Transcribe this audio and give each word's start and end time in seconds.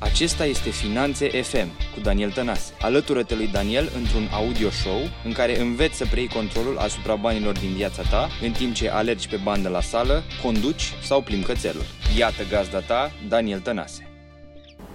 Acesta 0.00 0.44
este 0.44 0.70
Finanțe 0.70 1.28
FM 1.28 1.68
cu 1.94 2.00
Daniel 2.02 2.30
Tănase. 2.30 2.72
Alătură-te 2.80 3.34
lui 3.34 3.48
Daniel 3.52 3.88
într-un 3.96 4.28
audio 4.32 4.70
show 4.70 4.98
în 5.24 5.32
care 5.32 5.60
înveți 5.60 5.96
să 5.96 6.04
preiei 6.10 6.28
controlul 6.28 6.76
asupra 6.78 7.14
banilor 7.14 7.52
din 7.58 7.72
viața 7.76 8.02
ta 8.10 8.28
în 8.42 8.50
timp 8.50 8.74
ce 8.74 8.90
alergi 8.90 9.28
pe 9.28 9.40
bandă 9.44 9.68
la 9.68 9.80
sală, 9.80 10.22
conduci 10.42 10.92
sau 11.02 11.20
plimbi 11.20 11.46
cățelul. 11.46 11.82
Iată 12.18 12.42
gazda 12.50 12.78
ta, 12.78 13.10
Daniel 13.28 13.60
Tănase. 13.60 14.08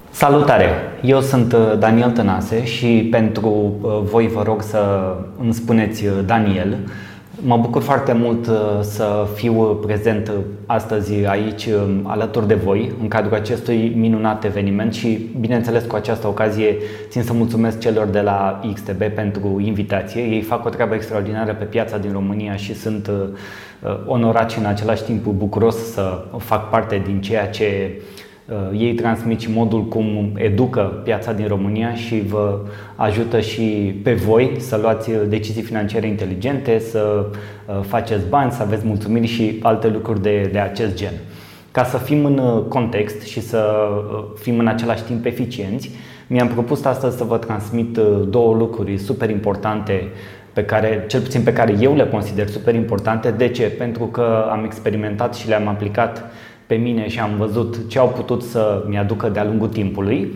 Salutare! 0.10 0.70
Eu 1.02 1.22
sunt 1.22 1.54
uh, 1.54 1.74
Daniel 1.80 2.12
Tănase 2.12 2.66
și 2.66 3.08
pentru 3.12 3.50
uh, 3.82 4.00
voi 4.02 4.28
vă 4.28 4.44
rog 4.44 4.62
să 4.62 5.14
îmi 5.40 5.54
spuneți 5.54 6.06
uh, 6.06 6.14
Daniel. 6.26 6.78
Mă 7.41 7.57
bucur 7.57 7.81
foarte 7.81 8.13
mult 8.13 8.47
uh, 8.47 8.79
să 8.81 9.27
fiu 9.36 9.63
prezent 9.63 10.32
astăzi 10.65 11.25
aici 11.25 11.65
um, 11.65 12.09
alături 12.09 12.47
de 12.47 12.54
voi 12.54 12.91
în 13.02 13.07
cadrul 13.07 13.33
acestui 13.33 13.93
minunat 13.95 14.43
eveniment 14.43 14.93
și 14.93 15.29
bineînțeles 15.39 15.83
cu 15.83 15.96
această 15.96 16.27
ocazie 16.27 16.77
țin 17.10 17.24
să 17.24 17.33
mulțumesc 17.33 17.79
celor 17.79 18.07
de 18.07 18.21
la 18.21 18.61
XTB 18.74 19.04
pentru 19.04 19.60
invitație. 19.60 20.21
Ei 20.21 20.41
fac 20.41 20.65
o 20.65 20.69
treabă 20.69 20.96
extraordinară 20.96 21.54
pe 21.54 21.64
piața 21.64 21.97
din 21.97 22.11
România 22.11 22.55
și 22.55 22.75
sunt 22.75 23.07
uh, 23.07 23.14
uh, 23.82 24.00
onorat 24.05 24.52
și 24.52 24.60
în 24.60 24.65
același 24.65 25.04
timp 25.04 25.25
bucuros 25.25 25.91
să 25.91 26.25
fac 26.38 26.69
parte 26.69 27.02
din 27.05 27.21
ceea 27.21 27.50
ce 27.50 27.91
Uh, 27.97 28.22
ei 28.74 28.93
transmit 28.93 29.39
și 29.39 29.52
modul 29.52 29.86
cum 29.86 30.32
educă 30.36 31.02
piața 31.04 31.33
din 31.33 31.47
România 31.47 31.93
și 31.93 32.22
vă 32.22 32.59
ajută 32.95 33.39
și 33.39 33.61
pe 34.03 34.14
voi 34.14 34.56
să 34.58 34.80
luați 34.81 35.11
decizii 35.28 35.61
financiare 35.61 36.08
inteligente, 36.08 36.80
să 36.80 37.25
uh, 37.25 37.80
faceți 37.81 38.28
bani, 38.30 38.52
să 38.52 38.61
aveți 38.61 38.86
mulțumiri 38.86 39.28
și 39.28 39.59
alte 39.61 39.88
lucruri 39.88 40.22
de, 40.22 40.50
de 40.52 40.59
acest 40.59 40.95
gen. 40.95 41.14
Ca 41.72 41.83
să 41.83 41.97
fim 41.97 42.25
în 42.25 42.38
uh, 42.38 42.64
context 42.67 43.22
și 43.22 43.42
să 43.42 43.89
fim 44.39 44.59
în 44.59 44.67
același 44.67 45.03
timp 45.03 45.25
eficienți, 45.25 45.91
mi-am 46.28 46.47
propus 46.47 46.86
astăzi 46.86 47.17
să 47.17 47.23
vă 47.23 47.38
transmit 47.38 47.97
două 48.30 48.55
lucruri 48.55 48.97
super 48.97 49.30
importante 49.30 50.08
pe 50.53 50.64
care, 50.64 51.03
cel 51.08 51.21
puțin 51.21 51.41
pe 51.41 51.53
care 51.53 51.75
eu 51.80 51.95
le 51.95 52.05
consider 52.05 52.47
super 52.47 52.75
importante. 52.75 53.31
De 53.31 53.47
ce? 53.47 53.64
Pentru 53.64 54.05
că 54.05 54.47
am 54.52 54.64
experimentat 54.64 55.36
și 55.36 55.47
le-am 55.47 55.67
aplicat 55.67 56.31
pe 56.73 56.79
mine 56.79 57.07
și 57.07 57.19
am 57.19 57.35
văzut 57.38 57.77
ce 57.88 57.99
au 57.99 58.07
putut 58.07 58.43
să-mi 58.43 58.97
aducă 58.97 59.29
de-a 59.29 59.43
lungul 59.43 59.67
timpului, 59.67 60.31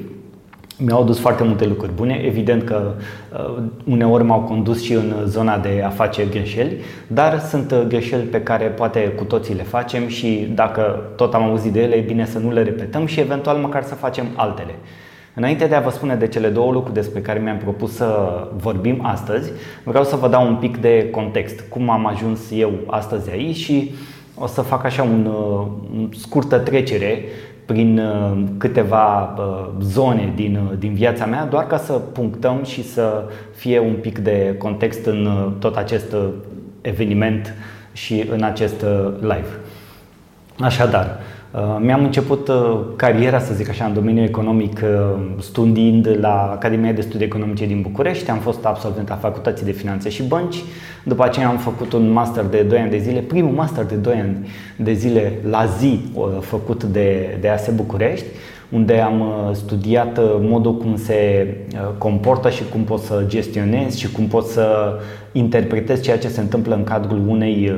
mi-au 0.78 1.02
adus 1.02 1.20
foarte 1.20 1.44
multe 1.44 1.66
lucruri 1.66 1.92
bune. 1.92 2.22
Evident 2.26 2.64
că 2.64 2.94
uh, 3.34 3.64
uneori 3.84 4.24
m-au 4.24 4.40
condus 4.40 4.84
și 4.84 4.94
în 4.94 5.14
zona 5.26 5.58
de 5.58 5.84
a 5.86 5.90
face 5.90 6.26
greșeli, 6.26 6.78
dar 7.08 7.40
sunt 7.40 7.72
uh, 7.72 7.82
greșeli 7.88 8.24
pe 8.24 8.42
care 8.42 8.66
poate 8.66 9.00
cu 9.00 9.24
toții 9.24 9.56
le 9.56 9.64
facem 9.64 10.08
și 10.08 10.52
dacă 10.56 11.12
tot 11.16 11.34
am 11.34 11.44
auzit 11.44 11.72
de 11.72 11.82
ele, 11.82 11.96
e 11.96 12.02
bine 12.02 12.26
să 12.26 12.40
nu 12.40 12.52
le 12.52 12.64
repetăm 12.64 13.06
și 13.06 13.20
eventual 13.20 13.58
măcar 13.58 13.84
să 13.84 13.96
facem 13.96 14.26
altele. 14.36 14.76
Înainte 15.34 15.66
de 15.66 15.76
a 15.76 15.80
vă 15.80 15.90
spune 15.90 16.16
de 16.16 16.28
cele 16.28 16.48
două 16.48 16.72
lucruri 16.72 16.94
despre 16.94 17.20
care 17.20 17.40
mi-am 17.40 17.58
propus 17.58 17.96
să 17.96 18.48
vorbim 18.56 19.00
astăzi, 19.06 19.52
vreau 19.84 20.04
să 20.04 20.16
vă 20.16 20.28
dau 20.28 20.48
un 20.48 20.56
pic 20.56 20.78
de 20.78 21.10
context. 21.12 21.64
Cum 21.70 21.90
am 21.90 22.06
ajuns 22.06 22.40
eu 22.52 22.72
astăzi 22.88 23.32
aici 23.32 23.56
și 23.56 23.92
uh, 23.92 23.98
o 24.40 24.48
să 24.48 24.62
fac 24.62 24.86
așa 24.86 25.04
un, 25.04 25.26
uh, 25.26 25.68
un 25.96 26.10
scurtă 26.18 26.58
trecere 26.58 27.24
prin 27.66 28.00
uh, 28.00 28.44
câteva 28.58 29.36
uh, 29.38 29.68
zone 29.82 30.32
din, 30.36 30.60
din 30.80 30.94
viața 30.94 31.26
mea, 31.26 31.46
doar 31.46 31.68
ca 31.68 31.78
să 31.78 31.94
punctăm 31.94 32.64
și 32.64 32.84
să 32.84 33.24
fie 33.56 33.80
un 33.80 33.94
pic 33.94 34.18
de 34.18 34.56
context 34.58 35.06
în 35.06 35.52
tot 35.60 35.76
acest 35.76 36.16
eveniment 36.82 37.54
și 37.92 38.26
în 38.32 38.44
acest 38.44 38.86
live. 39.20 39.60
Așadar, 40.60 41.06
Uh, 41.06 41.37
mi-am 41.80 42.04
început 42.04 42.48
uh, 42.48 42.80
cariera, 42.96 43.40
să 43.40 43.54
zic 43.54 43.70
așa, 43.70 43.86
în 43.86 43.94
domeniul 43.94 44.26
economic 44.26 44.80
uh, 44.84 45.20
studiind 45.40 46.18
la 46.20 46.52
Academia 46.52 46.92
de 46.92 47.02
Studii 47.02 47.26
Economice 47.26 47.66
din 47.66 47.82
București. 47.82 48.30
Am 48.30 48.38
fost 48.38 48.66
absolvent 48.66 49.12
a 49.12 49.16
Facultății 49.16 49.66
de 49.66 49.72
Finanțe 49.72 50.10
și 50.10 50.24
Bănci. 50.24 50.64
După 51.04 51.24
aceea 51.24 51.48
am 51.48 51.58
făcut 51.58 51.94
un 51.94 52.10
master 52.12 52.44
de 52.44 52.62
2 52.62 52.80
ani 52.80 52.90
de 52.90 52.98
zile, 52.98 53.20
primul 53.20 53.52
master 53.52 53.86
de 53.86 53.96
2 53.96 54.14
ani 54.14 54.50
de 54.76 54.94
zile 54.94 55.34
la 55.50 55.66
zi 55.66 56.00
făcut 56.40 56.84
de, 56.84 57.38
de 57.42 57.50
ASE 57.50 57.72
București 57.72 58.26
unde 58.70 59.00
am 59.00 59.24
studiat 59.54 60.20
modul 60.42 60.78
cum 60.78 60.96
se 60.96 61.48
comportă 61.98 62.50
și 62.50 62.64
cum 62.72 62.84
pot 62.84 63.00
să 63.00 63.24
gestionez 63.28 63.96
și 63.96 64.12
cum 64.12 64.28
pot 64.28 64.46
să 64.46 65.00
interpretez 65.32 66.02
ceea 66.02 66.18
ce 66.18 66.28
se 66.28 66.42
întâmplă 66.42 66.76
în 66.76 66.84
cadrul 66.84 67.22
unei 67.28 67.74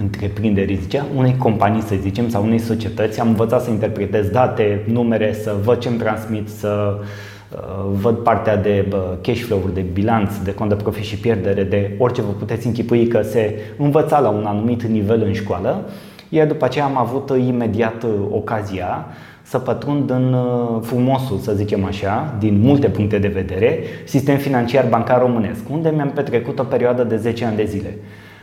întreprinderi, 0.00 0.78
zicea, 0.82 1.06
unei 1.16 1.36
companii, 1.36 1.82
să 1.82 1.94
zicem, 2.00 2.28
sau 2.28 2.44
unei 2.44 2.58
societăți. 2.58 3.20
Am 3.20 3.28
învățat 3.28 3.62
să 3.62 3.70
interpretez 3.70 4.28
date, 4.28 4.84
numere, 4.86 5.32
să 5.32 5.54
văd 5.64 5.78
ce 5.78 5.88
îmi 5.88 5.98
transmit, 5.98 6.48
să 6.48 6.98
uh, 6.98 7.58
văd 7.92 8.16
partea 8.16 8.56
de 8.56 8.86
cash 9.22 9.40
flow-uri, 9.40 9.74
de 9.74 9.84
bilanț, 9.92 10.36
de 10.36 10.54
cont 10.54 10.68
de 10.68 10.74
profit 10.74 11.04
și 11.04 11.18
pierdere, 11.18 11.62
de 11.62 11.94
orice 11.98 12.22
vă 12.22 12.30
puteți 12.38 12.66
închipui 12.66 13.06
că 13.06 13.22
se 13.22 13.58
învăța 13.78 14.18
la 14.18 14.28
un 14.28 14.44
anumit 14.44 14.82
nivel 14.82 15.22
în 15.22 15.32
școală. 15.32 15.84
Iar 16.28 16.46
după 16.46 16.64
aceea 16.64 16.84
am 16.84 16.96
avut 16.96 17.32
imediat 17.46 18.02
uh, 18.02 18.10
ocazia 18.30 19.06
să 19.50 19.58
pătrund 19.58 20.10
în 20.10 20.32
uh, 20.32 20.80
frumosul, 20.82 21.38
să 21.38 21.52
zicem 21.52 21.84
așa, 21.84 22.34
din 22.38 22.60
multe 22.60 22.88
puncte 22.88 23.18
de 23.18 23.28
vedere, 23.28 23.78
sistem 24.04 24.36
financiar 24.36 24.86
bancar 24.88 25.20
românesc, 25.20 25.68
unde 25.70 25.88
mi-am 25.88 26.10
petrecut 26.10 26.58
o 26.58 26.62
perioadă 26.62 27.04
de 27.04 27.16
10 27.16 27.44
ani 27.44 27.56
de 27.56 27.64
zile. 27.64 27.98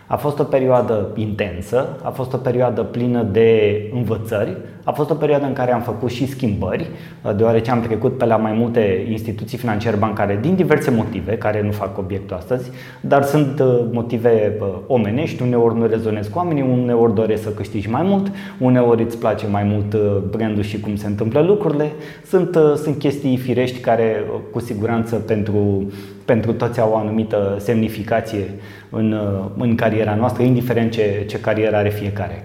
A 0.07 0.15
fost 0.15 0.39
o 0.39 0.43
perioadă 0.43 1.11
intensă, 1.15 1.97
a 2.03 2.09
fost 2.09 2.33
o 2.33 2.37
perioadă 2.37 2.83
plină 2.83 3.23
de 3.23 3.81
învățări, 3.93 4.57
a 4.87 4.91
fost 4.91 5.09
o 5.09 5.13
perioadă 5.13 5.45
în 5.45 5.53
care 5.53 5.73
am 5.73 5.81
făcut 5.81 6.09
și 6.09 6.27
schimbări, 6.27 6.89
deoarece 7.35 7.71
am 7.71 7.81
trecut 7.81 8.17
pe 8.17 8.25
la 8.25 8.37
mai 8.37 8.53
multe 8.53 9.05
instituții 9.09 9.57
financiare 9.57 9.95
bancare 9.95 10.37
din 10.41 10.55
diverse 10.55 10.91
motive, 10.91 11.37
care 11.37 11.61
nu 11.61 11.71
fac 11.71 11.97
obiectul 11.97 12.35
astăzi, 12.35 12.71
dar 13.01 13.23
sunt 13.23 13.59
uh, 13.59 13.79
motive 13.91 14.57
uh, 14.59 14.67
omenești, 14.87 15.41
uneori 15.41 15.77
nu 15.77 15.87
rezonezi 15.87 16.29
cu 16.29 16.37
oamenii, 16.37 16.61
uneori 16.61 17.13
doresc 17.13 17.43
să 17.43 17.49
câștigi 17.49 17.89
mai 17.89 18.01
mult, 18.03 18.31
uneori 18.59 19.03
îți 19.03 19.17
place 19.17 19.47
mai 19.47 19.63
mult 19.63 19.93
uh, 19.93 20.17
brandul 20.29 20.63
și 20.63 20.79
cum 20.79 20.95
se 20.95 21.07
întâmplă 21.07 21.41
lucrurile. 21.41 21.91
Sunt, 22.25 22.57
sunt 22.75 22.97
chestii 22.97 23.37
firești 23.37 23.79
care 23.79 24.23
cu 24.51 24.59
siguranță 24.59 25.15
pentru, 25.15 25.91
pentru 26.25 26.53
toți 26.53 26.79
au 26.79 26.91
o 26.91 26.97
anumită 26.97 27.55
semnificație 27.59 28.45
în, 28.89 29.15
în 29.57 29.75
cariera 29.75 30.15
noastră, 30.15 30.43
indiferent 30.43 30.91
ce, 30.91 31.25
ce 31.27 31.39
carieră 31.39 31.75
are 31.75 31.89
fiecare. 31.89 32.43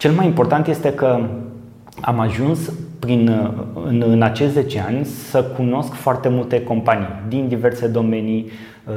Cel 0.00 0.12
mai 0.12 0.26
important 0.26 0.66
este 0.66 0.92
că 0.92 1.20
am 2.00 2.18
ajuns 2.18 2.72
prin, 2.98 3.50
în, 3.84 4.04
în 4.06 4.22
acești 4.22 4.52
10 4.52 4.84
ani 4.86 5.04
să 5.04 5.42
cunosc 5.42 5.92
foarte 5.92 6.28
multe 6.28 6.62
companii 6.62 7.20
din 7.28 7.48
diverse 7.48 7.86
domenii 7.86 8.50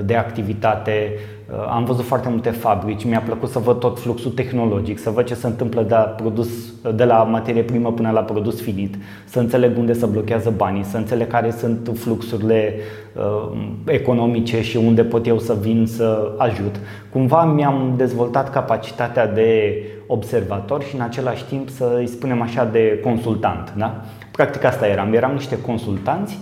de 0.05 0.15
activitate, 0.15 1.11
Uh, 1.51 1.65
am 1.69 1.83
văzut 1.83 2.05
foarte 2.05 2.29
multe 2.29 2.49
fabrici, 2.49 3.05
mi-a 3.05 3.19
plăcut 3.19 3.49
să 3.49 3.59
văd 3.59 3.79
tot 3.79 3.99
fluxul 3.99 4.31
tehnologic, 4.31 4.99
să 4.99 5.09
văd 5.09 5.25
ce 5.25 5.33
se 5.33 5.47
întâmplă 5.47 5.81
de 5.81 5.93
la, 5.93 5.99
produs, 5.99 6.47
de 6.95 7.03
la 7.03 7.23
materie 7.23 7.61
primă 7.61 7.91
până 7.91 8.11
la 8.11 8.21
produs 8.21 8.61
finit, 8.61 8.95
să 9.25 9.39
înțeleg 9.39 9.77
unde 9.77 9.93
se 9.93 10.05
blochează 10.05 10.53
banii, 10.57 10.83
să 10.83 10.97
înțeleg 10.97 11.27
care 11.27 11.51
sunt 11.51 11.91
fluxurile 11.93 12.73
uh, 13.13 13.57
economice 13.85 14.61
și 14.61 14.77
unde 14.77 15.03
pot 15.03 15.27
eu 15.27 15.39
să 15.39 15.57
vin 15.61 15.85
să 15.85 16.33
ajut. 16.37 16.75
Cumva 17.11 17.43
mi-am 17.43 17.93
dezvoltat 17.97 18.49
capacitatea 18.49 19.27
de 19.27 19.83
observator 20.07 20.83
și 20.83 20.95
în 20.95 21.01
același 21.01 21.45
timp 21.45 21.69
să 21.69 21.95
îi 21.97 22.07
spunem 22.07 22.41
așa 22.41 22.65
de 22.65 22.99
consultant. 23.03 23.73
Da? 23.77 24.01
Practic 24.31 24.63
asta 24.63 24.87
eram, 24.87 25.13
eram 25.13 25.31
niște 25.31 25.61
consultanți 25.61 26.39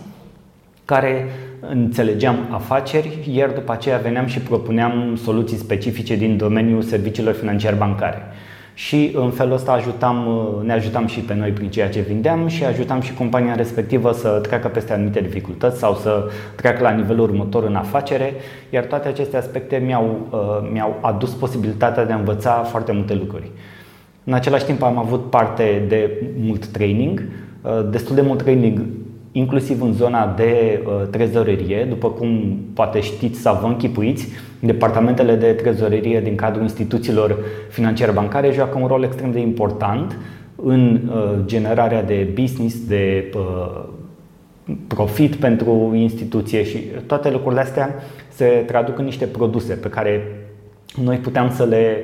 care 0.86 1.26
înțelegeam 1.70 2.36
afaceri, 2.52 3.30
iar 3.34 3.50
după 3.50 3.72
aceea 3.72 3.98
veneam 3.98 4.26
și 4.26 4.40
propuneam 4.40 5.16
soluții 5.24 5.58
specifice 5.58 6.16
din 6.16 6.38
domeniul 6.38 6.82
serviciilor 6.82 7.34
financiare 7.34 7.76
bancare. 7.76 8.22
Și 8.74 9.12
în 9.14 9.30
felul 9.30 9.54
ăsta 9.54 9.72
ajutam, 9.72 10.28
ne 10.64 10.74
ajutam 10.74 11.08
și 11.08 11.20
pe 11.20 11.34
noi 11.34 11.50
prin 11.50 11.70
ceea 11.70 11.90
ce 11.90 12.00
vindeam 12.00 12.48
și 12.48 12.66
ajutam 12.66 13.02
și 13.02 13.14
compania 13.14 13.56
respectivă 13.56 14.12
să 14.12 14.30
treacă 14.30 14.68
peste 14.68 14.94
anumite 14.94 15.22
dificultăți 15.22 15.80
sau 15.80 15.96
să 15.96 16.30
treacă 16.56 16.82
la 16.82 16.90
nivelul 16.90 17.30
următor 17.30 17.64
în 17.64 17.76
afacere, 17.76 18.34
iar 18.70 18.84
toate 18.84 19.08
aceste 19.08 19.38
aspecte 19.38 19.82
mi-au, 19.85 20.28
uh, 20.32 20.70
mi-au 20.72 20.97
adus 21.02 21.34
posibilitatea 21.34 22.06
de 22.06 22.12
a 22.12 22.18
învăța 22.18 22.52
foarte 22.52 22.91
multe 22.91 23.14
lucruri. 23.14 23.52
În 24.24 24.34
același 24.34 24.66
timp 24.66 24.84
am 24.84 24.97
avut 24.97 25.30
parte 25.30 25.85
de 25.88 26.24
mult 26.40 26.66
training, 26.66 27.24
uh, 27.62 27.90
destul 27.90 28.16
de 28.16 28.22
mult 28.22 28.41
training 28.41 28.82
inclusiv 29.32 29.82
în 29.82 29.94
zona 29.94 30.34
de 30.38 30.84
uh, 30.86 31.08
trezorerie. 31.10 31.86
După 31.90 32.10
cum 32.10 32.60
poate 32.74 33.00
știți 33.00 33.40
sau 33.40 33.60
vă 33.62 33.68
închipuiți, 33.68 34.28
departamentele 34.60 35.36
de 35.36 35.52
trezorerie 35.52 36.22
din 36.22 36.36
cadrul 36.36 36.64
instituțiilor 36.64 37.38
financiare 37.70 38.12
bancare 38.12 38.52
joacă 38.52 38.78
un 38.78 38.88
rol 38.88 39.04
extrem 39.04 39.32
de 39.32 39.40
important 39.40 40.18
în 40.56 41.02
uh, 41.08 41.40
generarea 41.46 42.04
de 42.04 42.28
business, 42.34 42.88
de 42.88 43.32
uh, 43.36 43.84
profit 44.88 45.36
pentru 45.36 45.92
instituție 45.96 46.64
și 46.64 46.78
toate 47.06 47.32
lucrurile 47.32 47.62
astea 47.62 47.96
se 48.30 48.46
traduc 48.46 48.98
în 48.98 49.06
niște 49.06 49.26
produse 49.26 49.74
pe 49.74 49.88
care 49.88 50.22
noi 51.04 51.18
puteam 51.18 51.52
să 51.52 51.64
le 51.64 51.98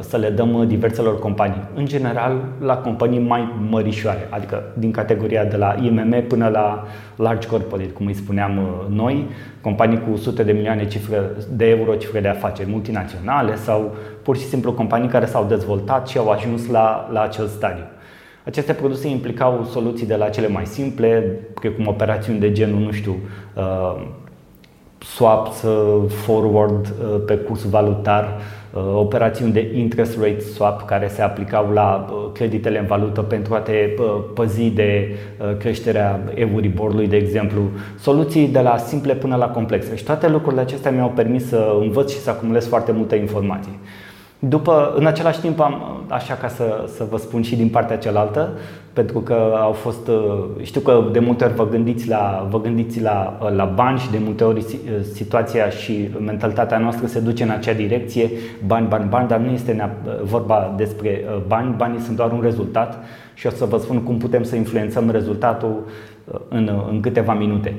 să 0.00 0.16
le 0.16 0.30
dăm 0.30 0.64
diverselor 0.66 1.18
companii. 1.18 1.62
În 1.74 1.86
general, 1.86 2.44
la 2.60 2.76
companii 2.76 3.18
mai 3.18 3.54
mărișoare, 3.70 4.26
adică 4.30 4.62
din 4.74 4.90
categoria 4.90 5.44
de 5.44 5.56
la 5.56 5.74
IMM 5.82 6.24
până 6.28 6.48
la 6.48 6.84
large 7.16 7.48
corporate, 7.48 7.88
cum 7.88 8.06
îi 8.06 8.14
spuneam 8.14 8.60
noi, 8.88 9.26
companii 9.60 10.02
cu 10.08 10.16
sute 10.16 10.42
de 10.42 10.52
milioane 10.52 10.86
cifre 10.86 11.20
de 11.52 11.68
euro 11.68 11.94
cifre 11.94 12.20
de 12.20 12.28
afaceri 12.28 12.70
multinaționale 12.70 13.56
sau 13.56 13.94
pur 14.22 14.36
și 14.36 14.44
simplu 14.44 14.72
companii 14.72 15.08
care 15.08 15.26
s-au 15.26 15.44
dezvoltat 15.44 16.08
și 16.08 16.18
au 16.18 16.28
ajuns 16.28 16.68
la, 16.68 17.08
la 17.12 17.22
acel 17.22 17.46
stadiu. 17.46 17.84
Aceste 18.44 18.72
produse 18.72 19.08
implicau 19.08 19.64
soluții 19.70 20.06
de 20.06 20.16
la 20.16 20.28
cele 20.28 20.48
mai 20.48 20.66
simple, 20.66 21.38
precum 21.54 21.86
operațiuni 21.86 22.38
de 22.38 22.52
genul, 22.52 22.80
nu 22.80 22.90
știu, 22.90 23.16
uh, 23.56 24.02
swaps, 24.98 25.62
uh, 25.62 26.02
forward 26.08 26.86
uh, 26.86 27.22
pe 27.26 27.36
curs 27.36 27.68
valutar, 27.68 28.38
operațiuni 28.94 29.52
de 29.52 29.70
interest 29.74 30.16
rate 30.16 30.40
swap 30.40 30.86
care 30.86 31.08
se 31.08 31.22
aplicau 31.22 31.70
la 31.72 32.06
creditele 32.32 32.78
în 32.78 32.86
valută 32.86 33.22
pentru 33.22 33.54
a 33.54 33.58
te 33.58 33.72
păzi 34.34 34.70
de 34.70 35.16
creșterea 35.58 36.20
Euriborului, 36.34 37.08
de 37.08 37.16
exemplu. 37.16 37.62
Soluții 37.98 38.48
de 38.48 38.60
la 38.60 38.76
simple 38.76 39.14
până 39.14 39.36
la 39.36 39.48
complexe. 39.48 39.96
Și 39.96 40.04
toate 40.04 40.28
lucrurile 40.28 40.60
acestea 40.60 40.90
mi-au 40.90 41.12
permis 41.14 41.48
să 41.48 41.76
învăț 41.80 42.12
și 42.12 42.18
să 42.18 42.30
acumulez 42.30 42.66
foarte 42.66 42.92
multă 42.92 43.14
informație. 43.14 43.72
După, 44.48 44.92
în 44.96 45.06
același 45.06 45.40
timp, 45.40 45.60
am, 45.60 46.04
așa 46.08 46.34
ca 46.34 46.48
să, 46.48 46.84
să 46.96 47.06
vă 47.10 47.16
spun 47.16 47.42
și 47.42 47.56
din 47.56 47.68
partea 47.68 47.98
cealaltă, 47.98 48.48
pentru 48.92 49.20
că 49.20 49.54
au 49.60 49.72
fost, 49.72 50.08
uh, 50.08 50.44
știu 50.62 50.80
că 50.80 51.04
de 51.12 51.18
multe 51.18 51.44
ori 51.44 51.54
vă 51.54 51.68
gândiți 51.68 52.08
la, 52.08 52.46
vă 52.50 52.60
gândiți 52.60 53.00
la, 53.00 53.38
uh, 53.42 53.52
la 53.54 53.64
bani 53.64 53.98
și 53.98 54.10
de 54.10 54.18
multe 54.24 54.44
ori 54.44 54.58
uh, 54.58 54.92
situația 55.12 55.68
și 55.68 56.08
mentalitatea 56.24 56.78
noastră 56.78 57.06
se 57.06 57.20
duce 57.20 57.42
în 57.42 57.50
acea 57.50 57.72
direcție, 57.72 58.30
bani, 58.66 58.88
bani, 58.88 59.08
bani, 59.08 59.28
dar 59.28 59.38
nu 59.38 59.50
este 59.50 59.96
vorba 60.22 60.74
despre 60.76 61.24
bani, 61.46 61.74
banii 61.76 62.00
sunt 62.00 62.16
doar 62.16 62.32
un 62.32 62.40
rezultat 62.42 62.98
și 63.34 63.46
o 63.46 63.50
să 63.50 63.64
vă 63.64 63.78
spun 63.78 64.02
cum 64.02 64.18
putem 64.18 64.42
să 64.42 64.56
influențăm 64.56 65.10
rezultatul 65.10 65.86
în, 66.48 66.70
în 66.90 67.00
câteva 67.00 67.34
minute. 67.34 67.74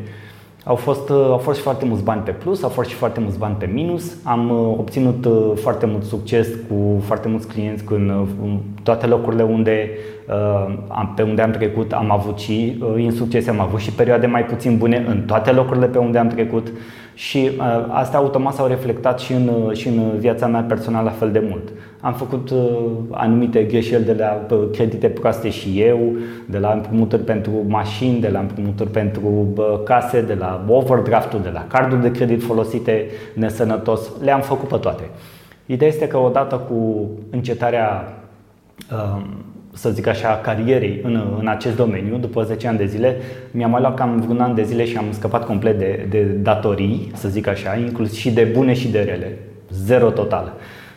Au 0.66 0.76
fost, 0.76 1.10
uh, 1.10 1.26
au 1.30 1.38
fost 1.38 1.58
și 1.58 1.64
foarte 1.64 1.86
mulți 1.86 2.04
bani 2.04 2.22
pe 2.22 2.32
plus, 2.32 2.64
au 2.64 2.70
fost 2.70 2.90
și 2.90 2.96
foarte 2.96 3.20
mulți 3.20 3.38
bani 3.38 3.56
pe 3.56 3.70
minus. 3.74 4.16
Am 4.24 4.50
uh, 4.50 4.76
obținut 4.78 5.26
uh, 5.26 5.52
foarte 5.56 5.86
mult 5.86 6.04
succes 6.04 6.48
cu 6.68 7.02
foarte 7.06 7.28
mulți 7.28 7.48
clienți 7.48 7.84
în 7.88 8.60
toate 8.84 9.08
locurile 9.08 9.44
unde, 9.44 9.90
pe 11.16 11.22
unde 11.22 11.42
am 11.42 11.52
trecut. 11.52 11.92
Am 11.92 12.12
avut 12.12 12.40
și 12.40 12.84
insuccese, 12.98 13.50
am 13.50 13.60
avut 13.60 13.80
și 13.80 13.92
perioade 13.92 14.28
mai 14.28 14.46
puțin 14.46 14.78
bune 14.78 15.06
în 15.08 15.22
toate 15.26 15.52
locurile 15.52 15.86
pe 15.86 15.98
unde 15.98 16.18
am 16.18 16.28
trecut 16.28 16.68
și 17.14 17.52
uh, 17.58 17.86
astea 17.90 18.20
automat 18.20 18.54
s-au 18.54 18.68
reflectat 18.68 19.20
și 19.20 19.34
în, 19.34 19.48
uh, 19.48 19.76
și 19.78 19.88
în 19.88 20.18
viața 20.18 20.48
mea 20.48 20.62
personală 20.62 21.04
la 21.04 21.16
fel 21.16 21.32
de 21.32 21.44
mult. 21.50 21.72
Am 22.02 22.14
făcut 22.14 22.50
uh, 22.50 22.60
anumite 23.12 23.64
greșeli 23.64 24.04
de 24.04 24.14
la 24.14 24.56
uh, 24.56 24.68
credite 24.72 25.08
proaste 25.08 25.50
și 25.50 25.82
eu, 25.82 26.16
de 26.46 26.58
la 26.58 26.72
împrumuturi 26.72 27.22
pentru 27.22 27.52
mașini, 27.68 28.20
de 28.20 28.30
la 28.30 28.40
împrumuturi 28.40 28.90
pentru 28.90 29.48
uh, 29.56 29.84
case, 29.84 30.22
de 30.22 30.34
la 30.34 30.66
overdraft 30.68 31.34
de 31.34 31.50
la 31.50 31.66
carduri 31.68 32.02
de 32.02 32.12
credit 32.12 32.44
folosite 32.44 33.06
nesănătos. 33.34 34.12
Le-am 34.24 34.42
făcut 34.42 34.68
pe 34.68 34.78
toate. 34.78 35.04
Ideea 35.66 35.90
este 35.90 36.08
că 36.08 36.18
odată 36.18 36.56
cu 36.56 37.10
încetarea 37.30 38.14
uh, 38.92 39.22
să 39.74 39.90
zic 39.90 40.08
așa, 40.08 40.40
carierei 40.44 41.00
în, 41.04 41.24
în 41.40 41.48
acest 41.48 41.76
domeniu, 41.76 42.18
după 42.18 42.44
10 42.44 42.68
ani 42.68 42.78
de 42.78 42.86
zile, 42.86 43.18
mi-am 43.52 43.70
mai 43.70 43.82
luat 43.82 43.96
cam 43.96 44.20
vreun 44.20 44.40
an 44.40 44.56
de 44.56 44.64
zile 44.64 44.86
și 44.86 44.98
am 44.98 45.06
scăpat 45.10 45.46
complet 45.46 45.80
de, 45.80 46.06
de 46.10 46.22
datorii, 46.22 47.12
să 47.14 47.30
zic 47.30 47.48
așa, 47.48 47.76
inclusiv 47.76 48.18
și 48.18 48.32
de 48.32 48.44
bune 48.44 48.74
și 48.74 48.88
de 48.88 49.00
rele. 49.00 49.38
Zero 49.70 50.10
total. 50.10 50.54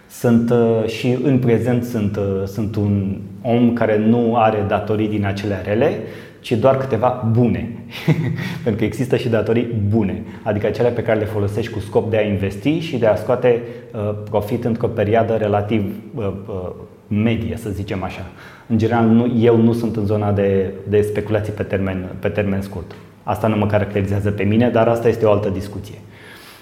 Sunt 0.09 0.51
uh, 0.51 0.87
și 0.87 1.19
în 1.23 1.39
prezent 1.39 1.85
sunt, 1.85 2.17
uh, 2.17 2.43
sunt 2.47 2.77
un 2.77 3.21
om 3.43 3.73
care 3.73 3.99
nu 3.99 4.37
are 4.37 4.65
datorii 4.69 5.09
din 5.09 5.27
acele 5.27 5.63
rele, 5.65 5.99
ci 6.41 6.53
doar 6.53 6.77
câteva 6.77 7.29
bune. 7.33 7.73
Pentru 8.65 8.81
că 8.81 8.85
există 8.85 9.17
și 9.17 9.29
datorii 9.29 9.75
bune, 9.89 10.23
adică 10.43 10.67
cele 10.67 10.89
pe 10.89 11.03
care 11.03 11.19
le 11.19 11.25
folosești 11.25 11.73
cu 11.73 11.79
scop 11.79 12.11
de 12.11 12.17
a 12.17 12.27
investi 12.27 12.79
și 12.79 12.97
de 12.97 13.07
a 13.07 13.15
scoate 13.15 13.63
uh, 13.93 14.15
profit 14.31 14.65
într-o 14.65 14.87
perioadă 14.87 15.35
relativ 15.35 15.95
uh, 16.15 16.33
uh, 16.47 16.71
medie, 17.09 17.57
să 17.57 17.71
zicem 17.71 18.03
așa. 18.03 18.27
În 18.67 18.79
general, 18.79 19.07
nu, 19.07 19.35
eu 19.39 19.57
nu 19.57 19.73
sunt 19.73 19.97
în 19.97 20.05
zona 20.07 20.33
de, 20.33 20.73
de 20.89 21.01
speculații 21.01 21.53
pe 21.53 21.63
termen, 21.63 22.09
pe 22.19 22.29
termen 22.29 22.63
scurt. 22.63 22.95
Asta 23.23 23.47
nu 23.47 23.57
mă 23.57 23.67
caracterizează 23.67 24.31
pe 24.31 24.43
mine, 24.43 24.71
dar 24.71 24.89
asta 24.89 25.09
este 25.09 25.25
o 25.25 25.31
altă 25.31 25.49
discuție. 25.49 25.99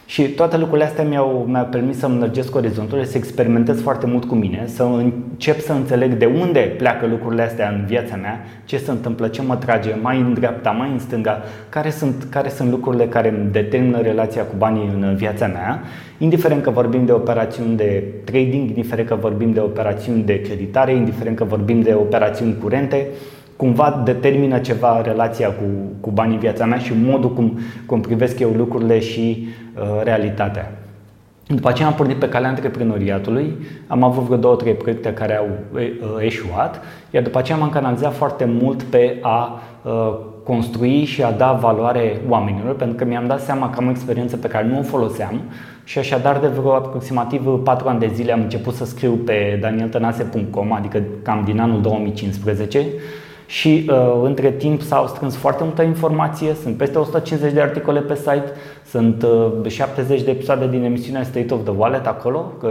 Și 0.06 0.22
toate 0.22 0.56
lucrurile 0.56 0.86
astea 0.86 1.04
mi-au, 1.04 1.46
mi-au 1.48 1.64
permis 1.64 1.98
să 1.98 2.06
lărgesc 2.06 2.54
orizontul, 2.54 3.04
să 3.04 3.16
experimentez 3.16 3.80
foarte 3.80 4.06
mult 4.06 4.24
cu 4.24 4.34
mine, 4.34 4.64
să 4.66 4.82
încep 4.82 5.60
să 5.60 5.72
înțeleg 5.72 6.12
de 6.14 6.24
unde 6.40 6.60
pleacă 6.60 7.06
lucrurile 7.06 7.42
astea 7.42 7.68
în 7.68 7.84
viața 7.86 8.16
mea, 8.16 8.44
ce 8.64 8.78
se 8.78 8.90
întâmplă, 8.90 9.28
ce 9.28 9.42
mă 9.42 9.56
trage 9.56 9.94
mai 10.02 10.18
în 10.20 10.34
dreapta, 10.34 10.70
mai 10.70 10.90
în 10.92 10.98
stânga, 10.98 11.42
care 11.68 11.90
sunt, 11.90 12.26
care 12.30 12.48
sunt 12.48 12.70
lucrurile 12.70 13.06
care 13.06 13.28
îmi 13.28 13.50
determină 13.52 14.00
relația 14.00 14.42
cu 14.42 14.54
banii 14.58 14.90
în 15.00 15.14
viața 15.14 15.46
mea, 15.46 15.82
indiferent 16.18 16.62
că 16.62 16.70
vorbim 16.70 17.06
de 17.06 17.12
operațiuni 17.12 17.76
de 17.76 18.04
trading, 18.24 18.68
indiferent 18.68 19.08
că 19.08 19.14
vorbim 19.14 19.52
de 19.52 19.60
operațiuni 19.60 20.22
de 20.22 20.40
creditare, 20.40 20.94
indiferent 20.94 21.36
că 21.36 21.44
vorbim 21.44 21.80
de 21.80 21.94
operațiuni 21.94 22.56
curente, 22.62 23.06
cumva 23.64 24.02
determină 24.04 24.58
ceva 24.58 25.00
relația 25.00 25.48
cu, 25.48 25.62
cu 26.00 26.10
banii 26.10 26.38
viața 26.38 26.64
mea 26.64 26.78
și 26.78 26.92
modul 27.04 27.32
cum, 27.32 27.58
cum 27.86 28.00
privesc 28.00 28.38
eu 28.38 28.50
lucrurile 28.50 29.00
și 29.00 29.48
uh, 29.76 30.02
realitatea. 30.02 30.72
După 31.46 31.68
aceea 31.68 31.88
am 31.88 31.94
pornit 31.94 32.16
pe 32.16 32.28
calea 32.28 32.48
antreprenoriatului, 32.48 33.56
am 33.86 34.02
avut 34.02 34.22
vreo 34.22 34.36
două, 34.36 34.56
trei 34.56 34.74
proiecte 34.74 35.12
care 35.12 35.36
au 35.36 35.46
uh, 35.72 35.80
eșuat, 36.18 36.80
iar 37.10 37.22
după 37.22 37.38
aceea 37.38 37.58
m-am 37.58 37.70
canalizat 37.70 38.14
foarte 38.14 38.44
mult 38.44 38.82
pe 38.82 39.18
a 39.20 39.60
uh, 39.82 40.14
construi 40.44 41.04
și 41.04 41.22
a 41.22 41.30
da 41.30 41.52
valoare 41.52 42.20
oamenilor, 42.28 42.76
pentru 42.76 42.96
că 42.96 43.04
mi-am 43.04 43.26
dat 43.26 43.40
seama 43.40 43.70
că 43.70 43.76
am 43.78 43.86
o 43.86 43.90
experiență 43.90 44.36
pe 44.36 44.48
care 44.48 44.66
nu 44.66 44.78
o 44.78 44.82
foloseam 44.82 45.40
și 45.84 45.98
așadar 45.98 46.38
de 46.38 46.46
vreo 46.46 46.72
aproximativ 46.74 47.46
4 47.62 47.88
ani 47.88 47.98
de 48.00 48.10
zile 48.14 48.32
am 48.32 48.40
început 48.40 48.74
să 48.74 48.84
scriu 48.84 49.12
pe 49.12 49.58
danieltănase.com, 49.60 50.72
adică 50.72 51.02
cam 51.22 51.42
din 51.44 51.60
anul 51.60 51.80
2015, 51.80 52.86
și 53.46 53.90
uh, 53.90 54.20
între 54.22 54.50
timp 54.50 54.82
s-au 54.82 55.06
strâns 55.06 55.36
foarte 55.36 55.64
multă 55.64 55.82
informație, 55.82 56.54
sunt 56.62 56.76
peste 56.76 56.98
150 56.98 57.52
de 57.52 57.60
articole 57.60 58.00
pe 58.00 58.14
site, 58.14 58.44
sunt 58.86 59.26
uh, 59.62 59.68
70 59.68 60.22
de 60.22 60.30
episoade 60.30 60.68
din 60.68 60.84
emisiunea 60.84 61.22
State 61.22 61.54
of 61.54 61.62
the 61.62 61.72
Wallet 61.76 62.06
acolo, 62.06 62.52
uh, 62.62 62.70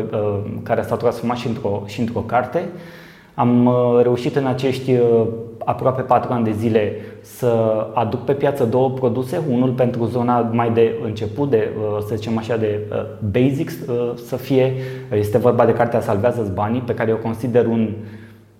care 0.63 0.81
s-au 0.81 0.97
transformat 0.97 1.37
și 1.37 1.47
într-o, 1.47 1.83
și 1.85 1.99
într-o 1.99 2.19
carte. 2.19 2.69
Am 3.35 3.65
uh, 3.65 3.99
reușit 4.01 4.35
în 4.35 4.45
acești 4.45 4.91
uh, 4.91 5.25
aproape 5.65 6.01
4 6.01 6.33
ani 6.33 6.43
de 6.43 6.51
zile 6.51 6.93
să 7.21 7.47
aduc 7.93 8.19
pe 8.19 8.33
piață 8.33 8.63
două 8.63 8.89
produse, 8.89 9.41
unul 9.49 9.69
pentru 9.69 10.05
zona 10.05 10.39
mai 10.39 10.71
de 10.71 10.95
început, 11.03 11.49
de, 11.49 11.69
uh, 11.77 12.03
să 12.07 12.15
zicem 12.15 12.37
așa, 12.37 12.57
de 12.57 12.79
uh, 12.91 13.05
basics, 13.31 13.73
uh, 13.73 14.11
să 14.25 14.35
fie, 14.35 14.73
este 15.13 15.37
vorba 15.37 15.65
de 15.65 15.73
cartea 15.73 16.01
Salvează-ți 16.01 16.51
banii, 16.51 16.81
pe 16.81 16.93
care 16.93 17.13
o 17.13 17.17
consider 17.17 17.65
un 17.65 17.89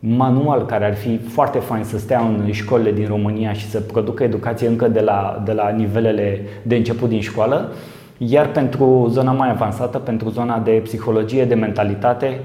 manual 0.05 0.65
care 0.65 0.85
ar 0.85 0.95
fi 0.95 1.17
foarte 1.17 1.59
fain 1.59 1.83
să 1.83 1.97
stea 1.97 2.19
în 2.19 2.51
școlile 2.51 2.91
din 2.91 3.07
România 3.07 3.53
și 3.53 3.69
să 3.69 3.79
producă 3.79 4.23
educație 4.23 4.67
încă 4.67 4.87
de 4.87 4.99
la, 4.99 5.41
de 5.45 5.51
la 5.51 5.69
nivelele 5.69 6.41
de 6.63 6.75
început 6.75 7.09
din 7.09 7.21
școală, 7.21 7.71
iar 8.17 8.51
pentru 8.51 9.07
zona 9.09 9.31
mai 9.31 9.49
avansată, 9.49 9.97
pentru 9.97 10.29
zona 10.29 10.59
de 10.59 10.71
psihologie, 10.71 11.45
de 11.45 11.55
mentalitate, 11.55 12.39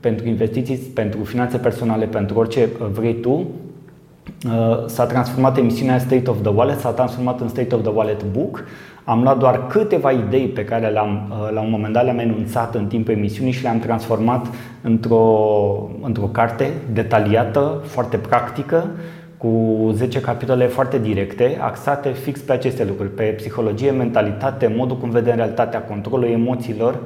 pentru 0.00 0.28
investiții, 0.28 0.76
pentru 0.76 1.24
finanțe 1.24 1.56
personale, 1.56 2.04
pentru 2.04 2.38
orice 2.38 2.68
vrei 2.92 3.14
tu, 3.14 3.30
uh, 3.30 4.86
s-a 4.86 5.06
transformat 5.06 5.58
emisiunea 5.58 5.98
State 5.98 6.30
of 6.30 6.40
the 6.42 6.50
Wallet, 6.50 6.78
s-a 6.78 6.90
transformat 6.90 7.40
în 7.40 7.48
State 7.48 7.74
of 7.74 7.82
the 7.82 7.92
Wallet 7.94 8.24
Book, 8.32 8.64
am 9.04 9.22
luat 9.22 9.38
doar 9.38 9.66
câteva 9.66 10.10
idei 10.10 10.46
pe 10.46 10.64
care 10.64 10.88
le-am, 10.88 11.28
uh, 11.30 11.52
la 11.52 11.60
un 11.60 11.70
moment 11.70 11.92
dat 11.92 12.04
le-am 12.04 12.18
enunțat 12.18 12.74
în 12.74 12.86
timpul 12.86 13.14
emisiunii 13.14 13.52
și 13.52 13.62
le-am 13.62 13.78
transformat 13.78 14.46
într-o, 14.82 15.90
într-o 16.02 16.24
carte 16.24 16.72
detaliată, 16.92 17.80
foarte 17.84 18.16
practică, 18.16 18.90
cu 19.36 19.90
10 19.92 20.20
capitole 20.20 20.66
foarte 20.66 20.98
directe, 20.98 21.58
axate 21.60 22.08
fix 22.08 22.40
pe 22.40 22.52
aceste 22.52 22.84
lucruri, 22.84 23.10
pe 23.10 23.24
psihologie, 23.24 23.90
mentalitate, 23.90 24.72
modul 24.76 24.96
cum 24.96 25.10
vedem 25.10 25.36
realitatea, 25.36 25.82
controlul 25.82 26.28
emoțiilor 26.28 26.98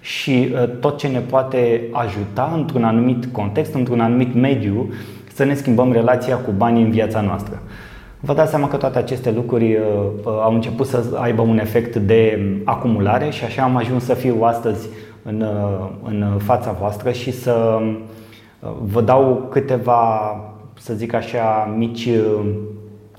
și 0.00 0.48
uh, 0.52 0.68
tot 0.80 0.98
ce 0.98 1.08
ne 1.08 1.18
poate 1.18 1.82
ajuta 1.92 2.52
într-un 2.56 2.84
anumit 2.84 3.26
context, 3.32 3.74
într-un 3.74 4.00
anumit 4.00 4.34
mediu, 4.34 4.92
să 5.34 5.44
ne 5.44 5.54
schimbăm 5.54 5.92
relația 5.92 6.36
cu 6.36 6.50
banii 6.56 6.82
în 6.82 6.90
viața 6.90 7.20
noastră. 7.20 7.62
Vă 8.24 8.34
dați 8.34 8.50
seama 8.50 8.68
că 8.68 8.76
toate 8.76 8.98
aceste 8.98 9.30
lucruri 9.30 9.76
uh, 9.76 9.82
uh, 10.24 10.32
au 10.42 10.54
început 10.54 10.86
să 10.86 11.04
aibă 11.14 11.42
un 11.42 11.58
efect 11.58 11.96
de 11.96 12.38
acumulare 12.64 13.30
și 13.30 13.44
așa 13.44 13.62
am 13.62 13.76
ajuns 13.76 14.04
să 14.04 14.14
fiu 14.14 14.42
astăzi 14.42 14.88
în, 15.22 15.40
uh, 15.40 15.88
în 16.04 16.38
fața 16.38 16.72
voastră 16.72 17.10
și 17.10 17.32
să 17.32 17.78
vă 18.82 19.00
dau 19.00 19.48
câteva, 19.50 20.36
să 20.78 20.94
zic 20.94 21.12
așa, 21.12 21.74
mici 21.76 22.08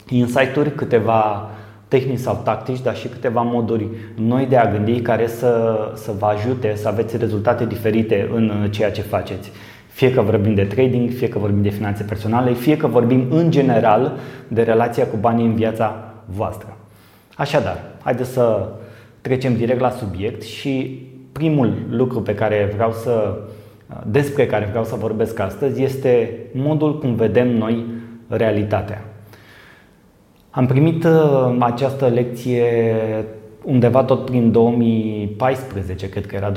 insight-uri, 0.09 0.75
câteva 0.75 1.49
tehnici 1.87 2.19
sau 2.19 2.41
tactici, 2.43 2.81
dar 2.81 2.95
și 2.95 3.07
câteva 3.07 3.41
moduri 3.41 3.87
noi 4.15 4.45
de 4.45 4.57
a 4.57 4.71
gândi 4.71 5.01
care 5.01 5.27
să, 5.27 5.77
să 5.93 6.11
vă 6.19 6.25
ajute 6.25 6.75
să 6.75 6.87
aveți 6.87 7.17
rezultate 7.17 7.65
diferite 7.65 8.29
în 8.33 8.67
ceea 8.71 8.91
ce 8.91 9.01
faceți. 9.01 9.51
Fie 9.95 10.11
că 10.11 10.21
vorbim 10.21 10.53
de 10.53 10.63
trading, 10.63 11.09
fie 11.09 11.27
că 11.27 11.39
vorbim 11.39 11.61
de 11.61 11.69
finanțe 11.69 12.03
personale, 12.03 12.53
fie 12.53 12.77
că 12.77 12.87
vorbim 12.87 13.27
în 13.29 13.51
general 13.51 14.17
de 14.47 14.61
relația 14.61 15.05
cu 15.05 15.17
banii 15.19 15.45
în 15.45 15.53
viața 15.53 16.13
voastră. 16.25 16.77
Așadar, 17.35 17.83
haideți 18.03 18.29
să 18.29 18.69
trecem 19.21 19.55
direct 19.55 19.79
la 19.79 19.89
subiect 19.89 20.41
și 20.41 21.01
primul 21.31 21.73
lucru 21.89 22.21
pe 22.21 22.35
care 22.35 22.71
vreau 22.73 22.91
să, 22.91 23.37
despre 24.05 24.45
care 24.45 24.67
vreau 24.69 24.83
să 24.83 24.95
vorbesc 24.95 25.39
astăzi 25.39 25.83
este 25.83 26.29
modul 26.53 26.99
cum 26.99 27.13
vedem 27.13 27.57
noi 27.57 27.85
realitatea. 28.27 29.05
Am 30.49 30.65
primit 30.65 31.03
uh, 31.03 31.55
această 31.59 32.07
lecție 32.07 32.65
undeva 33.63 34.03
tot 34.03 34.25
prin 34.25 34.51
2014, 34.51 36.09
cred 36.09 36.25
că 36.25 36.35
era 36.35 36.51
2013-2014, 36.51 36.55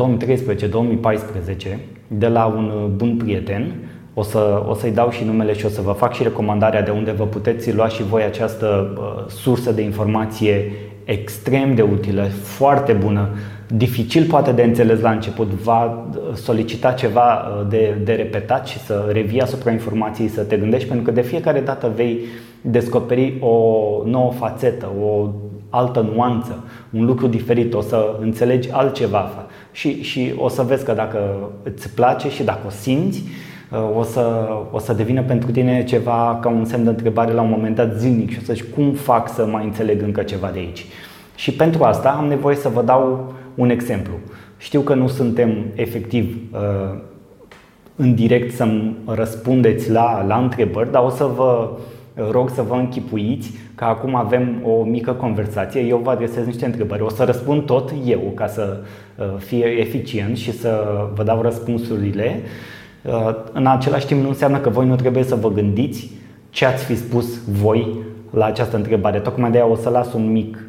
de 2.08 2.26
la 2.26 2.46
un 2.46 2.64
uh, 2.64 2.90
bun 2.96 3.16
prieten. 3.16 3.74
O, 4.14 4.22
să, 4.22 4.64
o 4.68 4.74
să-i 4.74 4.90
dau 4.90 5.10
și 5.10 5.24
numele 5.24 5.52
și 5.52 5.66
o 5.66 5.68
să 5.68 5.80
vă 5.80 5.92
fac 5.92 6.14
și 6.14 6.22
recomandarea 6.22 6.82
de 6.82 6.90
unde 6.90 7.10
vă 7.10 7.24
puteți 7.24 7.74
lua 7.74 7.88
și 7.88 8.02
voi 8.02 8.22
această 8.22 8.94
uh, 8.98 9.30
sursă 9.30 9.72
de 9.72 9.82
informație 9.82 10.72
extrem 11.04 11.74
de 11.74 11.82
utilă, 11.82 12.22
foarte 12.42 12.92
bună, 12.92 13.28
dificil 13.66 14.26
poate 14.26 14.52
de 14.52 14.62
înțeles 14.62 15.00
la 15.00 15.10
început, 15.10 15.46
va 15.46 16.06
solicita 16.34 16.92
ceva 16.92 17.48
de, 17.68 18.00
de 18.04 18.12
repetat 18.12 18.66
și 18.66 18.78
să 18.78 19.08
revii 19.12 19.40
asupra 19.40 19.70
informației, 19.70 20.28
să 20.28 20.42
te 20.42 20.56
gândești, 20.56 20.88
pentru 20.88 21.04
că 21.04 21.10
de 21.10 21.26
fiecare 21.26 21.60
dată 21.60 21.92
vei 21.94 22.18
descoperi 22.60 23.36
o 23.40 23.82
nouă 24.04 24.32
fațetă, 24.32 24.88
o 25.00 25.28
altă 25.70 26.10
nuanță, 26.14 26.64
un 26.90 27.04
lucru 27.04 27.26
diferit, 27.26 27.74
o 27.74 27.80
să 27.80 28.16
înțelegi 28.20 28.72
altceva 28.72 29.30
și, 29.78 30.02
și 30.02 30.32
o 30.36 30.48
să 30.48 30.62
vezi 30.62 30.84
că 30.84 30.92
dacă 30.92 31.50
îți 31.62 31.94
place 31.94 32.30
și 32.30 32.42
dacă 32.42 32.60
o 32.66 32.70
simți, 32.70 33.22
o 33.96 34.02
să, 34.02 34.48
o 34.70 34.78
să 34.78 34.92
devină 34.92 35.22
pentru 35.22 35.50
tine 35.50 35.84
ceva 35.84 36.38
ca 36.42 36.48
un 36.48 36.64
semn 36.64 36.84
de 36.84 36.88
întrebare 36.88 37.32
la 37.32 37.42
un 37.42 37.50
moment 37.50 37.76
dat 37.76 37.94
zilnic 37.96 38.30
și 38.30 38.38
o 38.40 38.44
să 38.44 38.52
zici 38.52 38.64
cum 38.74 38.92
fac 38.92 39.28
să 39.28 39.46
mai 39.46 39.64
înțeleg 39.64 40.02
încă 40.02 40.22
ceva 40.22 40.50
de 40.52 40.58
aici. 40.58 40.86
Și 41.34 41.52
pentru 41.52 41.82
asta 41.82 42.08
am 42.08 42.26
nevoie 42.26 42.56
să 42.56 42.68
vă 42.68 42.82
dau 42.82 43.32
un 43.54 43.70
exemplu. 43.70 44.12
Știu 44.56 44.80
că 44.80 44.94
nu 44.94 45.08
suntem 45.08 45.64
efectiv 45.74 46.36
uh, 46.52 46.98
în 47.96 48.14
direct 48.14 48.54
să-mi 48.54 48.96
răspundeți 49.06 49.90
la, 49.90 50.24
la 50.26 50.36
întrebări, 50.36 50.90
dar 50.92 51.02
o 51.02 51.10
să 51.10 51.24
vă 51.24 51.70
rog 52.30 52.50
să 52.50 52.62
vă 52.62 52.74
închipuiți 52.74 53.52
că 53.78 53.84
acum 53.84 54.14
avem 54.14 54.62
o 54.64 54.82
mică 54.82 55.12
conversație, 55.12 55.80
eu 55.80 55.98
vă 55.98 56.10
adresez 56.10 56.46
niște 56.46 56.64
întrebări, 56.64 57.02
o 57.02 57.08
să 57.08 57.24
răspund 57.24 57.62
tot 57.62 57.92
eu 58.04 58.32
ca 58.34 58.46
să 58.46 58.76
uh, 59.16 59.26
fie 59.38 59.66
eficient 59.66 60.36
și 60.36 60.52
să 60.52 60.84
vă 61.14 61.22
dau 61.22 61.42
răspunsurile. 61.42 62.40
Uh, 63.02 63.34
în 63.52 63.66
același 63.66 64.06
timp 64.06 64.22
nu 64.22 64.28
înseamnă 64.28 64.58
că 64.58 64.68
voi 64.68 64.86
nu 64.86 64.96
trebuie 64.96 65.22
să 65.22 65.34
vă 65.34 65.50
gândiți 65.50 66.10
ce 66.50 66.64
ați 66.64 66.84
fi 66.84 66.96
spus 66.96 67.44
voi 67.48 67.98
la 68.30 68.44
această 68.44 68.76
întrebare. 68.76 69.18
Tocmai 69.18 69.50
de 69.50 69.56
aia 69.56 69.66
o 69.66 69.76
să 69.76 69.88
las 69.88 70.12
un 70.12 70.32
mic, 70.32 70.68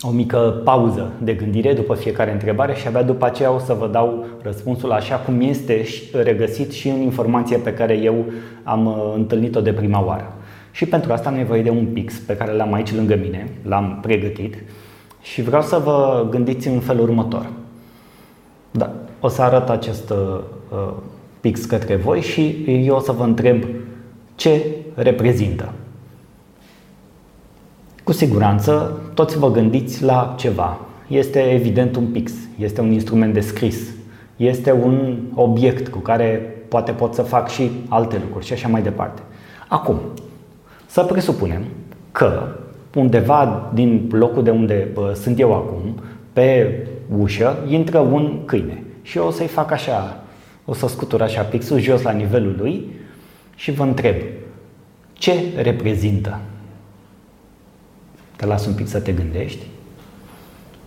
o 0.00 0.10
mică 0.10 0.60
pauză 0.64 1.12
de 1.22 1.32
gândire 1.32 1.72
după 1.72 1.94
fiecare 1.94 2.32
întrebare 2.32 2.74
și 2.74 2.86
abia 2.86 3.02
după 3.02 3.24
aceea 3.24 3.54
o 3.54 3.58
să 3.58 3.76
vă 3.78 3.88
dau 3.92 4.24
răspunsul 4.42 4.92
așa 4.92 5.16
cum 5.16 5.40
este 5.40 5.84
regăsit 6.22 6.72
și 6.72 6.88
în 6.88 7.00
informația 7.00 7.58
pe 7.64 7.72
care 7.72 7.94
eu 7.94 8.24
am 8.62 8.86
uh, 8.86 9.12
întâlnit-o 9.16 9.60
de 9.60 9.72
prima 9.72 10.04
oară. 10.04 10.32
Și 10.72 10.86
pentru 10.86 11.12
asta 11.12 11.28
am 11.28 11.34
nevoie 11.34 11.62
de 11.62 11.70
un 11.70 11.86
pix 11.86 12.14
pe 12.18 12.36
care 12.36 12.52
l-am 12.52 12.72
aici 12.72 12.94
lângă 12.94 13.16
mine, 13.16 13.48
l-am 13.62 13.98
pregătit 14.02 14.54
și 15.22 15.42
vreau 15.42 15.62
să 15.62 15.80
vă 15.84 16.26
gândiți 16.30 16.68
în 16.68 16.80
felul 16.80 17.02
următor. 17.02 17.46
Da, 18.70 18.92
o 19.20 19.28
să 19.28 19.42
arăt 19.42 19.68
acest 19.68 20.10
uh, 20.10 20.92
pix 21.40 21.64
către 21.64 21.96
voi 21.96 22.20
și 22.20 22.64
eu 22.84 22.94
o 22.94 23.00
să 23.00 23.12
vă 23.12 23.24
întreb 23.24 23.64
ce 24.34 24.64
reprezintă. 24.94 25.72
Cu 28.04 28.12
siguranță, 28.12 29.00
toți 29.14 29.38
vă 29.38 29.50
gândiți 29.50 30.02
la 30.02 30.34
ceva. 30.38 30.80
Este 31.08 31.38
evident 31.38 31.96
un 31.96 32.06
pix, 32.06 32.32
este 32.58 32.80
un 32.80 32.92
instrument 32.92 33.32
de 33.32 33.40
scris, 33.40 33.90
este 34.36 34.72
un 34.72 35.18
obiect 35.34 35.88
cu 35.88 35.98
care 35.98 36.56
poate 36.68 36.92
pot 36.92 37.14
să 37.14 37.22
fac 37.22 37.48
și 37.48 37.70
alte 37.88 38.20
lucruri 38.24 38.46
și 38.46 38.52
așa 38.52 38.68
mai 38.68 38.82
departe. 38.82 39.22
Acum, 39.68 40.00
să 40.92 41.02
presupunem 41.02 41.62
că 42.12 42.48
undeva 42.94 43.70
din 43.74 44.08
locul 44.12 44.42
de 44.42 44.50
unde 44.50 44.88
sunt 45.14 45.40
eu 45.40 45.54
acum, 45.54 46.00
pe 46.32 46.76
ușă, 47.18 47.56
intră 47.68 47.98
un 47.98 48.44
câine 48.44 48.82
și 49.02 49.18
eu 49.18 49.26
o 49.26 49.30
să-i 49.30 49.46
fac 49.46 49.70
așa, 49.70 50.22
o 50.64 50.74
să 50.74 50.86
scutur 50.86 51.22
așa 51.22 51.42
pixul 51.42 51.78
jos 51.78 52.02
la 52.02 52.10
nivelul 52.10 52.54
lui 52.58 52.86
și 53.54 53.70
vă 53.70 53.82
întreb 53.82 54.14
ce 55.12 55.32
reprezintă? 55.56 56.38
Te 58.36 58.46
las 58.46 58.66
un 58.66 58.74
pic 58.74 58.86
să 58.86 59.00
te 59.00 59.12
gândești. 59.12 59.66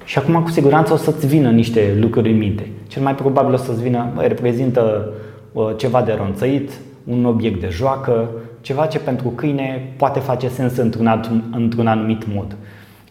Și 0.03 0.17
acum 0.17 0.43
cu 0.43 0.49
siguranță 0.49 0.93
o 0.93 0.97
să-ți 0.97 1.27
vină 1.27 1.51
niște 1.51 1.97
lucruri 1.99 2.31
în 2.31 2.37
minte. 2.37 2.69
Cel 2.87 3.01
mai 3.01 3.15
probabil 3.15 3.53
o 3.53 3.57
să-ți 3.57 3.81
vină, 3.81 4.11
bă, 4.15 4.21
reprezintă 4.21 5.13
ceva 5.77 6.01
de 6.01 6.11
ronțăit, 6.11 6.71
un 7.03 7.25
obiect 7.25 7.59
de 7.59 7.69
joacă, 7.69 8.29
ceva 8.65 8.85
ce 8.85 8.99
pentru 8.99 9.29
câine 9.29 9.93
poate 9.97 10.19
face 10.19 10.47
sens 10.47 10.77
într-un, 10.77 11.49
într-un 11.51 11.87
anumit 11.87 12.33
mod. 12.33 12.55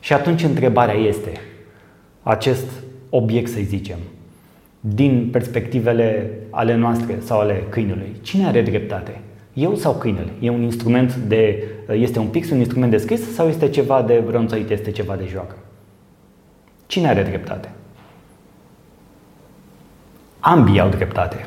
Și 0.01 0.13
atunci 0.13 0.43
întrebarea 0.43 0.95
este, 0.95 1.33
acest 2.23 2.67
obiect 3.11 3.51
să 3.51 3.59
zicem, 3.63 3.99
din 4.81 5.29
perspectivele 5.33 6.31
ale 6.51 6.75
noastre 6.75 7.19
sau 7.21 7.41
ale 7.41 7.65
câinului, 7.69 8.17
cine 8.23 8.47
are 8.47 8.63
dreptate? 8.63 9.21
Eu 9.53 9.75
sau 9.75 9.93
câinele? 9.93 10.31
E 10.41 10.51
un 10.51 10.63
instrument 10.63 11.15
de, 11.15 11.65
este 11.93 12.19
un 12.19 12.27
pix, 12.27 12.51
un 12.51 12.59
instrument 12.59 12.91
de 12.91 12.97
scris 12.97 13.35
sau 13.35 13.49
este 13.49 13.69
ceva 13.69 14.03
de 14.03 14.23
bronțăit, 14.27 14.71
este 14.71 14.91
ceva 14.91 15.17
de 15.17 15.27
joacă? 15.31 15.57
Cine 16.87 17.09
are 17.09 17.23
dreptate? 17.23 17.71
Ambii 20.41 20.81
au 20.81 20.89
dreptate. 20.89 21.47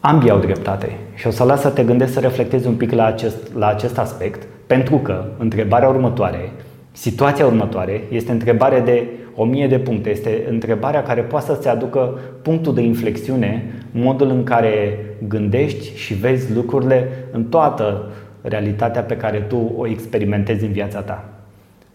Ambii 0.00 0.30
au 0.30 0.38
dreptate 0.38 0.96
și 1.14 1.26
o 1.26 1.30
să 1.30 1.44
las 1.44 1.60
să 1.60 1.68
te 1.68 1.84
gândești 1.84 2.14
să 2.14 2.20
reflectezi 2.20 2.66
un 2.66 2.74
pic 2.74 2.92
la 2.92 3.04
acest, 3.04 3.54
la 3.54 3.66
acest 3.66 3.98
aspect, 3.98 4.46
pentru 4.66 4.96
că 4.96 5.24
întrebarea 5.38 5.88
următoare, 5.88 6.50
situația 6.92 7.46
următoare, 7.46 8.02
este 8.10 8.32
întrebare 8.32 8.80
de 8.80 9.06
o 9.34 9.44
mie 9.44 9.66
de 9.66 9.78
puncte. 9.78 10.10
Este 10.10 10.44
întrebarea 10.50 11.02
care 11.02 11.20
poate 11.20 11.46
să-ți 11.46 11.68
aducă 11.68 12.18
punctul 12.42 12.74
de 12.74 12.80
inflexiune, 12.80 13.64
modul 13.90 14.28
în 14.30 14.44
care 14.44 14.98
gândești 15.28 15.96
și 15.96 16.14
vezi 16.14 16.52
lucrurile 16.52 17.08
în 17.30 17.44
toată 17.44 18.10
realitatea 18.42 19.02
pe 19.02 19.16
care 19.16 19.38
tu 19.38 19.72
o 19.76 19.86
experimentezi 19.86 20.64
în 20.64 20.72
viața 20.72 21.00
ta. 21.00 21.24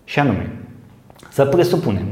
Și 0.03 0.19
anume, 0.19 0.50
să 1.29 1.45
presupunem, 1.45 2.05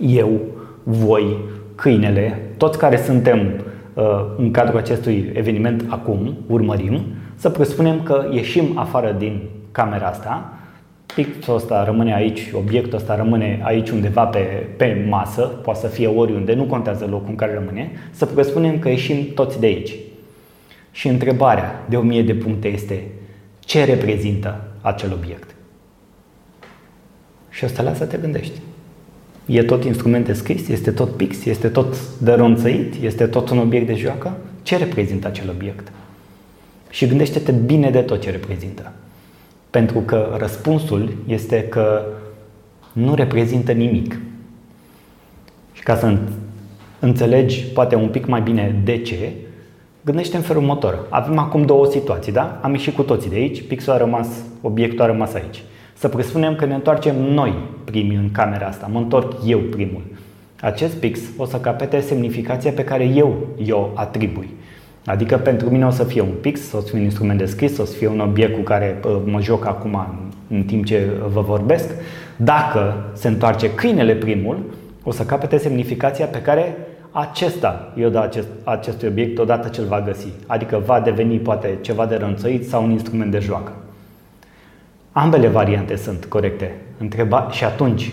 eu, 0.00 0.40
voi, 0.82 1.36
câinele, 1.74 2.38
toți 2.56 2.78
care 2.78 2.96
suntem 2.96 3.38
Uh, 3.38 3.72
în 4.36 4.50
cadrul 4.50 4.78
acestui 4.78 5.30
eveniment 5.34 5.84
acum, 5.88 6.36
urmărim, 6.46 7.02
să 7.34 7.50
presupunem 7.50 8.02
că 8.02 8.28
ieșim 8.32 8.78
afară 8.78 9.14
din 9.18 9.40
camera 9.72 10.06
asta, 10.06 10.52
pixul 11.14 11.54
ăsta 11.54 11.84
rămâne 11.84 12.14
aici, 12.14 12.50
obiectul 12.52 12.98
ăsta 12.98 13.16
rămâne 13.16 13.60
aici 13.62 13.90
undeva 13.90 14.24
pe, 14.24 14.38
pe 14.76 15.06
masă, 15.08 15.42
poate 15.42 15.80
să 15.80 15.86
fie 15.86 16.06
oriunde, 16.06 16.54
nu 16.54 16.64
contează 16.64 17.06
locul 17.10 17.28
în 17.28 17.34
care 17.34 17.54
rămâne, 17.54 17.90
să 18.10 18.26
presupunem 18.26 18.78
că 18.78 18.88
ieșim 18.88 19.26
toți 19.34 19.60
de 19.60 19.66
aici. 19.66 19.94
Și 20.90 21.08
întrebarea 21.08 21.84
de 21.88 21.96
o 21.96 22.00
mie 22.00 22.22
de 22.22 22.34
puncte 22.34 22.68
este 22.68 23.04
ce 23.58 23.84
reprezintă 23.84 24.60
acel 24.80 25.12
obiect? 25.12 25.54
Și 27.50 27.64
asta 27.64 27.82
lasă 27.82 27.96
să 27.96 28.04
te 28.04 28.16
gândești. 28.16 28.60
E 29.46 29.62
tot 29.62 29.84
instrument 29.84 30.26
de 30.26 30.32
scris, 30.32 30.68
este 30.68 30.90
tot 30.90 31.10
pix, 31.10 31.44
este 31.44 31.68
tot 31.68 32.18
dăronțăit, 32.18 32.94
este 33.02 33.26
tot 33.26 33.50
un 33.50 33.58
obiect 33.58 33.86
de 33.86 33.94
joacă? 33.94 34.36
Ce 34.62 34.76
reprezintă 34.76 35.26
acel 35.26 35.50
obiect? 35.50 35.92
Și 36.90 37.06
gândește-te 37.06 37.52
bine 37.52 37.90
de 37.90 38.00
tot 38.00 38.20
ce 38.20 38.30
reprezintă. 38.30 38.92
Pentru 39.70 39.98
că 39.98 40.36
răspunsul 40.38 41.16
este 41.26 41.62
că 41.62 42.04
nu 42.92 43.14
reprezintă 43.14 43.72
nimic. 43.72 44.18
Și 45.72 45.82
ca 45.82 45.96
să 45.96 46.18
înțelegi 46.98 47.64
poate 47.64 47.94
un 47.94 48.08
pic 48.08 48.26
mai 48.26 48.40
bine 48.40 48.80
de 48.84 48.98
ce, 48.98 49.32
gândește 50.04 50.36
în 50.36 50.42
felul 50.42 50.62
următor. 50.62 51.06
Avem 51.08 51.38
acum 51.38 51.64
două 51.64 51.86
situații, 51.90 52.32
da? 52.32 52.60
Am 52.62 52.72
ieșit 52.72 52.94
cu 52.94 53.02
toții 53.02 53.30
de 53.30 53.36
aici, 53.36 53.62
pixul 53.62 53.92
a 53.92 53.96
rămas, 53.96 54.28
obiectul 54.60 55.02
a 55.02 55.06
rămas 55.06 55.34
aici. 55.34 55.62
Să 55.98 56.08
presupunem 56.08 56.54
că 56.54 56.64
ne 56.64 56.74
întoarcem 56.74 57.22
noi 57.22 57.54
primii 57.84 58.16
în 58.16 58.30
camera 58.32 58.66
asta, 58.66 58.88
mă 58.92 58.98
întorc 58.98 59.32
eu 59.46 59.58
primul. 59.58 60.02
Acest 60.60 60.94
pix 60.94 61.20
o 61.36 61.44
să 61.44 61.56
capete 61.56 62.00
semnificația 62.00 62.70
pe 62.70 62.84
care 62.84 63.04
eu 63.04 63.46
o 63.70 63.88
atribui. 63.94 64.48
Adică 65.06 65.36
pentru 65.36 65.70
mine 65.70 65.86
o 65.86 65.90
să 65.90 66.04
fie 66.04 66.20
un 66.20 66.32
pix, 66.40 66.72
o 66.72 66.80
să 66.80 66.86
fie 66.86 66.98
un 66.98 67.04
instrument 67.04 67.38
de 67.38 67.44
scris, 67.44 67.78
o 67.78 67.84
să 67.84 67.96
fie 67.96 68.08
un 68.08 68.20
obiect 68.20 68.54
cu 68.54 68.60
care 68.60 69.00
mă 69.24 69.40
joc 69.40 69.66
acum 69.66 70.06
în 70.50 70.62
timp 70.62 70.84
ce 70.84 71.10
vă 71.32 71.40
vorbesc. 71.40 71.90
Dacă 72.36 72.94
se 73.12 73.28
întoarce 73.28 73.74
câinele 73.74 74.14
primul, 74.14 74.58
o 75.02 75.10
să 75.10 75.22
capete 75.22 75.56
semnificația 75.56 76.26
pe 76.26 76.42
care 76.42 76.76
acesta 77.10 77.92
i-o 77.94 78.08
dă 78.08 78.20
acest, 78.20 78.48
acestui 78.64 79.08
obiect 79.08 79.38
odată 79.38 79.68
ce 79.68 79.80
îl 79.80 79.86
va 79.86 80.00
găsi. 80.00 80.28
Adică 80.46 80.82
va 80.86 81.00
deveni 81.00 81.38
poate 81.38 81.78
ceva 81.80 82.06
de 82.06 82.16
rănțăit 82.16 82.68
sau 82.68 82.84
un 82.84 82.90
instrument 82.90 83.30
de 83.30 83.38
joacă. 83.38 83.72
Ambele 85.18 85.48
variante 85.48 85.96
sunt 85.96 86.24
corecte. 86.24 86.74
Întreba 86.98 87.48
și 87.50 87.64
atunci, 87.64 88.12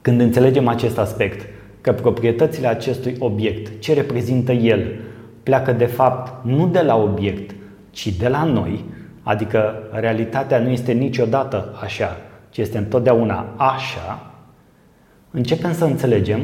când 0.00 0.20
înțelegem 0.20 0.68
acest 0.68 0.98
aspect, 0.98 1.46
că 1.80 1.92
proprietățile 1.92 2.66
acestui 2.66 3.16
obiect, 3.18 3.80
ce 3.80 3.94
reprezintă 3.94 4.52
el, 4.52 5.00
pleacă 5.42 5.72
de 5.72 5.84
fapt 5.84 6.44
nu 6.44 6.66
de 6.66 6.80
la 6.80 6.96
obiect, 6.96 7.54
ci 7.90 8.16
de 8.18 8.28
la 8.28 8.44
noi, 8.44 8.84
adică 9.22 9.82
realitatea 9.90 10.58
nu 10.58 10.68
este 10.68 10.92
niciodată 10.92 11.78
așa, 11.82 12.16
ci 12.50 12.58
este 12.58 12.78
întotdeauna 12.78 13.46
așa, 13.56 14.30
începem 15.30 15.72
să 15.72 15.84
înțelegem 15.84 16.40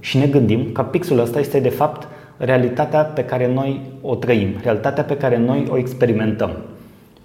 și 0.00 0.18
ne 0.18 0.26
gândim 0.26 0.72
că 0.72 0.82
pixul 0.82 1.18
ăsta 1.18 1.38
este 1.38 1.60
de 1.60 1.68
fapt 1.68 2.08
realitatea 2.36 3.02
pe 3.02 3.24
care 3.24 3.52
noi 3.52 3.80
o 4.02 4.14
trăim, 4.14 4.48
realitatea 4.62 5.04
pe 5.04 5.16
care 5.16 5.38
noi 5.38 5.66
o 5.70 5.78
experimentăm. 5.78 6.50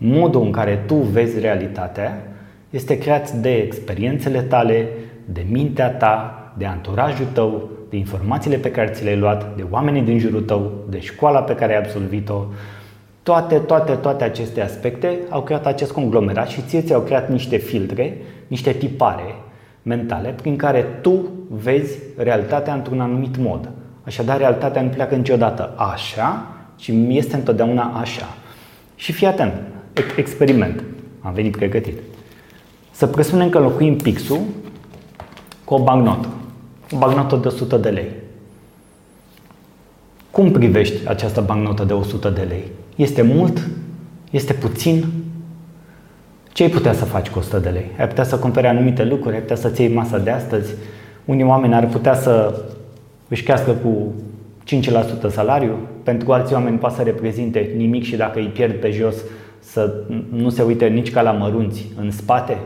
Modul 0.05 0.41
în 0.41 0.51
care 0.51 0.83
tu 0.85 0.95
vezi 0.95 1.39
realitatea 1.39 2.23
este 2.69 2.97
creat 2.97 3.31
de 3.31 3.53
experiențele 3.53 4.41
tale, 4.41 4.87
de 5.25 5.45
mintea 5.49 5.89
ta, 5.89 6.37
de 6.57 6.65
anturajul 6.65 7.25
tău, 7.33 7.69
de 7.89 7.97
informațiile 7.97 8.57
pe 8.57 8.71
care 8.71 8.89
ți 8.89 9.03
le-ai 9.03 9.17
luat, 9.17 9.55
de 9.55 9.65
oamenii 9.69 10.01
din 10.01 10.19
jurul 10.19 10.41
tău, 10.41 10.71
de 10.89 10.99
școala 10.99 11.41
pe 11.41 11.55
care 11.55 11.73
ai 11.73 11.79
absolvit-o. 11.79 12.45
Toate, 13.23 13.55
toate, 13.55 13.93
toate 13.93 14.23
aceste 14.23 14.61
aspecte 14.61 15.19
au 15.29 15.41
creat 15.41 15.65
acest 15.65 15.91
conglomerat 15.91 16.47
și 16.47 16.61
ție 16.61 16.81
ți-au 16.81 17.01
creat 17.01 17.29
niște 17.29 17.57
filtre, 17.57 18.17
niște 18.47 18.71
tipare 18.71 19.35
mentale 19.81 20.29
prin 20.29 20.55
care 20.55 20.85
tu 21.01 21.29
vezi 21.49 21.97
realitatea 22.17 22.73
într-un 22.73 22.99
anumit 22.99 23.37
mod. 23.37 23.69
Așadar, 24.03 24.37
realitatea 24.37 24.81
nu 24.81 24.89
pleacă 24.89 25.15
niciodată 25.15 25.73
așa, 25.75 26.47
ci 26.75 26.91
este 27.07 27.35
întotdeauna 27.35 27.83
așa. 27.83 28.25
Și 28.95 29.11
fii 29.11 29.27
atent, 29.27 29.53
experiment. 30.15 30.83
Am 31.21 31.33
venit 31.33 31.55
pregătit. 31.55 31.97
Să 32.91 33.07
presupunem 33.07 33.49
că 33.49 33.59
locuim 33.59 33.97
pixul 33.97 34.39
cu 35.63 35.73
o 35.73 35.83
bagnotă. 35.83 36.27
O 36.91 36.97
bagnotă 36.97 37.35
de 37.35 37.47
100 37.47 37.77
de 37.77 37.89
lei. 37.89 38.07
Cum 40.31 40.51
privești 40.51 41.07
această 41.07 41.41
bagnotă 41.41 41.83
de 41.83 41.93
100 41.93 42.29
de 42.29 42.41
lei? 42.41 42.63
Este 42.95 43.21
mult? 43.21 43.69
Este 44.31 44.53
puțin? 44.53 45.05
Ce 46.51 46.63
ai 46.63 46.69
putea 46.69 46.93
să 46.93 47.05
faci 47.05 47.29
cu 47.29 47.39
100 47.39 47.59
de 47.59 47.69
lei? 47.69 47.91
Ai 47.99 48.07
putea 48.07 48.23
să 48.23 48.37
cumpere 48.37 48.67
anumite 48.67 49.03
lucruri, 49.03 49.35
ai 49.35 49.41
putea 49.41 49.55
să-ți 49.55 49.81
iei 49.81 49.93
masa 49.93 50.17
de 50.17 50.29
astăzi. 50.29 50.73
Unii 51.25 51.43
oameni 51.43 51.73
ar 51.73 51.87
putea 51.87 52.15
să 52.15 52.61
își 53.27 53.43
crească 53.43 53.71
cu 53.71 54.13
5% 55.27 55.29
salariu, 55.29 55.77
pentru 56.03 56.31
alții 56.31 56.55
oameni 56.55 56.77
poate 56.77 56.95
să 56.95 57.01
reprezinte 57.01 57.73
nimic 57.77 58.03
și 58.03 58.15
dacă 58.15 58.39
îi 58.39 58.45
pierd 58.45 58.73
pe 58.73 58.91
jos 58.91 59.15
să 59.63 59.93
nu 60.29 60.49
se 60.49 60.61
uite 60.61 60.87
nici 60.87 61.11
ca 61.11 61.21
la 61.21 61.31
mărunți 61.31 61.91
în 61.99 62.11
spate. 62.11 62.57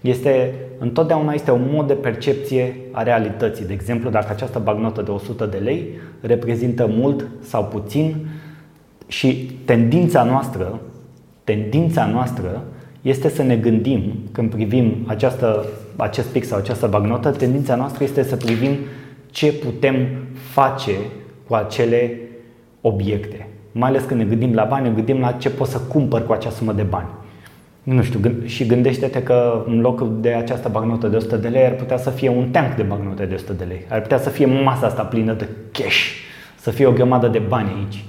Este, 0.00 0.54
întotdeauna 0.78 1.32
este 1.32 1.50
un 1.50 1.68
mod 1.72 1.86
de 1.86 1.94
percepție 1.94 2.76
a 2.90 3.02
realității. 3.02 3.64
De 3.64 3.72
exemplu, 3.72 4.10
dacă 4.10 4.26
această 4.30 4.58
bagnotă 4.58 5.02
de 5.02 5.10
100 5.10 5.46
de 5.46 5.56
lei 5.56 5.88
reprezintă 6.20 6.86
mult 6.90 7.26
sau 7.40 7.64
puțin 7.64 8.26
și 9.06 9.50
tendința 9.64 10.24
noastră, 10.24 10.80
tendința 11.44 12.06
noastră 12.06 12.62
este 13.02 13.28
să 13.28 13.42
ne 13.42 13.56
gândim, 13.56 14.14
când 14.32 14.50
privim 14.50 15.04
această, 15.06 15.66
acest 15.96 16.28
pic 16.28 16.44
sau 16.44 16.58
această 16.58 16.86
bagnotă, 16.86 17.30
tendința 17.30 17.74
noastră 17.74 18.04
este 18.04 18.22
să 18.22 18.36
privim 18.36 18.76
ce 19.30 19.52
putem 19.52 20.06
face 20.32 20.92
cu 21.46 21.54
acele 21.54 22.18
obiecte. 22.80 23.48
Mai 23.76 23.88
ales 23.88 24.02
când 24.04 24.20
ne 24.20 24.26
gândim 24.26 24.54
la 24.54 24.64
bani, 24.64 24.88
ne 24.88 24.94
gândim 24.94 25.20
la 25.20 25.32
ce 25.32 25.50
pot 25.50 25.68
să 25.68 25.78
cumpăr 25.78 26.26
cu 26.26 26.32
acea 26.32 26.50
sumă 26.50 26.72
de 26.72 26.82
bani. 26.82 27.08
Nu 27.82 28.02
știu, 28.02 28.20
și 28.44 28.66
gândește-te 28.66 29.22
că 29.22 29.64
în 29.66 29.80
loc 29.80 30.20
de 30.20 30.32
această 30.32 30.68
bagnotă 30.68 31.08
de 31.08 31.16
100 31.16 31.36
de 31.36 31.48
lei 31.48 31.64
ar 31.64 31.72
putea 31.72 31.96
să 31.96 32.10
fie 32.10 32.28
un 32.28 32.48
tank 32.50 32.74
de 32.74 32.82
bagnote 32.82 33.24
de 33.24 33.34
100 33.34 33.52
de 33.52 33.64
lei. 33.64 33.84
Ar 33.88 34.00
putea 34.00 34.18
să 34.18 34.28
fie 34.28 34.46
masa 34.46 34.86
asta 34.86 35.02
plină 35.02 35.32
de 35.32 35.48
cash, 35.72 36.08
să 36.56 36.70
fie 36.70 36.86
o 36.86 36.92
grămadă 36.92 37.28
de 37.28 37.38
bani 37.38 37.72
aici 37.76 38.04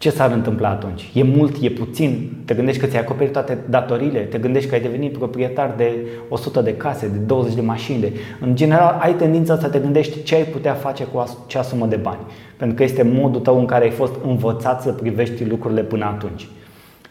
ce 0.00 0.10
s-ar 0.10 0.30
întâmpla 0.30 0.68
atunci? 0.68 1.10
E 1.14 1.22
mult, 1.22 1.56
e 1.62 1.70
puțin? 1.70 2.32
Te 2.44 2.54
gândești 2.54 2.80
că 2.80 2.86
ți-ai 2.86 3.00
acoperit 3.00 3.32
toate 3.32 3.58
datoriile? 3.68 4.20
Te 4.20 4.38
gândești 4.38 4.68
că 4.68 4.74
ai 4.74 4.80
devenit 4.80 5.16
proprietar 5.18 5.74
de 5.76 6.06
100 6.28 6.60
de 6.60 6.76
case, 6.76 7.08
de 7.08 7.16
20 7.16 7.54
de 7.54 7.60
mașini? 7.60 8.00
De... 8.00 8.12
În 8.40 8.56
general, 8.56 8.98
ai 9.00 9.14
tendința 9.14 9.58
să 9.58 9.68
te 9.68 9.78
gândești 9.78 10.22
ce 10.22 10.34
ai 10.34 10.44
putea 10.44 10.72
face 10.72 11.04
cu 11.04 11.18
acea 11.18 11.62
sumă 11.62 11.86
de 11.86 11.96
bani. 11.96 12.20
Pentru 12.56 12.76
că 12.76 12.82
este 12.82 13.02
modul 13.02 13.40
tău 13.40 13.58
în 13.58 13.66
care 13.66 13.84
ai 13.84 13.90
fost 13.90 14.12
învățat 14.26 14.82
să 14.82 14.92
privești 14.92 15.44
lucrurile 15.44 15.82
până 15.82 16.04
atunci. 16.04 16.48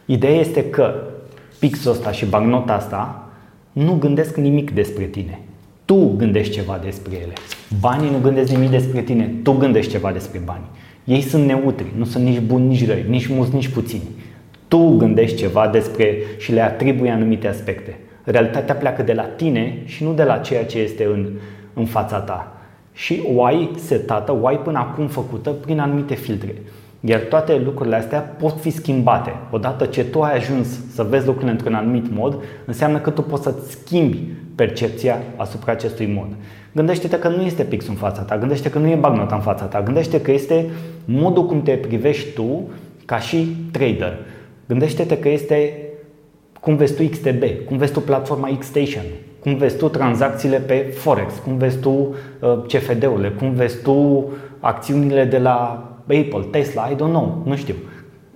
Ideea 0.04 0.34
este 0.34 0.70
că 0.70 0.94
pixul 1.58 1.90
ăsta 1.90 2.10
și 2.10 2.26
bagnota 2.26 2.72
asta 2.72 3.28
nu 3.72 3.96
gândesc 4.00 4.36
nimic 4.36 4.70
despre 4.70 5.04
tine. 5.04 5.40
Tu 5.84 6.14
gândești 6.16 6.52
ceva 6.52 6.80
despre 6.84 7.14
ele. 7.22 7.32
Banii 7.80 8.10
nu 8.10 8.18
gândesc 8.22 8.50
nimic 8.50 8.70
despre 8.70 9.00
tine, 9.00 9.34
tu 9.42 9.52
gândești 9.52 9.90
ceva 9.90 10.12
despre 10.12 10.40
bani. 10.44 10.64
Ei 11.10 11.20
sunt 11.20 11.46
neutri, 11.46 11.86
nu 11.96 12.04
sunt 12.04 12.24
nici 12.24 12.40
buni, 12.40 12.66
nici 12.66 12.86
răi, 12.86 13.04
nici 13.08 13.26
mulți, 13.26 13.54
nici 13.54 13.68
puțini. 13.68 14.02
Tu 14.68 14.96
gândești 14.96 15.36
ceva 15.36 15.68
despre 15.68 16.18
și 16.38 16.52
le 16.52 16.60
atribui 16.60 17.10
anumite 17.10 17.48
aspecte. 17.48 17.98
Realitatea 18.24 18.74
pleacă 18.74 19.02
de 19.02 19.12
la 19.12 19.22
tine 19.22 19.82
și 19.84 20.04
nu 20.04 20.12
de 20.12 20.22
la 20.22 20.36
ceea 20.36 20.64
ce 20.64 20.78
este 20.78 21.04
în, 21.04 21.28
în 21.74 21.84
fața 21.84 22.18
ta. 22.18 22.56
Și 22.92 23.22
o 23.34 23.44
ai 23.44 23.70
setată, 23.76 24.38
o 24.40 24.46
ai 24.46 24.58
până 24.58 24.78
acum 24.78 25.06
făcută 25.06 25.50
prin 25.50 25.80
anumite 25.80 26.14
filtre. 26.14 26.54
Iar 27.00 27.20
toate 27.20 27.58
lucrurile 27.64 27.96
astea 27.96 28.20
pot 28.20 28.60
fi 28.60 28.70
schimbate. 28.70 29.32
Odată 29.50 29.84
ce 29.84 30.04
tu 30.04 30.22
ai 30.22 30.36
ajuns 30.36 30.68
să 30.92 31.02
vezi 31.02 31.26
lucrurile 31.26 31.52
într-un 31.52 31.74
anumit 31.74 32.10
mod, 32.10 32.42
înseamnă 32.64 32.98
că 32.98 33.10
tu 33.10 33.22
poți 33.22 33.42
să-ți 33.42 33.70
schimbi 33.70 34.18
percepția 34.54 35.18
asupra 35.36 35.72
acestui 35.72 36.06
mod. 36.06 36.28
Gândește-te 36.72 37.18
că 37.18 37.28
nu 37.28 37.42
este 37.42 37.62
pix 37.62 37.86
în 37.86 37.94
fața 37.94 38.22
ta, 38.22 38.38
gândește 38.38 38.70
că 38.70 38.78
nu 38.78 38.88
e 38.88 38.94
bagnota 38.94 39.34
în 39.34 39.40
fața 39.40 39.64
ta, 39.64 39.82
gândește 39.82 40.20
că 40.20 40.32
este 40.32 40.66
modul 41.04 41.46
cum 41.46 41.62
te 41.62 41.72
privești 41.72 42.32
tu 42.32 42.70
ca 43.04 43.18
și 43.18 43.56
trader. 43.70 44.18
Gândește-te 44.66 45.18
că 45.18 45.28
este 45.28 45.72
cum 46.60 46.76
vezi 46.76 46.94
tu 46.94 47.08
XTB, 47.08 47.42
cum 47.66 47.76
vezi 47.76 47.92
tu 47.92 48.00
platforma 48.00 48.56
Xstation, 48.58 49.02
cum 49.40 49.56
vezi 49.56 49.76
tu 49.76 49.88
tranzacțiile 49.88 50.58
pe 50.58 50.74
Forex, 50.74 51.32
cum 51.44 51.56
vezi 51.56 51.78
tu 51.78 51.90
uh, 51.90 52.14
CFD-urile, 52.66 53.28
cum 53.28 53.52
vezi 53.52 53.82
tu 53.82 54.28
acțiunile 54.60 55.24
de 55.24 55.38
la 55.38 55.84
Apple, 56.02 56.46
Tesla, 56.50 56.88
I 56.90 56.94
don't 56.94 56.96
know, 56.96 57.42
nu 57.44 57.56
știu. 57.56 57.74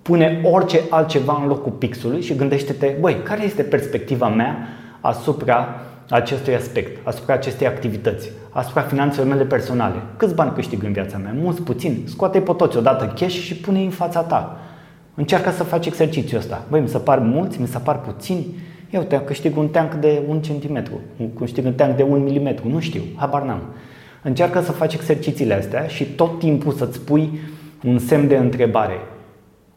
Pune 0.03 0.41
orice 0.53 0.81
altceva 0.91 1.39
în 1.43 1.49
locul 1.49 1.73
pixului 1.73 2.23
și 2.23 2.37
gândește-te, 2.37 2.95
băi, 3.01 3.17
care 3.23 3.45
este 3.45 3.63
perspectiva 3.63 4.29
mea 4.29 4.69
asupra 5.01 5.81
acestui 6.11 6.55
aspect, 6.55 7.07
asupra 7.07 7.35
acestei 7.35 7.67
activități, 7.67 8.31
asupra 8.51 8.83
finanțelor 8.83 9.27
mele 9.29 9.45
personale. 9.45 9.97
Câți 10.17 10.35
bani 10.35 10.53
câștig 10.55 10.83
în 10.83 10.93
viața 10.93 11.19
mea? 11.19 11.35
Mulți, 11.41 11.63
puțin? 11.63 12.03
Scoate-i 12.05 12.41
pe 12.41 12.53
toți 12.53 12.77
odată 12.77 13.13
cash 13.19 13.35
și 13.35 13.57
pune-i 13.57 13.85
în 13.85 13.91
fața 13.91 14.21
ta. 14.21 14.57
Încearcă 15.15 15.51
să 15.51 15.63
faci 15.63 15.87
exercițiul 15.87 16.41
ăsta. 16.41 16.65
Băi, 16.71 16.81
mi 16.81 16.89
se 16.89 16.99
par 16.99 17.19
mulți, 17.19 17.61
mi 17.61 17.67
se 17.67 17.79
par 17.79 18.01
puțini. 18.01 18.47
Eu 18.91 19.03
te 19.03 19.21
câștig 19.21 19.57
un 19.57 19.69
tank 19.69 19.95
de 19.95 20.23
un 20.29 20.41
centimetru, 20.41 21.01
câștig 21.39 21.65
un 21.65 21.73
tank 21.73 21.97
de 21.97 22.03
un 22.03 22.23
milimetru, 22.23 22.69
nu 22.69 22.81
știu, 22.81 23.03
habar 23.17 23.43
n-am. 23.43 23.63
Încearcă 24.23 24.61
să 24.61 24.73
faci 24.73 24.95
exercițiile 24.95 25.55
astea 25.55 25.87
și 25.87 26.05
tot 26.05 26.39
timpul 26.39 26.73
să-ți 26.73 27.01
pui 27.01 27.39
un 27.85 27.99
semn 27.99 28.29
de 28.29 28.37
întrebare. 28.37 28.99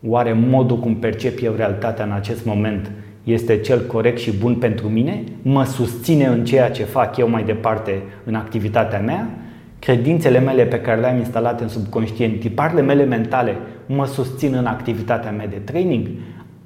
Oare 0.06 0.34
modul 0.34 0.80
cum 0.80 0.96
percep 0.96 1.44
eu 1.44 1.54
realitatea 1.56 2.06
în 2.06 2.12
acest 2.12 2.46
moment 2.46 2.92
este 3.32 3.58
cel 3.58 3.86
corect 3.86 4.20
și 4.20 4.32
bun 4.32 4.56
pentru 4.56 4.88
mine, 4.88 5.24
mă 5.42 5.64
susține 5.64 6.26
în 6.26 6.46
ceea 6.46 6.72
ce 6.72 6.84
fac 6.84 7.18
eu 7.18 7.30
mai 7.30 7.44
departe 7.44 8.02
în 8.24 8.36
activitatea 8.36 9.00
mea, 9.00 9.30
credințele 9.80 10.40
mele 10.40 10.64
pe 10.64 10.80
care 10.80 11.00
le-am 11.00 11.18
instalate 11.18 11.64
în 11.64 11.70
subconștient, 11.70 12.40
tiparele 12.40 12.82
mele 12.82 13.04
mentale 13.04 13.58
mă 13.86 14.06
susțin 14.06 14.54
în 14.54 14.66
activitatea 14.66 15.32
mea 15.32 15.48
de 15.48 15.56
training, 15.56 16.08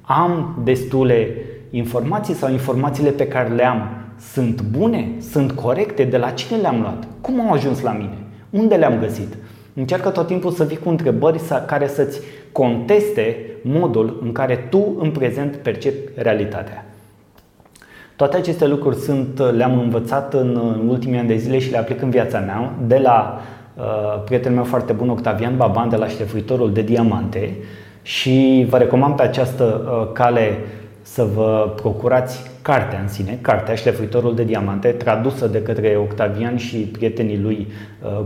am 0.02 0.60
destule 0.64 1.34
informații 1.70 2.34
sau 2.34 2.50
informațiile 2.50 3.10
pe 3.10 3.26
care 3.26 3.54
le 3.54 3.64
am 3.64 3.88
sunt 4.32 4.62
bune, 4.62 5.10
sunt 5.30 5.52
corecte, 5.52 6.04
de 6.04 6.16
la 6.16 6.30
cine 6.30 6.58
le-am 6.58 6.80
luat, 6.80 7.08
cum 7.20 7.40
au 7.40 7.52
ajuns 7.52 7.80
la 7.80 7.92
mine, 7.92 8.18
unde 8.50 8.74
le-am 8.74 8.98
găsit. 8.98 9.36
Încearcă 9.74 10.08
tot 10.08 10.26
timpul 10.26 10.50
să 10.50 10.64
vii 10.64 10.76
cu 10.76 10.88
întrebări 10.88 11.40
care 11.66 11.88
să-ți 11.88 12.20
conteste 12.52 13.36
modul 13.62 14.18
în 14.22 14.32
care 14.32 14.66
tu 14.70 14.96
în 14.98 15.10
prezent 15.10 15.56
percepi 15.56 16.10
realitatea. 16.14 16.84
Toate 18.16 18.36
aceste 18.36 18.66
lucruri 18.66 18.96
sunt, 18.96 19.40
le-am 19.52 19.78
învățat 19.78 20.34
în 20.34 20.56
ultimii 20.88 21.18
ani 21.18 21.28
de 21.28 21.36
zile 21.36 21.58
și 21.58 21.70
le 21.70 21.78
aplic 21.78 22.02
în 22.02 22.10
viața 22.10 22.38
mea, 22.38 22.72
de 22.86 22.98
la 22.98 23.40
uh, 23.76 24.22
prietenul 24.24 24.56
meu 24.56 24.64
foarte 24.64 24.92
bun, 24.92 25.08
Octavian 25.08 25.56
Baban, 25.56 25.88
de 25.88 25.96
la 25.96 26.08
ștefuitorul 26.08 26.72
de 26.72 26.82
diamante 26.82 27.56
Și 28.02 28.66
vă 28.68 28.78
recomand 28.78 29.16
pe 29.16 29.22
această 29.22 29.82
cale 30.12 30.58
să 31.12 31.26
vă 31.34 31.72
procurați 31.76 32.42
cartea 32.62 33.00
în 33.00 33.08
sine, 33.08 33.38
cartea 33.40 33.74
Șlefuitorul 33.74 34.34
de 34.34 34.44
Diamante, 34.44 34.88
tradusă 34.88 35.46
de 35.46 35.62
către 35.62 35.96
Octavian 35.96 36.56
și 36.56 36.76
prietenii 36.76 37.38
lui 37.38 37.66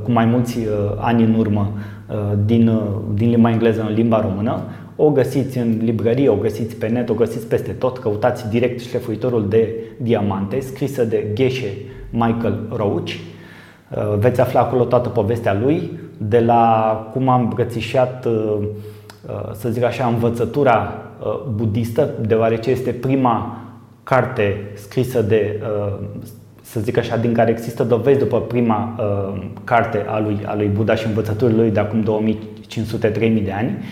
cu 0.03 0.11
mai 0.11 0.25
mulți 0.25 0.59
ani 0.97 1.23
în 1.23 1.35
urmă 1.35 1.73
din, 2.45 2.81
din 3.15 3.31
limba 3.31 3.51
engleză 3.51 3.81
în 3.89 3.95
limba 3.95 4.21
română. 4.21 4.63
O 4.97 5.11
găsiți 5.11 5.59
în 5.59 5.79
librărie, 5.83 6.29
o 6.29 6.37
găsiți 6.37 6.77
pe 6.77 6.89
net, 6.89 7.09
o 7.09 7.15
găsiți 7.15 7.47
peste 7.47 7.73
tot. 7.73 7.99
Căutați 7.99 8.49
direct 8.49 8.81
Șlefuitorul 8.81 9.49
de 9.49 9.75
Diamante, 9.97 10.61
scrisă 10.61 11.05
de 11.05 11.27
Geshe 11.33 11.73
Michael 12.11 12.59
Roach. 12.77 13.11
Uh, 13.11 14.19
veți 14.19 14.41
afla 14.41 14.61
acolo 14.61 14.85
toată 14.85 15.09
povestea 15.09 15.55
lui, 15.55 15.91
de 16.17 16.41
la 16.41 17.11
cum 17.13 17.29
am 17.29 17.43
îmbrățișat, 17.43 18.25
uh, 18.25 18.33
uh, 18.33 18.67
să 19.53 19.69
zic 19.69 19.83
așa, 19.83 20.07
învățătura 20.07 20.93
budistă, 21.55 22.11
deoarece 22.27 22.71
este 22.71 22.91
prima 22.91 23.61
carte 24.03 24.71
scrisă 24.75 25.23
de, 25.23 25.61
să 26.63 26.81
zic 26.81 26.97
așa, 26.97 27.17
din 27.17 27.33
care 27.33 27.51
există 27.51 27.85
dovezi 27.85 28.19
după 28.19 28.41
prima 28.41 29.01
carte 29.65 30.05
a 30.09 30.21
lui, 30.21 30.39
a 30.47 30.55
lui 30.55 30.67
Buddha 30.67 30.95
și 30.95 31.07
învățăturile 31.07 31.61
lui 31.61 31.71
de 31.71 31.81
acum 31.81 32.03
2500-3000 32.03 33.45
de 33.45 33.53
ani. 33.53 33.85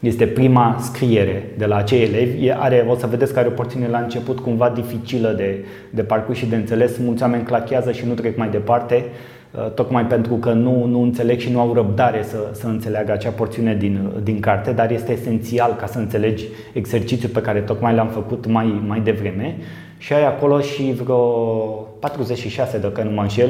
Este 0.00 0.26
prima 0.26 0.76
scriere 0.80 1.54
de 1.58 1.66
la 1.66 1.76
acei 1.76 2.02
elevi. 2.02 2.50
Are, 2.50 2.86
o 2.88 2.94
să 2.96 3.06
vedeți 3.06 3.32
că 3.32 3.38
are 3.38 3.48
o 3.48 3.50
porțiune 3.50 3.88
la 3.88 3.98
început 3.98 4.38
cumva 4.38 4.72
dificilă 4.74 5.34
de, 5.36 5.64
de 5.90 6.02
parcurs 6.02 6.38
și 6.38 6.46
de 6.46 6.56
înțeles. 6.56 6.98
Mulți 6.98 7.22
oameni 7.22 7.42
clachează 7.42 7.92
și 7.92 8.06
nu 8.06 8.14
trec 8.14 8.36
mai 8.36 8.50
departe, 8.50 8.94
uh, 8.94 9.39
tocmai 9.74 10.06
pentru 10.06 10.34
că 10.34 10.52
nu, 10.52 10.84
nu 10.84 11.02
înțeleg 11.02 11.38
și 11.38 11.52
nu 11.52 11.60
au 11.60 11.72
răbdare 11.72 12.22
să, 12.22 12.48
să 12.52 12.66
înțeleagă 12.66 13.12
acea 13.12 13.30
porțiune 13.30 13.74
din, 13.74 14.10
din 14.22 14.40
carte, 14.40 14.72
dar 14.72 14.90
este 14.90 15.12
esențial 15.12 15.74
ca 15.74 15.86
să 15.86 15.98
înțelegi 15.98 16.44
exercițiul 16.72 17.30
pe 17.30 17.40
care 17.40 17.60
tocmai 17.60 17.94
l-am 17.94 18.08
făcut 18.08 18.46
mai, 18.46 18.82
mai 18.86 19.00
devreme. 19.00 19.56
Și 19.98 20.12
ai 20.12 20.26
acolo 20.26 20.60
și 20.60 20.92
vreo 21.02 21.18
46, 21.98 22.78
dacă 22.78 23.02
nu 23.02 23.10
mă 23.10 23.22
înșel, 23.22 23.48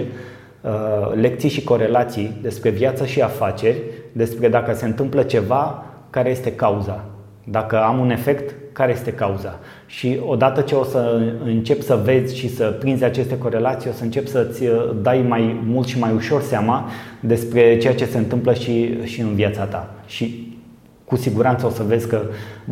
uh, 0.61 0.71
lecții 1.15 1.49
și 1.49 1.65
corelații 1.65 2.39
despre 2.43 2.71
viață 2.71 3.07
și 3.07 3.23
afaceri, 3.23 3.79
despre 4.13 4.49
dacă 4.49 4.73
se 4.73 4.85
întâmplă 4.85 5.23
ceva, 5.23 5.85
care 6.11 6.31
este 6.31 6.53
cauza. 6.53 7.05
Dacă 7.45 7.83
am 7.83 7.99
un 7.99 8.11
efect, 8.11 8.55
care 8.73 8.93
este 8.93 9.13
cauza. 9.13 9.59
Și 9.91 10.21
odată 10.27 10.61
ce 10.61 10.75
o 10.75 10.85
să 10.85 11.21
încep 11.45 11.83
să 11.83 12.01
vezi 12.05 12.37
și 12.37 12.49
să 12.49 12.65
prinzi 12.65 13.05
aceste 13.05 13.39
corelații, 13.39 13.91
o 13.91 13.93
să 13.93 14.03
încep 14.03 14.27
să-ți 14.27 14.67
uh, 14.67 14.91
dai 15.03 15.25
mai 15.29 15.61
mult 15.65 15.87
și 15.87 15.99
mai 15.99 16.13
ușor 16.15 16.43
seama 16.43 16.89
despre 17.21 17.79
ceea 17.79 17.95
ce 17.95 18.05
se 18.05 18.19
întâmplă 18.19 18.55
și, 18.55 19.05
și 19.05 19.21
în 19.21 19.35
viața 19.35 19.65
ta. 19.65 19.95
Și 20.07 20.57
cu 21.05 21.17
siguranță 21.17 21.67
o 21.67 21.71
să 21.71 21.83
vezi 21.83 22.09
că 22.09 22.21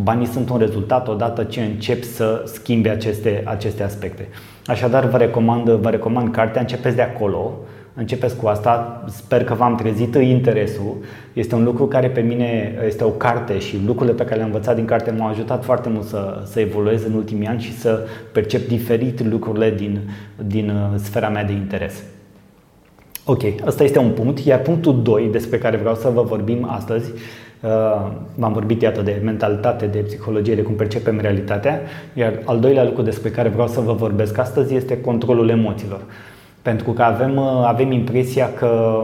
banii 0.03 0.27
sunt 0.27 0.51
un 0.51 0.59
rezultat 0.59 1.09
odată 1.09 1.45
ce 1.45 1.61
începi 1.61 2.05
să 2.05 2.43
schimbi 2.47 2.89
aceste, 2.89 3.43
aceste 3.45 3.83
aspecte. 3.83 4.29
Așadar, 4.67 5.05
vă 5.05 5.17
recomand, 5.17 5.69
vă 5.69 5.91
recomand 5.91 6.33
cartea, 6.33 6.61
începeți 6.61 6.97
de 6.97 7.03
acolo, 7.03 7.59
Începeți 7.99 8.37
cu 8.37 8.47
asta, 8.47 9.05
sper 9.09 9.45
că 9.45 9.55
v-am 9.55 9.75
trezit 9.75 10.15
interesul. 10.15 10.97
Este 11.33 11.55
un 11.55 11.65
lucru 11.65 11.87
care 11.87 12.09
pe 12.09 12.21
mine 12.21 12.79
este 12.87 13.05
o 13.05 13.09
carte 13.09 13.59
și 13.59 13.81
lucrurile 13.87 14.17
pe 14.17 14.25
care 14.25 14.37
le-am 14.37 14.47
învățat 14.47 14.75
din 14.75 14.85
carte 14.85 15.11
m-au 15.11 15.29
ajutat 15.29 15.65
foarte 15.65 15.89
mult 15.89 16.05
să, 16.05 16.43
să 16.45 16.61
evoluez 16.61 17.05
în 17.05 17.13
ultimii 17.13 17.47
ani 17.47 17.61
și 17.61 17.79
să 17.79 18.07
percep 18.33 18.69
diferit 18.69 19.27
lucrurile 19.31 19.71
din, 19.71 20.01
din 20.47 20.71
uh, 20.71 20.99
sfera 20.99 21.29
mea 21.29 21.45
de 21.45 21.53
interes. 21.53 22.03
Ok, 23.25 23.43
ăsta 23.67 23.85
este 23.85 23.99
un 23.99 24.11
punct, 24.11 24.39
iar 24.39 24.61
punctul 24.61 25.03
2 25.03 25.29
despre 25.33 25.59
care 25.59 25.77
vreau 25.77 25.95
să 25.95 26.09
vă 26.09 26.23
vorbim 26.23 26.69
astăzi 26.71 27.13
Uh, 27.63 28.11
v-am 28.35 28.53
vorbit, 28.53 28.83
iată, 28.83 29.01
de 29.01 29.21
mentalitate, 29.25 29.87
de 29.87 29.99
psihologie, 29.99 30.55
de 30.55 30.63
cum 30.63 30.75
percepem 30.75 31.21
realitatea, 31.21 31.81
iar 32.15 32.39
al 32.45 32.61
doilea 32.61 32.85
lucru 32.85 33.03
despre 33.03 33.31
care 33.31 33.49
vreau 33.49 33.69
să 33.69 33.81
vă 33.81 33.93
vorbesc 33.93 34.39
astăzi 34.39 34.75
este 34.75 35.01
controlul 35.01 35.49
emoțiilor. 35.49 36.01
Pentru 36.63 36.91
că 36.93 37.03
avem, 37.03 37.37
uh, 37.37 37.63
avem 37.65 37.93
impresia 37.93 38.53
că 38.53 39.03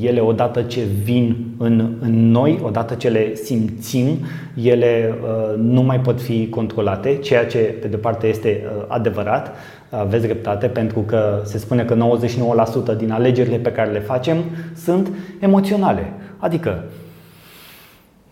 ele, 0.00 0.20
odată 0.20 0.62
ce 0.62 0.80
vin 1.04 1.36
în, 1.58 1.90
în 2.00 2.30
noi, 2.30 2.60
odată 2.62 2.94
ce 2.94 3.08
le 3.08 3.34
simțim, 3.34 4.06
ele 4.62 5.14
uh, 5.22 5.58
nu 5.58 5.82
mai 5.82 6.00
pot 6.00 6.20
fi 6.20 6.48
controlate, 6.48 7.16
ceea 7.16 7.46
ce, 7.46 7.58
pe 7.58 7.86
de 7.88 7.96
parte, 7.96 8.26
este 8.26 8.62
uh, 8.64 8.84
adevărat. 8.88 9.54
Aveți 9.90 10.24
dreptate, 10.24 10.66
pentru 10.66 11.00
că 11.00 11.40
se 11.44 11.58
spune 11.58 11.84
că 11.84 11.96
99% 12.94 12.96
din 12.96 13.10
alegerile 13.10 13.56
pe 13.56 13.72
care 13.72 13.90
le 13.90 14.00
facem 14.00 14.36
sunt 14.76 15.10
emoționale. 15.40 16.12
Adică, 16.38 16.84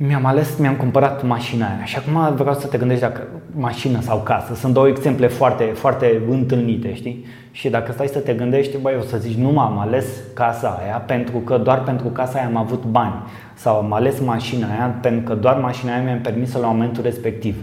mi-am 0.07 0.25
ales, 0.25 0.57
mi-am 0.57 0.75
cumpărat 0.75 1.27
mașina 1.27 1.67
aia 1.67 1.85
și 1.85 1.97
acum 1.97 2.35
vreau 2.35 2.55
să 2.55 2.67
te 2.67 2.79
gândești 2.79 3.03
dacă 3.03 3.27
mașină 3.57 4.01
sau 4.01 4.19
casă. 4.19 4.55
Sunt 4.55 4.75
două 4.75 4.89
exemple 4.89 5.27
foarte, 5.27 5.65
foarte 5.65 6.23
întâlnite, 6.31 6.95
știi? 6.95 7.25
Și 7.51 7.69
dacă 7.69 7.93
stai 7.93 8.07
să 8.07 8.19
te 8.19 8.33
gândești, 8.33 8.79
băi, 8.79 8.97
o 8.99 9.03
să 9.03 9.17
zici, 9.17 9.37
nu 9.37 9.51
m-am 9.51 9.79
ales 9.79 10.07
casa 10.35 10.81
aia 10.85 10.97
pentru 11.07 11.39
că 11.39 11.59
doar 11.59 11.83
pentru 11.83 12.07
casa 12.07 12.39
aia 12.39 12.47
am 12.47 12.57
avut 12.57 12.85
bani. 12.85 13.15
Sau 13.55 13.77
am 13.77 13.93
ales 13.93 14.21
mașina 14.21 14.67
aia 14.67 14.99
pentru 15.01 15.23
că 15.23 15.35
doar 15.35 15.57
mașina 15.57 15.93
aia 15.93 16.03
mi-a 16.03 16.19
permis 16.23 16.53
la 16.53 16.67
momentul 16.67 17.03
respectiv. 17.03 17.57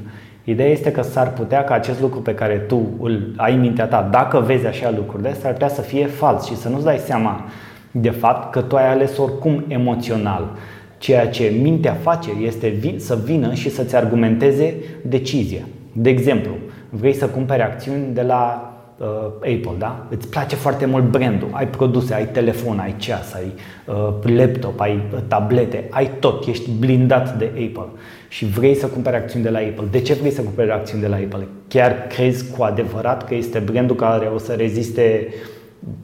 Ideea 0.44 0.70
este 0.70 0.92
că 0.92 1.02
s-ar 1.02 1.30
putea 1.34 1.64
ca 1.64 1.74
acest 1.74 2.02
lucru 2.02 2.22
pe 2.22 2.34
care 2.34 2.56
tu 2.58 2.82
îl 3.00 3.34
ai 3.38 3.54
în 3.54 3.60
mintea 3.60 3.86
ta, 3.86 4.08
dacă 4.12 4.40
vezi 4.40 4.66
așa 4.66 4.94
lucrurile, 4.96 5.34
s-ar 5.34 5.52
putea 5.52 5.68
să 5.68 5.82
fie 5.82 6.06
fals 6.06 6.46
și 6.46 6.56
să 6.56 6.70
nu-ți 6.70 6.86
dai 6.86 6.98
seama 6.98 7.46
de 7.92 8.10
fapt 8.10 8.52
că 8.52 8.62
tu 8.62 8.76
ai 8.76 8.92
ales 8.92 9.18
oricum 9.18 9.64
emoțional. 9.68 10.50
Ceea 10.98 11.28
ce 11.28 11.54
mintea 11.62 11.94
face 11.94 12.30
este 12.42 12.96
să 12.98 13.18
vină 13.24 13.54
și 13.54 13.70
să-ți 13.70 13.96
argumenteze 13.96 14.76
decizia. 15.02 15.62
De 15.92 16.10
exemplu, 16.10 16.52
vrei 16.90 17.14
să 17.14 17.28
cumperi 17.28 17.62
acțiuni 17.62 18.14
de 18.14 18.22
la 18.22 18.72
uh, 18.98 19.06
Apple, 19.36 19.76
da? 19.78 20.06
Îți 20.10 20.28
place 20.28 20.56
foarte 20.56 20.86
mult 20.86 21.04
brandul, 21.04 21.50
ai 21.52 21.68
produse, 21.68 22.14
ai 22.14 22.28
telefon, 22.28 22.80
ai 22.80 22.96
ceas, 22.98 23.34
ai 23.34 23.54
uh, 23.86 24.36
laptop, 24.36 24.80
ai 24.80 25.02
uh, 25.14 25.20
tablete, 25.28 25.88
ai 25.90 26.12
tot, 26.20 26.48
ești 26.48 26.70
blindat 26.80 27.38
de 27.38 27.46
Apple 27.46 28.00
și 28.30 28.46
vrei 28.46 28.76
să 28.76 28.88
cumperi 28.88 29.16
acțiuni 29.16 29.44
de 29.44 29.50
la 29.50 29.60
Apple. 29.60 29.86
De 29.92 30.02
ce 30.02 30.14
vrei 30.14 30.32
să 30.32 30.42
cumperi 30.42 30.72
acțiuni 30.72 31.02
de 31.02 31.08
la 31.08 31.16
Apple? 31.16 31.48
Chiar 31.68 32.08
crezi 32.08 32.52
cu 32.52 32.64
adevărat 32.64 33.28
că 33.28 33.36
este 33.36 33.60
brandul 33.60 33.96
care 33.96 34.26
o 34.36 34.38
să 34.38 34.54
reziste 34.54 35.28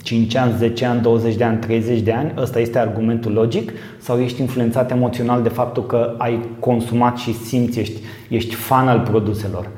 5 0.04 0.36
ani, 0.36 0.54
10 0.58 0.86
ani, 0.86 1.02
20 1.02 1.36
de 1.36 1.44
ani, 1.44 1.58
30 1.58 2.00
de 2.00 2.12
ani, 2.12 2.34
ăsta 2.38 2.60
este 2.60 2.80
argumentul 2.80 3.32
logic 3.32 3.72
sau 3.98 4.20
ești 4.20 4.42
influențat 4.42 4.92
emoțional 4.92 5.42
de 5.42 5.50
faptul 5.50 5.86
că 5.86 6.16
ai 6.18 6.40
consumat 6.60 7.18
și 7.18 7.34
simți, 7.34 7.80
ești, 7.80 8.02
ești 8.30 8.56
fan 8.56 8.88
al 8.88 9.00
produselor. 9.00 9.70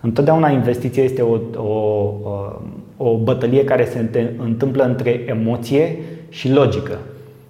Întotdeauna 0.00 0.50
investiția 0.50 1.02
este 1.02 1.22
o, 1.22 1.38
o, 1.56 1.62
o, 2.96 3.06
o 3.10 3.16
bătălie 3.16 3.64
care 3.64 3.84
se 3.84 4.08
întâmplă 4.36 4.84
între 4.84 5.22
emoție 5.26 5.96
și 6.28 6.52
logică. 6.52 6.98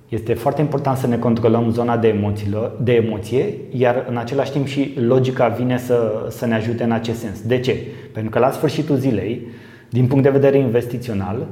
Este 0.08 0.34
foarte 0.34 0.60
important 0.60 0.96
să 0.96 1.06
ne 1.06 1.18
controlăm 1.18 1.70
zona 1.70 1.96
de, 1.96 2.08
emoțiilor, 2.08 2.72
de 2.82 2.92
emoție, 2.92 3.54
iar 3.70 4.04
în 4.08 4.16
același 4.16 4.50
timp 4.50 4.66
și 4.66 4.94
logica 5.06 5.48
vine 5.48 5.78
să, 5.78 6.26
să 6.28 6.46
ne 6.46 6.54
ajute 6.54 6.84
în 6.84 6.90
acest 6.90 7.18
sens. 7.18 7.40
De 7.42 7.60
ce? 7.60 7.76
Pentru 8.12 8.30
că 8.30 8.38
la 8.38 8.50
sfârșitul 8.50 8.96
zilei, 8.96 9.46
din 9.88 10.06
punct 10.06 10.22
de 10.22 10.30
vedere 10.30 10.58
investițional, 10.58 11.46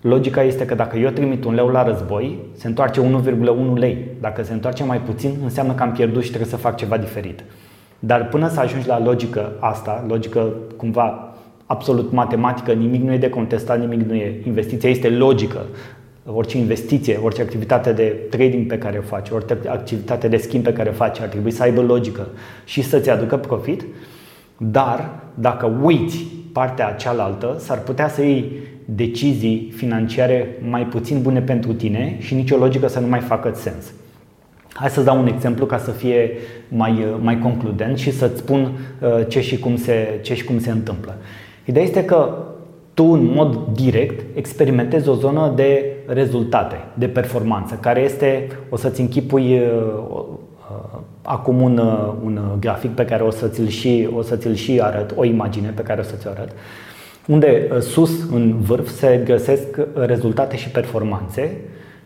Logica 0.00 0.42
este 0.42 0.64
că 0.64 0.74
dacă 0.74 0.96
eu 0.96 1.10
trimit 1.10 1.44
un 1.44 1.54
leu 1.54 1.68
la 1.68 1.82
război, 1.82 2.38
se 2.52 2.66
întoarce 2.66 3.00
1,1 3.00 3.74
lei. 3.74 4.06
Dacă 4.20 4.42
se 4.42 4.52
întoarce 4.52 4.84
mai 4.84 5.00
puțin, 5.00 5.36
înseamnă 5.42 5.72
că 5.72 5.82
am 5.82 5.92
pierdut 5.92 6.22
și 6.22 6.28
trebuie 6.28 6.50
să 6.50 6.56
fac 6.56 6.76
ceva 6.76 6.96
diferit. 6.96 7.44
Dar 7.98 8.28
până 8.28 8.48
să 8.48 8.60
ajungi 8.60 8.86
la 8.86 9.02
logică 9.02 9.52
asta, 9.58 10.04
logică 10.08 10.52
cumva 10.76 11.34
absolut 11.66 12.12
matematică, 12.12 12.72
nimic 12.72 13.02
nu 13.02 13.12
e 13.12 13.18
de 13.18 13.28
contestat, 13.28 13.80
nimic 13.80 14.06
nu 14.06 14.14
e. 14.14 14.40
Investiția 14.46 14.90
este 14.90 15.08
logică. 15.08 15.66
Orice 16.26 16.58
investiție, 16.58 17.18
orice 17.22 17.42
activitate 17.42 17.92
de 17.92 18.26
trading 18.30 18.66
pe 18.66 18.78
care 18.78 18.98
o 18.98 19.02
faci, 19.02 19.30
orice 19.30 19.58
activitate 19.68 20.28
de 20.28 20.36
schimb 20.36 20.62
pe 20.62 20.72
care 20.72 20.88
o 20.88 20.92
faci 20.92 21.20
ar 21.20 21.28
trebui 21.28 21.50
să 21.50 21.62
aibă 21.62 21.80
logică 21.80 22.28
și 22.64 22.82
să-ți 22.82 23.10
aducă 23.10 23.36
profit. 23.36 23.84
Dar 24.56 25.10
dacă 25.34 25.78
uiți 25.82 26.26
partea 26.52 26.92
cealaltă, 26.92 27.56
s-ar 27.58 27.78
putea 27.78 28.08
să 28.08 28.22
iei 28.22 28.52
decizii 28.94 29.72
financiare 29.76 30.48
mai 30.68 30.86
puțin 30.86 31.22
bune 31.22 31.40
pentru 31.40 31.72
tine 31.72 32.16
și 32.18 32.34
nicio 32.34 32.56
logică 32.56 32.88
să 32.88 33.00
nu 33.00 33.06
mai 33.06 33.20
facă 33.20 33.50
sens. 33.54 33.92
Hai 34.72 34.90
să 34.90 35.02
dau 35.02 35.18
un 35.18 35.26
exemplu 35.26 35.66
ca 35.66 35.78
să 35.78 35.90
fie 35.90 36.30
mai, 36.68 37.04
mai 37.20 37.38
concludent 37.38 37.98
și 37.98 38.10
să-ți 38.12 38.38
spun 38.38 38.60
uh, 39.00 39.26
ce 39.28 39.40
și, 39.40 39.58
cum 39.58 39.76
se, 39.76 40.18
ce 40.22 40.34
și 40.34 40.44
cum 40.44 40.58
se 40.58 40.70
întâmplă. 40.70 41.16
Ideea 41.64 41.84
este 41.84 42.04
că 42.04 42.34
tu 42.94 43.04
în 43.04 43.24
mod 43.34 43.58
direct 43.74 44.36
experimentezi 44.36 45.08
o 45.08 45.14
zonă 45.14 45.52
de 45.56 45.84
rezultate, 46.06 46.76
de 46.94 47.06
performanță, 47.06 47.78
care 47.80 48.00
este, 48.00 48.46
o 48.68 48.76
să-ți 48.76 49.00
închipui 49.00 49.52
uh, 49.52 49.60
uh, 50.70 50.98
acum 51.22 51.60
un, 51.60 51.78
un 52.24 52.40
grafic 52.60 52.90
pe 52.90 53.04
care 53.04 53.22
o 53.22 53.30
să 53.30 53.48
ți-l 53.48 53.66
și, 53.66 54.08
o 54.16 54.22
să 54.22 54.36
ți-l 54.36 54.54
și 54.54 54.80
arăt, 54.82 55.12
o 55.16 55.24
imagine 55.24 55.68
pe 55.68 55.82
care 55.82 56.00
o 56.00 56.04
să 56.04 56.14
ți-o 56.16 56.30
arăt 56.30 56.52
unde 57.30 57.68
uh, 57.72 57.80
sus, 57.80 58.10
în 58.30 58.60
vârf, 58.60 58.88
se 58.88 59.22
găsesc 59.24 59.76
uh, 59.76 59.84
rezultate 59.94 60.56
și 60.56 60.68
performanțe, 60.68 61.56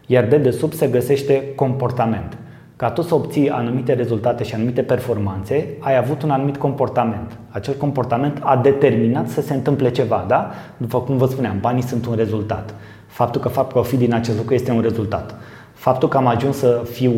iar 0.07 0.25
de 0.25 0.37
desubt 0.37 0.77
se 0.77 0.87
găsește 0.87 1.43
comportament. 1.55 2.37
ca 2.77 2.91
tu 2.91 3.03
să 3.03 3.15
obții 3.15 3.51
anumite 3.51 3.93
rezultate 3.93 4.45
și 4.45 4.55
anumite 4.55 4.83
performanțe, 4.83 5.69
ai 5.79 5.97
avut 5.97 6.23
un 6.23 6.31
anumit 6.31 6.57
comportament. 6.57 7.39
Acel 7.49 7.75
comportament 7.75 8.39
a 8.43 8.57
determinat 8.57 9.29
să 9.29 9.41
se 9.41 9.55
întâmple 9.55 9.91
ceva, 9.91 10.25
da? 10.29 10.51
După 10.77 11.01
cum 11.01 11.17
vă 11.17 11.27
spuneam, 11.27 11.59
banii 11.61 11.83
sunt 11.83 12.07
un 12.07 12.15
rezultat. 12.15 12.75
Faptul 13.07 13.41
că 13.41 13.49
fac 13.49 13.69
profit 13.69 13.99
din 13.99 14.15
acest 14.15 14.37
lucru 14.37 14.55
este 14.55 14.71
un 14.71 14.81
rezultat. 14.81 15.35
Faptul 15.73 16.09
că 16.09 16.17
am 16.17 16.27
ajuns 16.27 16.57
să 16.57 16.83
fiu 16.91 17.13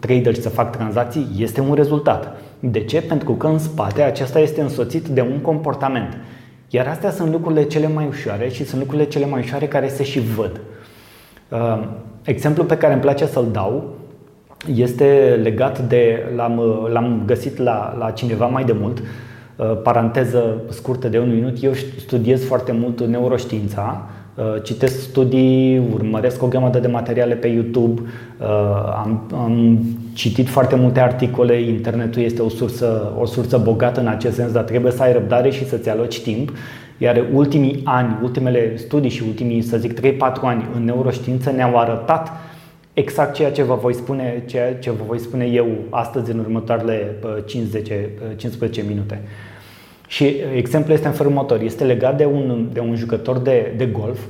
trader 0.00 0.34
și 0.34 0.42
să 0.42 0.48
fac 0.48 0.76
tranzacții 0.76 1.28
este 1.38 1.60
un 1.60 1.74
rezultat. 1.74 2.36
De 2.60 2.84
ce? 2.84 3.02
Pentru 3.02 3.32
că 3.32 3.46
în 3.46 3.58
spate 3.58 4.02
acesta 4.02 4.38
este 4.38 4.60
însoțit 4.60 5.08
de 5.08 5.20
un 5.20 5.38
comportament. 5.38 6.16
Iar 6.74 6.86
astea 6.86 7.10
sunt 7.10 7.30
lucrurile 7.32 7.62
cele 7.62 7.88
mai 7.88 8.06
ușoare 8.06 8.48
și 8.48 8.64
sunt 8.64 8.80
lucrurile 8.80 9.08
cele 9.08 9.26
mai 9.26 9.40
ușoare 9.40 9.66
care 9.66 9.88
se 9.88 10.02
și 10.02 10.20
văd. 10.20 10.60
Uh, 11.48 11.88
exemplul 12.24 12.66
pe 12.66 12.76
care 12.76 12.92
îmi 12.92 13.02
place 13.02 13.26
să-l 13.26 13.46
dau 13.52 13.94
este 14.74 15.38
legat 15.42 15.78
de, 15.78 16.32
l-am, 16.36 16.60
l-am 16.92 17.22
găsit 17.26 17.56
la, 17.56 17.96
la 17.98 18.10
cineva 18.10 18.46
mai 18.46 18.64
de 18.64 18.72
mult, 18.72 18.98
uh, 18.98 19.80
paranteză 19.82 20.62
scurtă 20.68 21.08
de 21.08 21.18
un 21.18 21.34
minut, 21.34 21.62
eu 21.62 21.72
studiez 21.98 22.44
foarte 22.44 22.72
mult 22.72 23.00
neuroștiința, 23.00 24.08
uh, 24.08 24.21
citesc 24.62 25.00
studii, 25.00 25.82
urmăresc 25.92 26.42
o 26.42 26.46
grămadă 26.46 26.78
de 26.78 26.86
materiale 26.86 27.34
pe 27.34 27.46
YouTube, 27.46 28.02
am, 28.96 29.30
am 29.32 29.84
citit 30.12 30.48
foarte 30.48 30.74
multe 30.74 31.00
articole, 31.00 31.60
internetul 31.60 32.22
este 32.22 32.42
o 32.42 32.48
sursă, 32.48 33.12
o 33.18 33.24
sursă 33.24 33.58
bogată 33.58 34.00
în 34.00 34.06
acest 34.06 34.34
sens, 34.34 34.52
dar 34.52 34.62
trebuie 34.62 34.92
să 34.92 35.02
ai 35.02 35.12
răbdare 35.12 35.50
și 35.50 35.68
să-ți 35.68 35.88
aloci 35.88 36.20
timp. 36.20 36.52
Iar 36.98 37.24
ultimii 37.32 37.80
ani, 37.84 38.18
ultimele 38.22 38.76
studii 38.76 39.10
și 39.10 39.22
ultimii, 39.26 39.62
să 39.62 39.76
zic, 39.76 40.00
3-4 40.00 40.14
ani 40.42 40.68
în 40.74 40.84
neuroștiință 40.84 41.50
ne-au 41.50 41.78
arătat 41.78 42.30
exact 42.92 43.34
ceea 43.34 43.50
ce 43.50 43.62
vă 43.62 43.74
voi 43.74 43.94
spune, 43.94 44.42
ceea 44.46 44.74
ce 44.74 44.90
vă 44.90 45.02
voi 45.06 45.18
spune 45.18 45.44
eu 45.44 45.66
astăzi 45.90 46.30
în 46.30 46.38
următoarele 46.38 47.16
5-10-15 48.82 48.86
minute. 48.88 49.20
Și 50.12 50.24
exemplul 50.54 50.94
este 50.94 51.06
în 51.06 51.12
felul 51.12 51.32
următor. 51.32 51.60
Este 51.60 51.84
legat 51.84 52.16
de 52.16 52.24
un, 52.24 52.68
de 52.72 52.80
un 52.80 52.94
jucător 52.94 53.38
de, 53.38 53.74
de 53.76 53.86
golf 53.86 54.20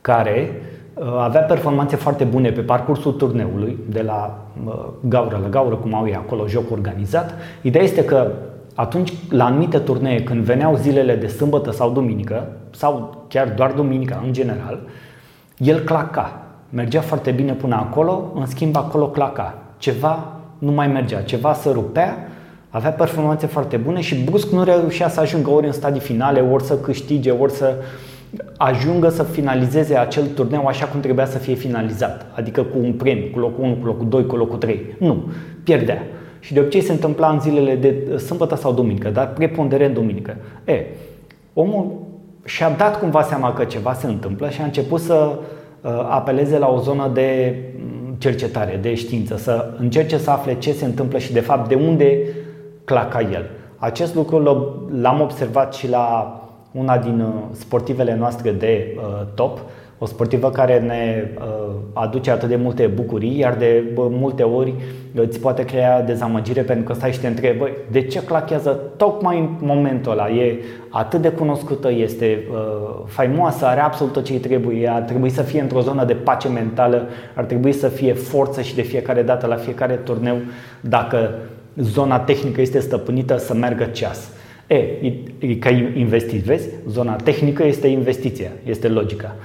care 0.00 0.50
Uh, 0.94 1.04
avea 1.18 1.40
performanțe 1.40 1.96
foarte 1.96 2.24
bune 2.24 2.50
pe 2.50 2.60
parcursul 2.60 3.12
turneului, 3.12 3.78
de 3.88 4.02
la 4.02 4.46
uh, 4.66 4.72
gaură 5.00 5.38
la 5.42 5.48
gaură, 5.48 5.74
cum 5.74 5.94
au 5.94 6.06
ei 6.06 6.14
acolo, 6.14 6.46
joc 6.46 6.70
organizat. 6.70 7.34
Ideea 7.62 7.84
este 7.84 8.04
că 8.04 8.32
atunci, 8.74 9.12
la 9.30 9.44
anumite 9.44 9.78
turnee, 9.78 10.22
când 10.22 10.44
veneau 10.44 10.76
zilele 10.76 11.16
de 11.16 11.26
sâmbătă 11.26 11.70
sau 11.70 11.90
duminică, 11.90 12.48
sau 12.70 13.24
chiar 13.28 13.48
doar 13.48 13.72
duminica 13.72 14.22
în 14.24 14.32
general, 14.32 14.78
el 15.56 15.78
claca. 15.78 16.42
Mergea 16.70 17.00
foarte 17.00 17.30
bine 17.30 17.52
până 17.52 17.74
acolo, 17.74 18.32
în 18.34 18.46
schimb 18.46 18.76
acolo 18.76 19.08
claca. 19.08 19.58
Ceva 19.78 20.32
nu 20.58 20.70
mai 20.70 20.86
mergea, 20.86 21.20
ceva 21.20 21.52
să 21.52 21.70
rupea, 21.70 22.28
avea 22.76 22.90
performanțe 22.90 23.46
foarte 23.46 23.76
bune 23.76 24.00
și 24.00 24.14
brusc 24.24 24.50
nu 24.50 24.64
reușea 24.64 25.08
să 25.08 25.20
ajungă 25.20 25.50
ori 25.50 25.66
în 25.66 25.72
stadii 25.72 26.00
finale, 26.00 26.40
ori 26.40 26.64
să 26.64 26.78
câștige, 26.78 27.30
ori 27.30 27.52
să 27.52 27.74
uh, 27.78 27.84
ajungă 28.56 29.08
să 29.08 29.22
finalizeze 29.22 29.96
acel 29.96 30.26
turneu 30.26 30.66
așa 30.66 30.86
cum 30.86 31.00
trebuia 31.00 31.26
să 31.26 31.38
fie 31.38 31.54
finalizat, 31.54 32.26
adică 32.32 32.62
cu 32.62 32.78
un 32.78 32.92
premiu, 32.92 33.26
cu 33.32 33.38
locul 33.38 33.64
1, 33.64 33.74
cu 33.74 33.86
locul 33.86 34.08
2, 34.08 34.26
cu 34.26 34.36
locul 34.36 34.58
3. 34.58 34.96
Nu, 34.98 35.24
pierdea. 35.64 36.02
Și 36.40 36.52
de 36.52 36.60
obicei 36.60 36.80
se 36.80 36.92
întâmpla 36.92 37.28
în 37.28 37.40
zilele 37.40 37.74
de 37.74 38.16
sâmbătă 38.16 38.56
sau 38.56 38.72
duminică, 38.72 39.08
dar 39.08 39.32
preponderent 39.32 39.94
duminică. 39.94 40.36
E, 40.64 40.84
omul 41.52 41.92
și-a 42.44 42.70
dat 42.70 42.98
cumva 42.98 43.22
seama 43.22 43.52
că 43.52 43.64
ceva 43.64 43.92
se 43.92 44.06
întâmplă 44.06 44.48
și 44.48 44.60
a 44.60 44.64
început 44.64 45.00
să 45.00 45.38
uh, 45.80 45.90
apeleze 46.08 46.58
la 46.58 46.68
o 46.68 46.80
zonă 46.80 47.10
de 47.14 47.56
mm, 47.76 48.14
cercetare, 48.18 48.78
de 48.82 48.94
știință, 48.94 49.36
să 49.36 49.70
încerce 49.78 50.18
să 50.18 50.30
afle 50.30 50.54
ce 50.54 50.72
se 50.72 50.84
întâmplă 50.84 51.18
și 51.18 51.32
de 51.32 51.40
fapt 51.40 51.68
de 51.68 51.74
unde 51.74 52.18
claca 52.84 53.20
el. 53.20 53.50
Acest 53.76 54.14
lucru 54.14 54.38
l-am 55.00 55.20
observat 55.20 55.74
și 55.74 55.88
la 55.88 56.38
una 56.74 56.98
din 56.98 57.20
uh, 57.20 57.32
sportivele 57.52 58.16
noastre 58.18 58.50
de 58.50 58.96
uh, 58.96 59.26
top, 59.34 59.58
o 59.98 60.06
sportivă 60.06 60.50
care 60.50 60.80
ne 60.80 61.30
uh, 61.38 61.74
aduce 61.92 62.30
atât 62.30 62.48
de 62.48 62.56
multe 62.56 62.86
bucurii, 62.86 63.38
iar 63.38 63.54
de 63.54 63.82
multe 63.96 64.42
ori 64.42 64.74
îți 65.14 65.40
poate 65.40 65.64
crea 65.64 66.02
dezamăgire 66.02 66.62
pentru 66.62 66.84
că 66.84 66.92
stai 66.92 67.12
și 67.12 67.20
te 67.20 67.26
întrebi, 67.26 67.58
băi, 67.58 67.72
de 67.90 68.02
ce 68.02 68.22
clachează 68.22 68.80
tocmai 68.96 69.38
în 69.38 69.48
momentul 69.60 70.12
ăla? 70.12 70.30
E 70.30 70.58
atât 70.88 71.20
de 71.20 71.28
cunoscută, 71.28 71.90
este 71.90 72.44
faimoasă, 73.06 73.66
are 73.66 73.80
absolut 73.80 74.12
tot 74.12 74.24
ce 74.24 74.32
îi 74.32 74.38
trebuie, 74.38 74.88
ar 74.88 75.00
trebui 75.00 75.30
să 75.30 75.42
fie 75.42 75.60
într-o 75.60 75.80
zonă 75.80 76.04
de 76.04 76.14
pace 76.14 76.48
mentală, 76.48 77.08
ar 77.34 77.44
trebui 77.44 77.72
să 77.72 77.88
fie 77.88 78.12
forță 78.12 78.60
și 78.60 78.74
de 78.74 78.82
fiecare 78.82 79.22
dată 79.22 79.46
la 79.46 79.56
fiecare 79.56 79.94
turneu, 79.94 80.36
dacă 80.80 81.30
zona 81.76 82.18
tehnică 82.18 82.60
este 82.60 82.78
stăpânită, 82.78 83.38
să 83.38 83.54
meargă 83.54 83.84
ceas. 83.84 84.28
E, 84.66 84.76
e 85.38 85.54
ca 85.58 85.70
investit, 85.94 86.42
vezi? 86.42 86.68
Zona 86.88 87.16
tehnică 87.16 87.66
este 87.66 87.86
investiția, 87.86 88.50
este 88.64 88.88
logica. 88.88 89.36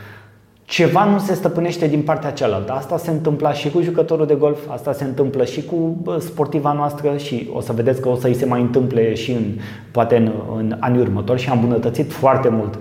Ceva 0.66 1.06
nu 1.06 1.20
se 1.20 1.34
stăpânește 1.34 1.88
din 1.88 2.02
partea 2.02 2.32
cealaltă. 2.32 2.72
Asta 2.72 2.98
se 2.98 3.12
întâmpla 3.12 3.54
și 3.54 3.70
cu 3.70 3.82
jucătorul 3.82 4.26
de 4.26 4.34
golf, 4.34 4.60
asta 4.68 4.94
se 4.94 5.04
întâmplă 5.04 5.46
și 5.46 5.64
cu 5.64 6.04
sportiva 6.20 6.74
noastră 6.74 7.18
și 7.18 7.50
o 7.54 7.62
să 7.62 7.74
vedeți 7.74 8.02
că 8.02 8.10
o 8.10 8.16
să 8.16 8.28
îi 8.28 8.34
se 8.34 8.46
mai 8.46 8.62
întâmple 8.62 9.14
și 9.14 9.32
în, 9.32 9.44
poate 9.92 10.16
în, 10.16 10.32
în 10.58 10.76
anii 10.80 11.02
următori 11.02 11.42
și 11.42 11.50
am 11.50 11.60
îmbunătățit 11.60 12.12
foarte 12.12 12.50
mult 12.50 12.74
Uh, 12.74 12.80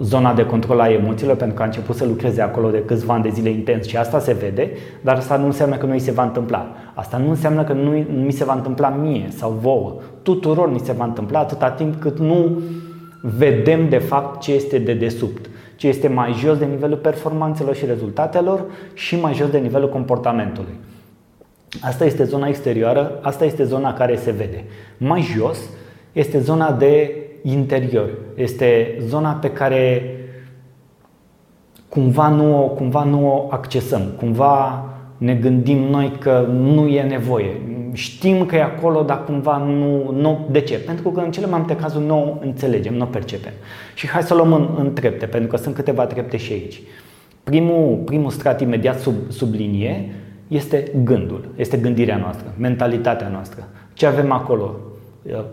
zona 0.00 0.34
de 0.34 0.46
control 0.46 0.80
a 0.80 0.92
emoțiilor 0.92 1.36
pentru 1.36 1.56
că 1.56 1.62
a 1.62 1.64
început 1.64 1.96
să 1.96 2.04
lucreze 2.04 2.40
acolo 2.40 2.70
de 2.70 2.82
câțiva 2.84 3.14
ani 3.14 3.22
de 3.22 3.28
zile 3.28 3.48
intens 3.48 3.86
și 3.86 3.96
asta 3.96 4.18
se 4.18 4.32
vede, 4.32 4.70
dar 5.00 5.16
asta 5.16 5.36
nu 5.36 5.44
înseamnă 5.44 5.76
că 5.76 5.86
nu 5.86 5.92
îi 5.92 5.98
se 5.98 6.10
va 6.10 6.22
întâmpla. 6.22 6.74
Asta 6.94 7.16
nu 7.16 7.28
înseamnă 7.28 7.64
că 7.64 7.72
nu 7.72 7.90
mi 8.24 8.32
se 8.32 8.44
va 8.44 8.54
întâmpla 8.54 8.88
mie 8.88 9.26
sau 9.28 9.50
vouă. 9.60 9.94
Tuturor 10.22 10.70
ni 10.70 10.78
se 10.78 10.92
va 10.92 11.04
întâmpla 11.04 11.38
atâta 11.38 11.70
timp 11.70 12.00
cât 12.00 12.18
nu 12.18 12.60
vedem 13.20 13.88
de 13.88 13.98
fapt 13.98 14.40
ce 14.40 14.52
este 14.52 14.78
de 14.78 14.94
desubt, 14.94 15.50
ce 15.76 15.88
este 15.88 16.08
mai 16.08 16.32
jos 16.32 16.58
de 16.58 16.64
nivelul 16.64 16.96
performanțelor 16.96 17.74
și 17.74 17.86
rezultatelor 17.86 18.64
și 18.94 19.20
mai 19.20 19.34
jos 19.34 19.50
de 19.50 19.58
nivelul 19.58 19.88
comportamentului. 19.88 20.74
Asta 21.80 22.04
este 22.04 22.24
zona 22.24 22.46
exterioară, 22.46 23.18
asta 23.22 23.44
este 23.44 23.64
zona 23.64 23.92
care 23.92 24.16
se 24.16 24.30
vede. 24.30 24.64
Mai 24.96 25.20
jos 25.20 25.58
este 26.12 26.38
zona 26.38 26.72
de 26.72 27.14
interior. 27.42 28.08
Este 28.34 28.96
zona 29.00 29.32
pe 29.32 29.50
care 29.50 30.02
cumva 31.88 32.28
nu, 32.28 32.64
o, 32.64 32.68
cumva 32.68 33.04
nu 33.04 33.28
o 33.28 33.46
accesăm, 33.50 34.02
cumva 34.18 34.84
ne 35.16 35.34
gândim 35.34 35.78
noi 35.78 36.12
că 36.18 36.46
nu 36.52 36.86
e 36.86 37.02
nevoie. 37.02 37.60
Știm 37.92 38.46
că 38.46 38.56
e 38.56 38.62
acolo, 38.62 39.02
dar 39.02 39.24
cumva 39.24 39.56
nu, 39.56 40.10
nu. 40.10 40.46
De 40.50 40.60
ce? 40.60 40.78
Pentru 40.78 41.10
că 41.10 41.20
în 41.20 41.30
cele 41.30 41.46
mai 41.46 41.58
multe 41.58 41.76
cazuri 41.76 42.04
nu 42.04 42.18
o 42.18 42.44
înțelegem, 42.44 42.94
nu 42.94 43.02
o 43.02 43.06
percepem. 43.06 43.52
Și 43.94 44.08
hai 44.08 44.22
să 44.22 44.34
o 44.34 44.36
luăm 44.36 44.52
în, 44.52 44.68
în 44.78 44.92
trepte, 44.92 45.26
pentru 45.26 45.48
că 45.50 45.56
sunt 45.56 45.74
câteva 45.74 46.06
trepte 46.06 46.36
și 46.36 46.52
aici. 46.52 46.80
Primul, 47.44 48.02
primul 48.04 48.30
strat 48.30 48.60
imediat 48.60 48.98
sub, 48.98 49.14
sub 49.28 49.54
linie 49.54 50.14
este 50.48 50.92
gândul, 51.04 51.48
este 51.56 51.76
gândirea 51.76 52.16
noastră, 52.16 52.54
mentalitatea 52.58 53.28
noastră. 53.28 53.68
Ce 53.92 54.06
avem 54.06 54.32
acolo 54.32 54.74
uh, 54.74 54.89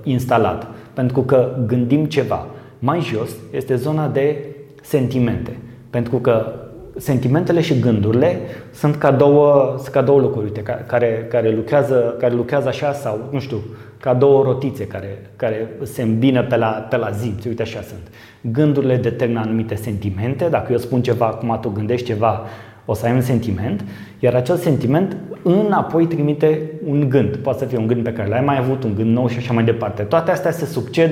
instalat? 0.04 0.68
pentru 0.98 1.22
că 1.22 1.56
gândim 1.66 2.06
ceva. 2.06 2.46
Mai 2.80 3.00
jos 3.02 3.30
este 3.52 3.76
zona 3.76 4.08
de 4.08 4.46
sentimente, 4.82 5.58
pentru 5.90 6.18
că 6.18 6.54
sentimentele 6.96 7.62
și 7.62 7.80
gândurile 7.80 8.40
sunt 8.74 8.96
ca 8.96 9.12
două, 9.12 9.76
sunt 9.78 9.88
ca 9.94 10.02
două 10.02 10.20
lucruri 10.20 10.46
uite, 10.46 10.62
care, 10.88 11.26
care, 11.30 11.56
lucrează, 11.56 12.16
care 12.20 12.34
lucrează 12.34 12.68
așa 12.68 12.94
sau, 12.94 13.20
nu 13.32 13.40
știu, 13.40 13.58
ca 14.00 14.14
două 14.14 14.44
rotițe 14.44 14.88
care, 14.88 15.30
care 15.36 15.70
se 15.84 16.02
îmbină 16.02 16.44
pe 16.44 16.56
la, 16.56 16.88
pe 16.90 16.98
la 16.98 17.10
zi. 17.10 17.34
Uite, 17.48 17.62
așa 17.62 17.82
sunt. 17.82 18.08
Gândurile 18.42 18.96
determină 18.96 19.40
anumite 19.40 19.76
sentimente. 19.76 20.48
Dacă 20.50 20.72
eu 20.72 20.78
spun 20.78 21.02
ceva, 21.02 21.26
acum 21.26 21.58
tu 21.62 21.70
gândești 21.70 22.06
ceva, 22.06 22.46
o 22.90 22.94
să 22.94 23.06
ai 23.06 23.12
un 23.12 23.22
sentiment, 23.22 23.84
iar 24.20 24.34
acel 24.34 24.56
sentiment 24.56 25.18
înapoi 25.44 26.06
trimite 26.06 26.72
un 26.86 27.10
gând. 27.10 27.36
Poate 27.36 27.60
să 27.60 27.66
fie 27.66 27.78
un 27.78 27.88
gând 27.88 28.04
pe 28.04 28.14
care 28.14 28.30
l-ai 28.30 28.42
mai 28.42 28.58
avut, 28.58 28.84
un 28.84 28.96
gând 28.96 29.14
nou 29.14 29.28
și 29.28 29.38
așa 29.38 29.54
mai 29.54 29.64
departe. 29.64 30.04
Toate 30.04 30.32
astea 30.32 30.52
se 30.52 30.66
succed 30.66 31.12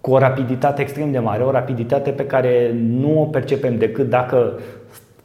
cu 0.00 0.10
o 0.10 0.18
rapiditate 0.18 0.82
extrem 0.82 1.10
de 1.10 1.18
mare, 1.18 1.42
o 1.42 1.50
rapiditate 1.50 2.10
pe 2.10 2.26
care 2.26 2.74
nu 3.00 3.20
o 3.20 3.24
percepem 3.24 3.78
decât 3.78 4.08
dacă 4.08 4.52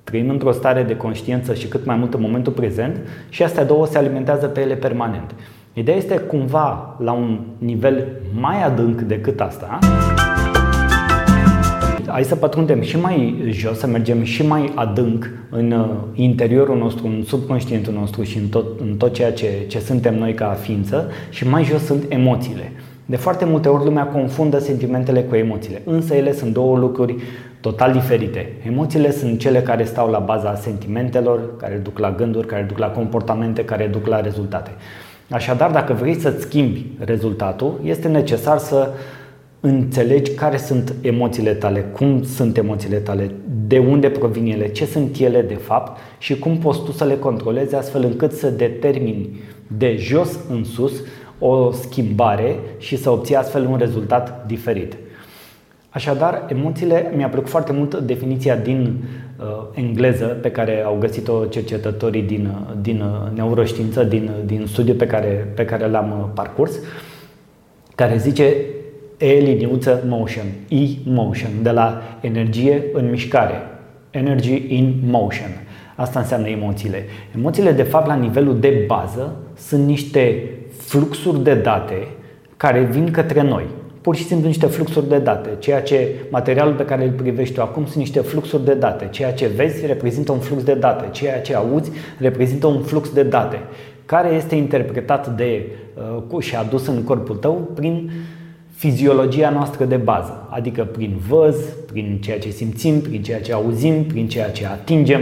trăim 0.03 0.29
într-o 0.29 0.51
stare 0.51 0.83
de 0.83 0.95
conștiință 0.95 1.53
și 1.53 1.67
cât 1.67 1.85
mai 1.85 1.95
mult 1.95 2.13
în 2.13 2.21
momentul 2.21 2.53
prezent 2.53 2.97
și 3.29 3.43
astea 3.43 3.65
două 3.65 3.85
se 3.85 3.97
alimentează 3.97 4.47
pe 4.47 4.61
ele 4.61 4.75
permanent. 4.75 5.35
Ideea 5.73 5.97
este 5.97 6.17
cumva 6.17 6.95
la 6.99 7.11
un 7.11 7.39
nivel 7.57 8.07
mai 8.39 8.63
adânc 8.63 9.01
decât 9.01 9.41
asta 9.41 9.79
hai 12.07 12.23
să 12.23 12.35
pătrundem 12.35 12.81
și 12.81 12.99
mai 12.99 13.43
jos, 13.49 13.79
să 13.79 13.87
mergem 13.87 14.23
și 14.23 14.45
mai 14.45 14.71
adânc 14.75 15.29
în 15.49 15.71
uh, 15.71 15.89
interiorul 16.13 16.77
nostru, 16.77 17.07
în 17.07 17.23
subconștientul 17.23 17.93
nostru 17.93 18.23
și 18.23 18.37
în 18.37 18.47
tot, 18.47 18.79
în 18.79 18.95
tot 18.95 19.13
ceea 19.13 19.33
ce, 19.33 19.47
ce 19.67 19.79
suntem 19.79 20.17
noi 20.17 20.33
ca 20.33 20.47
ființă 20.47 21.09
și 21.29 21.47
mai 21.47 21.63
jos 21.63 21.83
sunt 21.85 22.03
emoțiile. 22.09 22.71
De 23.05 23.15
foarte 23.15 23.45
multe 23.45 23.67
ori 23.67 23.83
lumea 23.83 24.05
confundă 24.05 24.59
sentimentele 24.59 25.21
cu 25.21 25.35
emoțiile, 25.35 25.81
însă 25.85 26.13
ele 26.13 26.33
sunt 26.33 26.53
două 26.53 26.77
lucruri 26.77 27.15
total 27.61 27.91
diferite. 27.91 28.51
Emoțiile 28.65 29.11
sunt 29.11 29.39
cele 29.39 29.61
care 29.61 29.83
stau 29.83 30.09
la 30.09 30.19
baza 30.19 30.55
sentimentelor, 30.55 31.57
care 31.57 31.75
duc 31.83 31.99
la 31.99 32.11
gânduri, 32.11 32.47
care 32.47 32.65
duc 32.67 32.77
la 32.77 32.87
comportamente, 32.87 33.65
care 33.65 33.85
duc 33.85 34.07
la 34.07 34.21
rezultate. 34.21 34.71
Așadar, 35.29 35.71
dacă 35.71 35.93
vrei 35.93 36.15
să-ți 36.15 36.41
schimbi 36.41 36.85
rezultatul, 36.99 37.79
este 37.83 38.07
necesar 38.07 38.57
să 38.57 38.89
înțelegi 39.67 40.31
care 40.31 40.57
sunt 40.57 40.93
emoțiile 41.01 41.53
tale, 41.53 41.79
cum 41.79 42.23
sunt 42.23 42.57
emoțiile 42.57 42.97
tale, 42.97 43.31
de 43.67 43.77
unde 43.77 44.09
provin 44.09 44.51
ele, 44.51 44.71
ce 44.71 44.85
sunt 44.85 45.17
ele 45.17 45.41
de 45.41 45.53
fapt 45.53 45.99
și 46.17 46.39
cum 46.39 46.57
poți 46.57 46.83
tu 46.83 46.91
să 46.91 47.03
le 47.03 47.17
controlezi 47.17 47.75
astfel 47.75 48.03
încât 48.03 48.31
să 48.31 48.49
determini 48.49 49.39
de 49.77 49.95
jos 49.99 50.39
în 50.49 50.63
sus 50.63 50.91
o 51.39 51.71
schimbare 51.71 52.59
și 52.77 52.97
să 52.97 53.09
obții 53.09 53.35
astfel 53.35 53.65
un 53.65 53.77
rezultat 53.77 54.45
diferit. 54.45 54.97
Așadar, 55.89 56.45
emoțiile, 56.49 57.11
mi-a 57.15 57.29
plăcut 57.29 57.49
foarte 57.49 57.71
mult 57.71 57.95
definiția 57.95 58.55
din 58.55 59.03
uh, 59.39 59.45
engleză 59.73 60.25
pe 60.25 60.51
care 60.51 60.83
au 60.83 60.97
găsit-o 60.99 61.45
cercetătorii 61.45 62.21
din, 62.21 62.45
uh, 62.45 62.75
din 62.81 63.01
uh, 63.01 63.37
neuroștiință, 63.37 64.03
din, 64.03 64.23
uh, 64.23 64.45
din 64.45 64.65
studiu 64.67 64.93
pe 64.93 65.07
care, 65.07 65.51
pe 65.55 65.65
care 65.65 65.87
l-am 65.87 66.31
parcurs, 66.33 66.79
care 67.95 68.17
zice 68.17 68.55
E 69.17 69.33
liniuță 69.33 70.03
motion, 70.07 70.45
E-motion, 70.67 71.51
de 71.61 71.71
la 71.71 72.01
energie 72.21 72.83
în 72.93 73.09
mișcare, 73.09 73.55
energy 74.09 74.65
in 74.67 74.93
motion. 75.05 75.49
Asta 75.95 76.19
înseamnă 76.19 76.47
emoțiile. 76.47 77.05
Emoțiile, 77.35 77.71
de 77.71 77.83
fapt, 77.83 78.07
la 78.07 78.15
nivelul 78.15 78.59
de 78.59 78.83
bază, 78.87 79.35
sunt 79.55 79.85
niște 79.85 80.43
fluxuri 80.77 81.43
de 81.43 81.53
date 81.53 82.07
care 82.57 82.81
vin 82.81 83.11
către 83.11 83.41
noi 83.41 83.65
pur 84.07 84.15
și 84.15 84.25
simplu 84.25 84.47
niște 84.47 84.65
fluxuri 84.65 85.09
de 85.09 85.17
date. 85.17 85.49
Ceea 85.59 85.81
ce 85.81 86.07
materialul 86.29 86.73
pe 86.73 86.85
care 86.85 87.03
îl 87.03 87.11
privești 87.11 87.53
tu 87.53 87.61
acum 87.61 87.85
sunt 87.85 87.97
niște 87.97 88.19
fluxuri 88.19 88.65
de 88.65 88.73
date. 88.73 89.07
Ceea 89.11 89.33
ce 89.33 89.47
vezi 89.47 89.85
reprezintă 89.85 90.31
un 90.31 90.39
flux 90.39 90.63
de 90.63 90.73
date. 90.73 91.07
Ceea 91.11 91.41
ce 91.41 91.55
auzi 91.55 91.91
reprezintă 92.19 92.67
un 92.67 92.81
flux 92.81 93.09
de 93.13 93.23
date 93.23 93.59
care 94.05 94.33
este 94.33 94.55
interpretat 94.55 95.35
de 95.35 95.65
uh, 96.29 96.41
și 96.41 96.55
adus 96.55 96.87
în 96.87 97.03
corpul 97.03 97.35
tău 97.35 97.71
prin 97.73 98.11
fiziologia 98.77 99.49
noastră 99.49 99.85
de 99.85 99.95
bază, 99.95 100.47
adică 100.49 100.83
prin 100.83 101.19
văz, 101.27 101.55
prin 101.91 102.19
ceea 102.21 102.39
ce 102.39 102.49
simțim, 102.49 103.01
prin 103.01 103.21
ceea 103.21 103.41
ce 103.41 103.53
auzim, 103.53 104.03
prin 104.03 104.27
ceea 104.27 104.49
ce 104.49 104.65
atingem, 104.65 105.21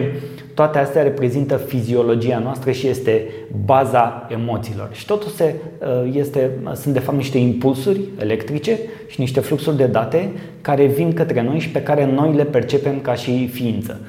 toate 0.53 0.77
astea 0.77 1.03
reprezintă 1.03 1.55
fiziologia 1.57 2.39
noastră 2.39 2.71
și 2.71 2.87
este 2.87 3.27
baza 3.65 4.27
emoțiilor. 4.31 4.89
Și 4.91 5.05
totul 5.05 5.29
se, 5.29 5.55
uh, 5.79 6.15
este, 6.15 6.49
sunt 6.73 6.93
de 6.93 6.99
fapt 6.99 7.17
niște 7.17 7.37
impulsuri 7.37 7.99
electrice 8.19 8.79
și 9.07 9.19
niște 9.19 9.39
fluxuri 9.39 9.77
de 9.77 9.85
date 9.85 10.31
care 10.61 10.85
vin 10.85 11.13
către 11.13 11.41
noi 11.41 11.59
și 11.59 11.69
pe 11.69 11.81
care 11.81 12.05
noi 12.05 12.33
le 12.33 12.43
percepem 12.43 12.99
ca 12.99 13.13
și 13.13 13.47
ființă. 13.47 13.99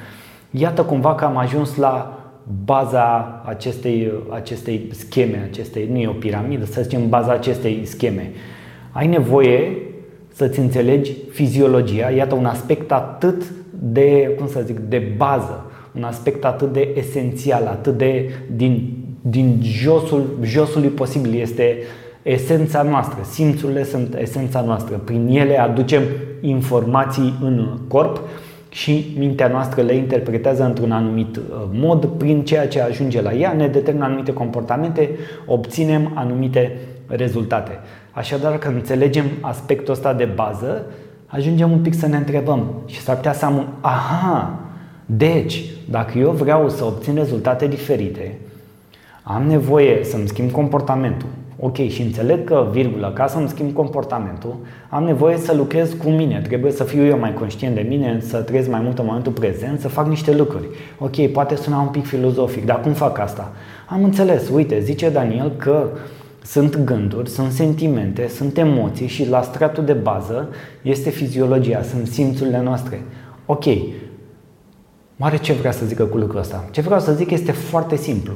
Iată 0.51 0.83
cumva 0.83 1.15
că 1.15 1.25
am 1.25 1.37
ajuns 1.37 1.77
la 1.77 2.21
baza 2.65 3.43
acestei, 3.45 4.13
acestei 4.29 4.89
scheme, 4.91 5.49
acestei, 5.51 5.89
nu 5.93 5.99
e 5.99 6.09
o 6.09 6.13
piramidă, 6.13 6.65
să 6.65 6.83
zicem 6.83 7.09
baza 7.09 7.33
acestei 7.33 7.81
scheme. 7.85 8.33
Ai 8.97 9.07
nevoie 9.07 9.77
să-ți 10.35 10.59
înțelegi 10.59 11.13
fiziologia, 11.31 12.11
iată 12.11 12.35
un 12.35 12.45
aspect 12.45 12.93
atât 12.93 13.43
de, 13.71 14.35
cum 14.39 14.49
să 14.49 14.63
zic, 14.65 14.79
de 14.79 15.13
bază 15.17 15.71
un 15.97 16.03
aspect 16.03 16.45
atât 16.45 16.73
de 16.73 16.89
esențial, 16.97 17.67
atât 17.67 17.97
de 17.97 18.31
din, 18.57 18.93
din 19.21 19.59
josul, 19.63 20.39
josului 20.43 20.89
posibil. 20.89 21.41
Este 21.41 21.77
esența 22.23 22.83
noastră. 22.83 23.19
Simțurile 23.31 23.85
sunt 23.85 24.15
esența 24.15 24.61
noastră. 24.61 24.97
Prin 25.05 25.29
ele 25.29 25.61
aducem 25.61 26.03
informații 26.41 27.35
în 27.43 27.79
corp 27.89 28.21
și 28.69 29.15
mintea 29.19 29.49
noastră 29.49 29.83
le 29.83 29.95
interpretează 29.95 30.65
într-un 30.65 30.93
anumit 30.93 31.37
uh, 31.37 31.43
mod 31.73 32.05
prin 32.05 32.45
ceea 32.45 32.69
ce 32.69 32.81
ajunge 32.81 33.23
la 33.23 33.35
ea, 33.35 33.53
ne 33.53 33.69
determină 33.69 34.05
anumite 34.05 34.33
comportamente, 34.33 35.11
obținem 35.47 36.13
anumite 36.15 36.77
rezultate. 37.07 37.79
Așadar, 38.17 38.59
când 38.59 38.75
înțelegem 38.75 39.25
aspectul 39.41 39.93
ăsta 39.93 40.13
de 40.13 40.25
bază, 40.25 40.85
ajungem 41.27 41.71
un 41.71 41.79
pic 41.79 41.95
să 41.95 42.07
ne 42.07 42.17
întrebăm 42.17 42.67
și 42.87 43.01
s-ar 43.01 43.17
putea 43.17 43.33
să 43.33 43.45
am 43.45 43.57
un 43.57 43.67
aha, 43.81 44.59
deci, 45.07 45.65
dacă 45.91 46.19
eu 46.19 46.31
vreau 46.31 46.69
să 46.69 46.85
obțin 46.85 47.15
rezultate 47.15 47.67
diferite, 47.67 48.39
am 49.23 49.43
nevoie 49.43 50.05
să-mi 50.05 50.29
schimb 50.29 50.51
comportamentul. 50.51 51.29
Ok, 51.61 51.77
și 51.77 52.03
înțeleg 52.03 52.45
că, 52.45 52.67
virgulă, 52.73 53.13
ca 53.15 53.27
să-mi 53.27 53.49
schimb 53.49 53.73
comportamentul, 53.73 54.57
am 54.89 55.05
nevoie 55.05 55.37
să 55.37 55.55
lucrez 55.55 55.93
cu 55.93 56.09
mine. 56.09 56.41
Trebuie 56.41 56.73
să 56.73 56.85
fiu 56.85 57.05
eu 57.05 57.19
mai 57.19 57.35
conștient 57.35 57.75
de 57.75 57.87
mine, 57.89 58.21
să 58.21 58.37
trăiesc 58.37 58.71
mai 58.71 58.81
mult 58.81 58.99
în 58.99 59.05
momentul 59.07 59.33
prezent, 59.33 59.81
să 59.81 59.89
fac 59.89 60.07
niște 60.07 60.37
lucruri. 60.37 60.69
Ok, 60.99 61.27
poate 61.27 61.57
suna 61.57 61.81
un 61.81 61.89
pic 61.89 62.07
filozofic, 62.07 62.65
dar 62.65 62.81
cum 62.81 62.93
fac 62.93 63.19
asta? 63.19 63.53
Am 63.87 64.05
înțeles, 64.05 64.49
uite, 64.49 64.81
zice 64.81 65.09
Daniel 65.09 65.53
că 65.57 65.89
sunt 66.47 66.77
gânduri, 66.77 67.31
sunt 67.31 67.53
sentimente, 67.53 68.29
sunt 68.29 68.59
emoții 68.59 69.07
și 69.07 69.29
la 69.29 69.43
stratul 69.43 69.85
de 69.85 69.93
bază 69.93 70.49
este 70.83 71.11
fiziologia, 71.11 71.83
sunt 71.83 72.07
simțurile 72.07 72.63
noastre. 72.63 73.03
Ok, 73.47 73.65
Oare 75.19 75.37
ce 75.37 75.53
vrea 75.53 75.71
să 75.71 75.87
zică 75.87 76.05
cu 76.05 76.17
lucrul 76.17 76.41
ăsta? 76.41 76.65
Ce 76.71 76.81
vreau 76.81 77.01
să 77.01 77.13
zic 77.13 77.31
este 77.31 77.53
foarte 77.53 77.97
simplu. 77.97 78.33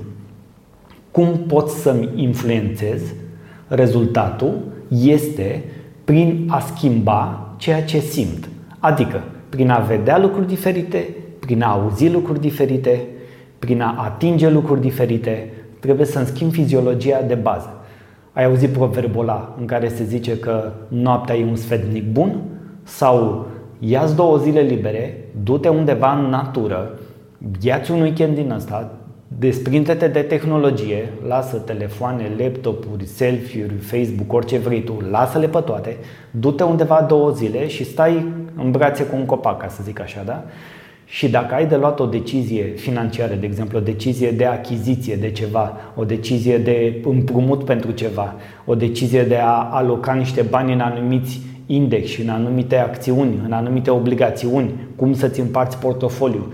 Cum 1.10 1.38
pot 1.46 1.68
să-mi 1.68 2.08
influențez 2.14 3.02
rezultatul 3.68 4.58
este 4.88 5.64
prin 6.04 6.46
a 6.50 6.60
schimba 6.60 7.54
ceea 7.56 7.84
ce 7.84 7.98
simt. 7.98 8.48
Adică 8.78 9.22
prin 9.48 9.70
a 9.70 9.78
vedea 9.78 10.18
lucruri 10.18 10.46
diferite, 10.46 11.08
prin 11.38 11.62
a 11.62 11.70
auzi 11.70 12.10
lucruri 12.10 12.40
diferite, 12.40 13.06
prin 13.58 13.80
a 13.80 13.94
atinge 13.98 14.48
lucruri 14.50 14.80
diferite, 14.80 15.52
trebuie 15.80 16.06
să-mi 16.06 16.26
schimb 16.26 16.52
fiziologia 16.52 17.22
de 17.22 17.34
bază. 17.34 17.79
Ai 18.32 18.44
auzit 18.44 18.70
proverbul 18.70 19.22
ăla 19.22 19.54
în 19.58 19.66
care 19.66 19.88
se 19.88 20.04
zice 20.04 20.38
că 20.38 20.72
noaptea 20.88 21.36
e 21.36 21.44
un 21.44 21.56
sfetnic 21.56 22.12
bun? 22.12 22.40
Sau 22.82 23.46
ia 23.78 24.06
două 24.16 24.36
zile 24.36 24.60
libere, 24.60 25.24
du-te 25.42 25.68
undeva 25.68 26.12
în 26.12 26.24
natură, 26.24 26.98
ia-ți 27.60 27.90
un 27.90 28.00
weekend 28.00 28.34
din 28.34 28.50
ăsta, 28.50 28.92
desprinde-te 29.38 30.08
de 30.08 30.20
tehnologie, 30.20 31.12
lasă 31.26 31.56
telefoane, 31.56 32.30
laptopuri, 32.38 33.06
selfie-uri, 33.06 33.74
Facebook, 33.74 34.32
orice 34.32 34.58
vrei 34.58 34.82
tu, 34.82 34.96
lasă-le 35.10 35.48
pe 35.48 35.60
toate, 35.60 35.96
du-te 36.30 36.62
undeva 36.62 37.02
două 37.08 37.30
zile 37.30 37.68
și 37.68 37.84
stai 37.84 38.26
în 38.56 38.70
brațe 38.70 39.04
cu 39.04 39.16
un 39.16 39.26
copac, 39.26 39.58
ca 39.58 39.68
să 39.68 39.82
zic 39.82 40.00
așa, 40.00 40.22
da? 40.24 40.44
Și 41.12 41.28
dacă 41.30 41.54
ai 41.54 41.66
de 41.66 41.76
luat 41.76 42.00
o 42.00 42.06
decizie 42.06 42.62
financiară, 42.64 43.34
de 43.34 43.46
exemplu, 43.46 43.78
o 43.78 43.80
decizie 43.80 44.30
de 44.30 44.44
achiziție 44.44 45.16
de 45.16 45.30
ceva, 45.30 45.76
o 45.94 46.04
decizie 46.04 46.58
de 46.58 47.00
împrumut 47.04 47.64
pentru 47.64 47.90
ceva, 47.90 48.34
o 48.64 48.74
decizie 48.74 49.22
de 49.22 49.36
a 49.36 49.68
aloca 49.70 50.12
niște 50.12 50.42
bani 50.42 50.72
în 50.72 50.80
anumiți 50.80 51.40
index 51.66 52.08
și 52.08 52.20
în 52.22 52.28
anumite 52.28 52.76
acțiuni, 52.76 53.40
în 53.44 53.52
anumite 53.52 53.90
obligațiuni, 53.90 54.70
cum 54.96 55.14
să-ți 55.14 55.40
împarți 55.40 55.78
portofoliu. 55.78 56.52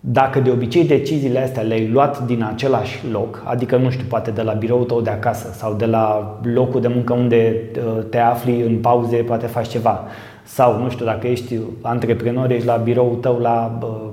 Dacă 0.00 0.40
de 0.40 0.50
obicei 0.50 0.84
deciziile 0.84 1.38
astea 1.38 1.62
le-ai 1.62 1.88
luat 1.88 2.26
din 2.26 2.42
același 2.42 3.02
loc, 3.12 3.42
adică 3.44 3.76
nu 3.76 3.90
știu, 3.90 4.04
poate 4.08 4.30
de 4.30 4.42
la 4.42 4.52
biroul 4.52 4.84
tău 4.84 5.00
de 5.00 5.10
acasă 5.10 5.52
sau 5.52 5.74
de 5.74 5.86
la 5.86 6.38
locul 6.42 6.80
de 6.80 6.88
muncă 6.88 7.12
unde 7.12 7.54
uh, 7.76 8.04
te 8.10 8.18
afli 8.18 8.60
în 8.60 8.78
pauze, 8.78 9.16
poate 9.16 9.46
faci 9.46 9.68
ceva, 9.68 10.04
sau 10.44 10.82
nu 10.82 10.90
știu, 10.90 11.04
dacă 11.04 11.26
ești 11.26 11.58
antreprenor, 11.80 12.50
ești 12.50 12.66
la 12.66 12.76
biroul 12.76 13.14
tău 13.14 13.38
la 13.38 13.78
uh, 13.82 14.10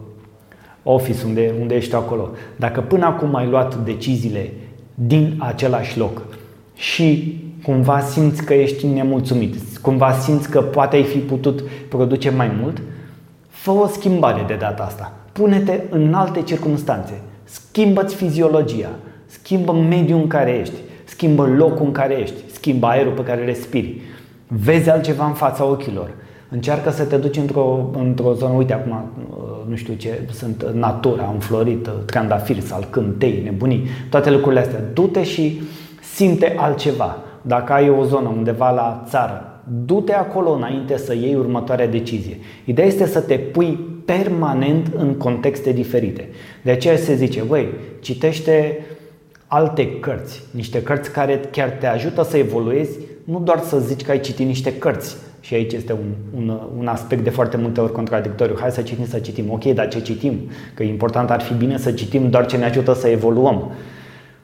office 0.84 1.26
unde, 1.26 1.54
unde 1.60 1.76
ești 1.76 1.96
acolo. 1.96 2.30
Dacă 2.56 2.82
până 2.82 3.06
acum 3.06 3.36
ai 3.36 3.48
luat 3.48 3.76
deciziile 3.76 4.52
din 4.96 5.36
același 5.38 5.98
loc 5.98 6.22
și 6.76 7.40
cumva 7.64 8.00
simți 8.00 8.46
că 8.46 8.54
ești 8.54 8.88
nemulțumit, 8.88 9.78
cumva 9.82 10.12
simți 10.12 10.50
că 10.50 10.62
poate 10.62 10.96
ai 10.96 11.04
fi 11.04 11.18
putut 11.18 11.62
produce 11.90 12.30
mai 12.30 12.52
mult, 12.62 12.82
fă 13.48 13.72
o 13.72 13.88
schimbare 13.88 14.44
de 14.48 14.56
data 14.60 14.84
asta. 14.84 15.14
Pune-te 15.32 15.80
în 15.90 16.14
alte 16.14 16.42
circunstanțe. 16.42 17.22
Schimbă-ți 17.44 18.16
fiziologia, 18.16 18.90
schimbă 19.26 19.74
mediul 19.74 20.20
în 20.20 20.28
care 20.28 20.52
ești, 20.52 20.76
schimbă 21.04 21.46
locul 21.46 21.86
în 21.86 21.92
care 21.92 22.14
ești, 22.14 22.36
schimbă 22.54 22.88
aerul 22.88 23.12
pe 23.12 23.24
care 23.24 23.46
respiri. 23.46 24.02
Vezi 24.54 24.90
altceva 24.90 25.26
în 25.26 25.34
fața 25.34 25.66
ochilor. 25.66 26.12
Încearcă 26.50 26.90
să 26.90 27.04
te 27.04 27.18
duci 27.18 27.38
într-o, 27.38 27.90
într-o 27.98 28.34
zonă, 28.34 28.54
uite 28.54 28.74
acum, 28.74 28.92
uh, 28.92 29.70
nu 29.70 29.76
știu 29.76 29.94
ce, 29.94 30.20
sunt 30.32 30.66
natura 30.74 31.30
înflorită, 31.34 31.92
trandafiri, 32.06 32.62
salcâm, 32.62 33.16
tei, 33.18 33.42
nebunii, 33.44 33.88
toate 34.10 34.32
lucrurile 34.32 34.62
astea. 34.62 34.80
Du-te 34.94 35.24
și 35.24 35.62
simte 36.14 36.56
altceva. 36.58 37.18
Dacă 37.42 37.74
ai 37.74 37.90
o 37.90 38.04
zonă 38.04 38.34
undeva 38.38 38.72
la 38.72 39.04
țară, 39.08 39.62
du-te 39.86 40.14
acolo 40.14 40.52
înainte 40.52 40.98
să 40.98 41.14
iei 41.14 41.36
următoarea 41.36 41.88
decizie. 41.88 42.38
Ideea 42.66 42.88
este 42.88 43.06
să 43.06 43.20
te 43.20 43.36
pui 43.36 43.80
permanent 44.06 44.92
în 44.98 45.14
contexte 45.14 45.72
diferite. 45.72 46.30
De 46.64 46.72
aceea 46.72 46.96
se 46.96 47.16
zice, 47.16 47.42
băi, 47.42 47.68
citește 48.00 48.86
alte 49.48 50.00
cărți, 50.00 50.44
niște 50.52 50.84
cărți 50.84 51.12
care 51.12 51.42
chiar 51.52 51.70
te 51.70 51.88
ajută 51.88 52.24
să 52.24 52.38
evoluezi, 52.38 52.98
nu 53.24 53.40
doar 53.40 53.60
să 53.60 53.80
zici 53.80 54.02
că 54.02 54.12
ai 54.12 54.20
citit 54.20 54.46
niște 54.46 54.78
cărți, 54.78 55.16
Și 55.40 55.54
aici 55.54 55.74
este 55.74 55.94
un, 55.94 56.14
un, 56.36 56.60
un 56.78 56.88
aspect 56.88 57.24
de 57.24 57.30
foarte 57.30 57.58
multe 57.58 57.82
ori 57.82 57.92
contradictoriu. 57.92 58.56
Hai 58.60 58.72
să 58.72 58.82
citim, 58.82 59.06
să 59.06 59.20
citim. 59.20 59.52
Ok, 59.52 59.64
dar 59.64 59.88
ce 59.88 60.02
citim? 60.02 60.40
Că 60.74 60.84
important 60.84 61.30
ar 61.30 61.42
fi 61.42 61.54
bine 61.54 61.78
să 61.78 61.92
citim 61.92 62.30
doar 62.30 62.46
ce 62.46 62.58
ne 62.58 62.66
ajută 62.66 62.94
să 62.94 63.08
evoluăm. 63.08 63.72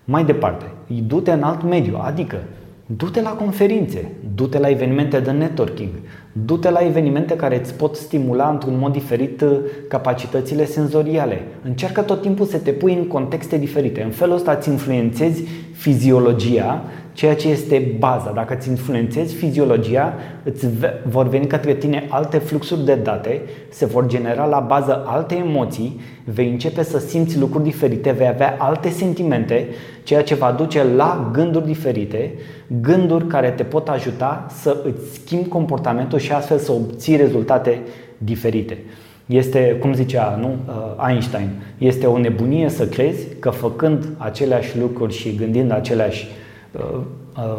Mai 0.05 0.25
departe, 0.25 0.65
du-te 1.07 1.31
în 1.31 1.43
alt 1.43 1.63
mediu, 1.63 1.99
adică 2.01 2.37
du-te 2.85 3.21
la 3.21 3.29
conferințe, 3.29 4.11
du-te 4.35 4.59
la 4.59 4.69
evenimente 4.69 5.19
de 5.19 5.31
networking, 5.31 5.89
du-te 6.31 6.69
la 6.69 6.79
evenimente 6.79 7.35
care 7.35 7.59
îți 7.59 7.73
pot 7.73 7.95
stimula 7.95 8.49
într-un 8.49 8.77
mod 8.77 8.91
diferit 8.91 9.41
uh, 9.41 9.57
capacitățile 9.87 10.65
senzoriale. 10.65 11.41
Încearcă 11.63 12.01
tot 12.01 12.21
timpul 12.21 12.45
să 12.45 12.57
te 12.57 12.71
pui 12.71 12.93
în 12.93 13.07
contexte 13.07 13.57
diferite. 13.57 14.01
În 14.01 14.09
felul 14.09 14.35
ăsta 14.35 14.51
îți 14.51 14.69
influențezi 14.69 15.43
fiziologia 15.71 16.83
ceea 17.17 17.35
ce 17.35 17.47
este 17.47 17.95
baza. 17.99 18.31
Dacă 18.31 18.55
îți 18.57 18.69
influențezi 18.69 19.35
fiziologia, 19.35 20.13
îți 20.43 20.67
vor 21.09 21.27
veni 21.27 21.47
către 21.47 21.73
tine 21.73 22.05
alte 22.09 22.37
fluxuri 22.37 22.85
de 22.85 22.95
date, 22.95 23.41
se 23.69 23.85
vor 23.85 24.07
genera 24.07 24.45
la 24.45 24.59
bază 24.59 25.03
alte 25.05 25.35
emoții, 25.35 25.99
vei 26.23 26.49
începe 26.49 26.83
să 26.83 26.99
simți 26.99 27.39
lucruri 27.39 27.63
diferite, 27.63 28.11
vei 28.11 28.27
avea 28.27 28.55
alte 28.57 28.89
sentimente, 28.89 29.67
ceea 30.03 30.23
ce 30.23 30.35
va 30.35 30.51
duce 30.51 30.83
la 30.83 31.29
gânduri 31.33 31.65
diferite, 31.65 32.33
gânduri 32.81 33.27
care 33.27 33.49
te 33.49 33.63
pot 33.63 33.89
ajuta 33.89 34.45
să 34.61 34.77
îți 34.83 35.13
schimbi 35.13 35.47
comportamentul 35.47 36.19
și 36.19 36.31
astfel 36.31 36.57
să 36.57 36.71
obții 36.71 37.15
rezultate 37.15 37.81
diferite. 38.17 38.77
Este, 39.25 39.77
cum 39.79 39.93
zicea 39.93 40.37
nu, 40.39 40.55
uh, 40.67 41.07
Einstein, 41.09 41.49
este 41.77 42.05
o 42.05 42.17
nebunie 42.17 42.69
să 42.69 42.87
crezi 42.87 43.27
că 43.39 43.49
făcând 43.49 44.07
aceleași 44.17 44.77
lucruri 44.79 45.13
și 45.13 45.35
gândind 45.35 45.71
aceleași 45.71 46.27
Uh, 46.27 46.29
uh, 46.29 46.46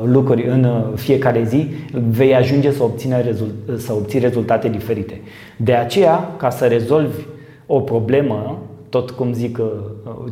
lucruri 0.05 0.47
în 0.47 0.65
uh, 0.65 0.85
fiecare 0.95 1.43
zi, 1.43 1.69
vei 2.11 2.35
ajunge 2.35 2.73
să, 2.73 2.83
obține 2.83 3.21
rezult- 3.21 3.55
să 3.77 3.93
obții 3.93 4.19
rezultate 4.19 4.69
diferite. 4.69 5.21
De 5.57 5.75
aceea, 5.75 6.31
ca 6.37 6.51
să 6.51 6.67
rezolvi 6.67 7.23
o 7.67 7.81
problemă, 7.81 8.63
tot 8.89 9.11
cum 9.11 9.33
zic 9.33 9.61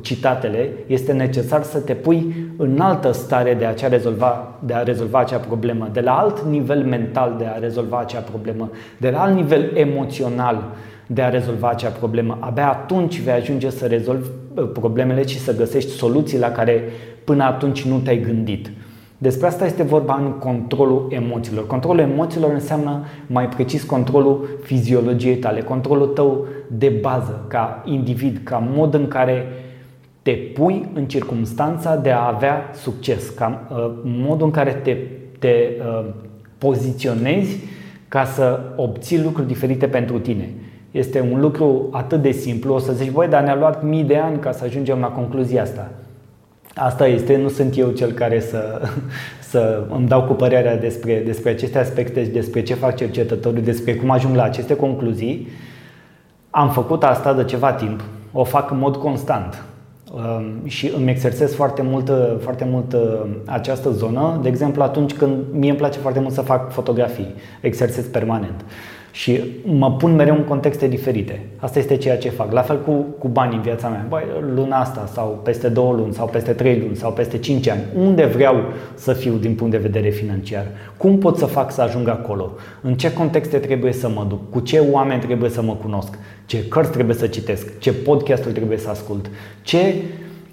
citatele, 0.00 0.68
este 0.86 1.12
necesar 1.12 1.62
să 1.62 1.78
te 1.78 1.92
pui 1.94 2.34
în 2.56 2.80
altă 2.80 3.12
stare 3.12 3.54
de 3.54 3.64
a, 3.64 3.88
rezolva, 3.88 4.54
de 4.64 4.74
a 4.74 4.82
rezolva 4.82 5.18
acea 5.18 5.38
problemă, 5.38 5.88
de 5.92 6.00
la 6.00 6.18
alt 6.18 6.40
nivel 6.40 6.84
mental 6.84 7.34
de 7.38 7.44
a 7.44 7.58
rezolva 7.58 7.98
acea 7.98 8.20
problemă, 8.20 8.70
de 8.96 9.10
la 9.10 9.22
alt 9.22 9.34
nivel 9.34 9.70
emoțional 9.74 10.62
de 11.06 11.22
a 11.22 11.28
rezolva 11.28 11.68
acea 11.68 11.88
problemă. 11.88 12.38
Abia 12.40 12.68
atunci 12.68 13.20
vei 13.20 13.34
ajunge 13.34 13.70
să 13.70 13.86
rezolvi 13.86 14.28
problemele 14.72 15.26
și 15.26 15.38
să 15.38 15.56
găsești 15.56 15.90
soluții 15.90 16.38
la 16.38 16.50
care 16.50 16.82
până 17.24 17.44
atunci 17.44 17.82
nu 17.84 17.98
te-ai 17.98 18.20
gândit. 18.20 18.70
Despre 19.18 19.46
asta 19.46 19.66
este 19.66 19.82
vorba 19.82 20.20
în 20.24 20.30
controlul 20.32 21.06
emoțiilor. 21.10 21.66
Controlul 21.66 22.00
emoțiilor 22.00 22.52
înseamnă 22.52 23.04
mai 23.26 23.48
precis 23.48 23.82
controlul 23.82 24.48
fiziologiei 24.62 25.36
tale, 25.36 25.60
controlul 25.60 26.06
tău 26.06 26.46
de 26.70 26.88
bază, 26.88 27.44
ca 27.48 27.82
individ, 27.84 28.40
ca 28.42 28.68
mod 28.74 28.94
în 28.94 29.08
care 29.08 29.46
te 30.22 30.32
pui 30.32 30.88
în 30.94 31.04
circunstanța 31.04 31.96
de 31.96 32.10
a 32.10 32.26
avea 32.26 32.70
succes, 32.74 33.28
ca 33.28 33.66
uh, 33.70 33.90
modul 34.04 34.46
în 34.46 34.52
care 34.52 34.72
te, 34.72 34.96
te 35.38 35.54
uh, 35.78 36.06
poziționezi 36.58 37.58
ca 38.08 38.24
să 38.24 38.60
obții 38.76 39.22
lucruri 39.22 39.46
diferite 39.46 39.86
pentru 39.86 40.18
tine. 40.18 40.50
Este 40.96 41.20
un 41.32 41.40
lucru 41.40 41.88
atât 41.90 42.22
de 42.22 42.30
simplu, 42.30 42.74
o 42.74 42.78
să 42.78 42.92
zici, 42.92 43.10
voi, 43.10 43.28
dar 43.28 43.42
ne-a 43.42 43.54
luat 43.54 43.82
mii 43.82 44.04
de 44.04 44.16
ani 44.16 44.38
ca 44.38 44.52
să 44.52 44.64
ajungem 44.64 44.98
la 44.98 45.06
concluzia 45.06 45.62
asta. 45.62 45.90
Asta 46.74 47.06
este, 47.06 47.36
nu 47.36 47.48
sunt 47.48 47.78
eu 47.78 47.90
cel 47.90 48.12
care 48.12 48.40
să, 48.40 48.80
să 49.50 49.82
îmi 49.90 50.08
dau 50.08 50.22
cu 50.22 50.32
părerea 50.32 50.76
despre, 50.76 51.22
despre 51.24 51.50
aceste 51.50 51.78
aspecte 51.78 52.24
și 52.24 52.30
despre 52.30 52.62
ce 52.62 52.74
fac 52.74 52.96
cercetătorii, 52.96 53.62
despre 53.62 53.94
cum 53.94 54.10
ajung 54.10 54.34
la 54.34 54.42
aceste 54.42 54.76
concluzii. 54.76 55.48
Am 56.50 56.70
făcut 56.70 57.04
asta 57.04 57.34
de 57.34 57.44
ceva 57.44 57.72
timp, 57.72 58.00
o 58.32 58.44
fac 58.44 58.70
în 58.70 58.78
mod 58.78 58.96
constant 58.96 59.64
um, 60.14 60.66
și 60.66 60.92
îmi 60.96 61.10
exersez 61.10 61.54
foarte 61.54 61.82
mult, 61.82 62.12
foarte 62.40 62.66
mult 62.70 62.92
uh, 62.92 63.00
această 63.46 63.90
zonă. 63.90 64.38
De 64.42 64.48
exemplu, 64.48 64.82
atunci 64.82 65.14
când 65.14 65.44
mie 65.52 65.70
îmi 65.70 65.78
place 65.78 65.98
foarte 65.98 66.20
mult 66.20 66.32
să 66.32 66.40
fac 66.40 66.72
fotografii, 66.72 67.34
exersez 67.60 68.04
permanent 68.04 68.64
și 69.16 69.40
mă 69.64 69.92
pun 69.92 70.14
mereu 70.14 70.34
în 70.34 70.44
contexte 70.44 70.88
diferite. 70.88 71.40
Asta 71.56 71.78
este 71.78 71.96
ceea 71.96 72.18
ce 72.18 72.28
fac. 72.28 72.52
La 72.52 72.60
fel 72.60 72.82
cu, 72.82 72.92
cu 73.18 73.28
banii 73.28 73.56
în 73.56 73.62
viața 73.62 73.88
mea. 73.88 74.06
Băi, 74.08 74.22
luna 74.54 74.76
asta 74.76 75.08
sau 75.12 75.40
peste 75.42 75.68
două 75.68 75.94
luni 75.94 76.12
sau 76.12 76.26
peste 76.26 76.52
trei 76.52 76.78
luni 76.78 76.96
sau 76.96 77.12
peste 77.12 77.38
cinci 77.38 77.68
ani. 77.68 77.80
Unde 77.98 78.24
vreau 78.24 78.56
să 78.94 79.12
fiu 79.12 79.32
din 79.32 79.54
punct 79.54 79.72
de 79.72 79.78
vedere 79.78 80.08
financiar? 80.08 80.66
Cum 80.96 81.18
pot 81.18 81.36
să 81.36 81.46
fac 81.46 81.72
să 81.72 81.82
ajung 81.82 82.08
acolo? 82.08 82.50
În 82.80 82.94
ce 82.94 83.12
contexte 83.12 83.58
trebuie 83.58 83.92
să 83.92 84.08
mă 84.08 84.26
duc? 84.28 84.50
Cu 84.50 84.60
ce 84.60 84.78
oameni 84.90 85.20
trebuie 85.20 85.50
să 85.50 85.62
mă 85.62 85.76
cunosc? 85.82 86.18
Ce 86.46 86.68
cărți 86.68 86.90
trebuie 86.90 87.16
să 87.16 87.26
citesc? 87.26 87.78
Ce 87.78 87.92
podcasturi 87.92 88.54
trebuie 88.54 88.78
să 88.78 88.88
ascult? 88.88 89.30
Ce 89.62 89.94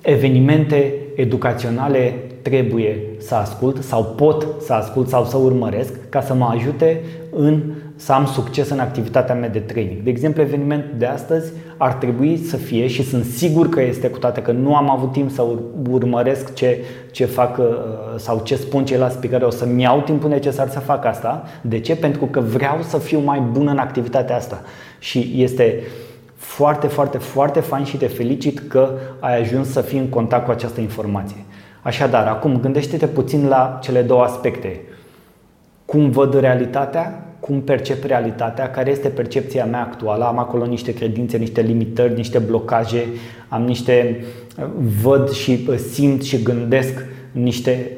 evenimente 0.01 0.93
educaționale 1.15 2.13
trebuie 2.41 2.97
să 3.17 3.35
ascult 3.35 3.83
sau 3.83 4.03
pot 4.03 4.47
să 4.59 4.73
ascult 4.73 5.07
sau 5.07 5.25
să 5.25 5.37
urmăresc 5.37 6.09
ca 6.09 6.21
să 6.21 6.33
mă 6.33 6.49
ajute 6.53 7.01
în 7.29 7.61
să 7.95 8.11
am 8.11 8.25
succes 8.25 8.69
în 8.69 8.79
activitatea 8.79 9.35
mea 9.35 9.49
de 9.49 9.59
training. 9.59 10.01
De 10.01 10.09
exemplu, 10.09 10.41
evenimentul 10.41 10.93
de 10.97 11.05
astăzi 11.05 11.51
ar 11.77 11.93
trebui 11.93 12.37
să 12.37 12.57
fie 12.57 12.87
și 12.87 13.03
sunt 13.03 13.25
sigur 13.25 13.69
că 13.69 13.81
este 13.81 14.09
cu 14.09 14.17
toate 14.17 14.41
că 14.41 14.51
nu 14.51 14.75
am 14.75 14.89
avut 14.89 15.11
timp 15.11 15.31
să 15.31 15.45
urmăresc 15.89 16.53
ce, 16.53 16.79
ce 17.11 17.25
fac 17.25 17.57
uh, 17.57 17.65
sau 18.15 18.41
ce 18.43 18.55
spun 18.55 18.85
ceilalți 18.85 19.17
pe 19.17 19.29
care 19.29 19.45
o 19.45 19.49
să-mi 19.49 19.81
iau 19.81 20.01
timpul 20.01 20.29
necesar 20.29 20.69
să 20.69 20.79
fac 20.79 21.05
asta. 21.05 21.43
De 21.61 21.79
ce? 21.79 21.95
Pentru 21.95 22.25
că 22.25 22.39
vreau 22.39 22.81
să 22.81 22.97
fiu 22.97 23.19
mai 23.19 23.39
bun 23.39 23.67
în 23.67 23.77
activitatea 23.77 24.35
asta. 24.35 24.61
Și 24.99 25.33
este 25.35 25.83
foarte, 26.35 26.87
foarte, 26.87 27.17
foarte 27.17 27.59
fain 27.59 27.83
și 27.83 27.97
te 27.97 28.07
felicit 28.07 28.59
că 28.67 28.89
ai 29.19 29.39
ajuns 29.41 29.71
să 29.71 29.81
fii 29.81 29.99
în 29.99 30.07
contact 30.07 30.45
cu 30.45 30.51
această 30.51 30.81
informație. 30.81 31.45
Așadar, 31.81 32.27
acum 32.27 32.59
gândește-te 32.59 33.07
puțin 33.07 33.47
la 33.47 33.79
cele 33.81 34.01
două 34.01 34.23
aspecte. 34.23 34.81
Cum 35.85 36.09
văd 36.09 36.39
realitatea 36.39 37.32
cum 37.43 37.61
percep 37.61 38.03
realitatea, 38.03 38.71
care 38.71 38.91
este 38.91 39.07
percepția 39.07 39.65
mea 39.65 39.81
actuală. 39.81 40.23
Am 40.23 40.37
acolo 40.37 40.65
niște 40.65 40.93
credințe, 40.93 41.37
niște 41.37 41.61
limitări, 41.61 42.15
niște 42.15 42.37
blocaje, 42.37 43.05
am 43.47 43.63
niște 43.63 44.23
văd 45.01 45.29
și 45.29 45.69
simt 45.91 46.23
și 46.23 46.43
gândesc 46.43 47.05
niște, 47.31 47.91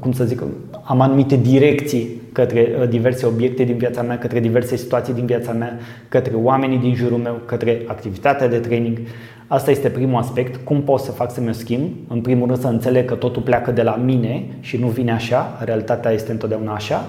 cum 0.00 0.12
să 0.12 0.24
zic, 0.24 0.42
am 0.82 1.00
anumite 1.00 1.36
direcții 1.36 2.08
către 2.32 2.86
diverse 2.88 3.26
obiecte 3.26 3.62
din 3.62 3.76
viața 3.76 4.02
mea, 4.02 4.18
către 4.18 4.40
diverse 4.40 4.76
situații 4.76 5.14
din 5.14 5.26
viața 5.26 5.52
mea, 5.52 5.78
către 6.08 6.34
oamenii 6.34 6.78
din 6.78 6.94
jurul 6.94 7.18
meu, 7.18 7.40
către 7.44 7.82
activitatea 7.86 8.48
de 8.48 8.58
training. 8.58 8.98
Asta 9.46 9.70
este 9.70 9.88
primul 9.88 10.18
aspect. 10.18 10.64
Cum 10.64 10.82
pot 10.82 11.00
să 11.00 11.10
fac 11.10 11.32
să 11.32 11.40
mi-o 11.40 11.52
schimb? 11.52 11.90
În 12.08 12.20
primul 12.20 12.46
rând 12.46 12.60
să 12.60 12.66
înțeleg 12.66 13.04
că 13.04 13.14
totul 13.14 13.42
pleacă 13.42 13.70
de 13.70 13.82
la 13.82 14.00
mine 14.04 14.46
și 14.60 14.76
nu 14.76 14.86
vine 14.86 15.12
așa, 15.12 15.60
realitatea 15.64 16.10
este 16.10 16.30
întotdeauna 16.30 16.72
așa. 16.72 17.04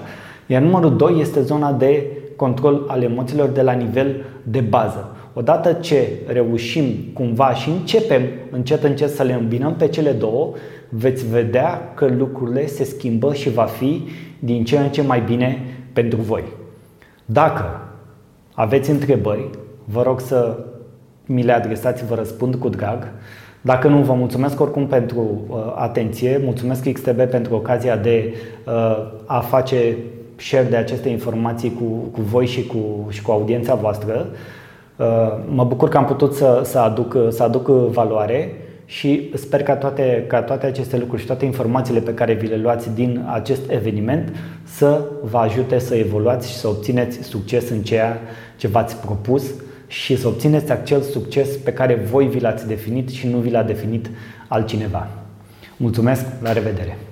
Iar 0.52 0.62
numărul 0.62 0.96
2 0.96 1.20
este 1.20 1.40
zona 1.40 1.72
de 1.72 2.06
control 2.36 2.84
al 2.86 3.02
emoțiilor 3.02 3.48
de 3.48 3.62
la 3.62 3.72
nivel 3.72 4.24
de 4.42 4.60
bază. 4.60 5.16
Odată 5.34 5.72
ce 5.72 6.08
reușim 6.26 6.84
cumva 7.14 7.54
și 7.54 7.68
începem 7.68 8.22
încet 8.50 8.82
încet 8.82 9.10
să 9.10 9.22
le 9.22 9.32
îmbinăm 9.32 9.74
pe 9.74 9.88
cele 9.88 10.10
două, 10.10 10.52
veți 10.88 11.28
vedea 11.28 11.92
că 11.94 12.06
lucrurile 12.18 12.66
se 12.66 12.84
schimbă 12.84 13.34
și 13.34 13.50
va 13.50 13.62
fi 13.62 14.02
din 14.38 14.64
ce 14.64 14.78
în 14.78 14.88
ce 14.88 15.02
mai 15.02 15.20
bine 15.20 15.64
pentru 15.92 16.20
voi. 16.20 16.44
Dacă 17.24 17.80
aveți 18.54 18.90
întrebări, 18.90 19.50
vă 19.84 20.02
rog 20.02 20.20
să 20.20 20.58
mi 21.26 21.42
le 21.42 21.52
adresați, 21.52 22.06
vă 22.06 22.14
răspund 22.14 22.54
cu 22.54 22.68
drag. 22.68 23.12
Dacă 23.60 23.88
nu, 23.88 23.98
vă 23.98 24.12
mulțumesc 24.12 24.60
oricum 24.60 24.86
pentru 24.86 25.44
uh, 25.48 25.56
atenție, 25.74 26.40
mulțumesc 26.44 26.92
XTB 26.92 27.20
pentru 27.20 27.54
ocazia 27.54 27.96
de 27.96 28.34
uh, 28.66 29.12
a 29.26 29.40
face 29.40 29.96
share 30.36 30.66
de 30.68 30.76
aceste 30.76 31.08
informații 31.08 31.72
cu, 31.72 31.84
cu 31.84 32.20
voi 32.20 32.46
și 32.46 32.66
cu, 32.66 33.06
și 33.10 33.22
cu 33.22 33.30
audiența 33.30 33.74
voastră. 33.74 34.26
Uh, 34.96 35.06
mă 35.48 35.64
bucur 35.64 35.88
că 35.88 35.96
am 35.96 36.04
putut 36.04 36.34
să, 36.34 36.60
să, 36.64 36.78
aduc, 36.78 37.16
să 37.30 37.42
aduc 37.42 37.68
valoare 37.68 38.54
și 38.84 39.30
sper 39.34 39.62
ca 39.62 39.76
toate, 39.76 40.24
ca 40.28 40.42
toate 40.42 40.66
aceste 40.66 40.98
lucruri 40.98 41.20
și 41.20 41.26
toate 41.26 41.44
informațiile 41.44 42.00
pe 42.00 42.14
care 42.14 42.32
vi 42.32 42.46
le 42.46 42.56
luați 42.56 42.94
din 42.94 43.24
acest 43.32 43.70
eveniment 43.70 44.36
să 44.64 45.04
vă 45.22 45.38
ajute 45.38 45.78
să 45.78 45.94
evoluați 45.94 46.50
și 46.50 46.56
să 46.56 46.68
obțineți 46.68 47.22
succes 47.22 47.70
în 47.70 47.82
ceea 47.82 48.20
ce 48.56 48.68
v-ați 48.68 48.96
propus 48.96 49.54
și 49.86 50.16
să 50.16 50.28
obțineți 50.28 50.72
acel 50.72 51.00
succes 51.00 51.56
pe 51.56 51.72
care 51.72 51.94
voi 51.94 52.26
vi 52.26 52.40
l-ați 52.40 52.66
definit 52.66 53.08
și 53.08 53.28
nu 53.28 53.38
vi 53.38 53.50
l-a 53.50 53.62
definit 53.62 54.10
altcineva. 54.48 55.08
Mulțumesc, 55.76 56.24
la 56.42 56.52
revedere! 56.52 57.11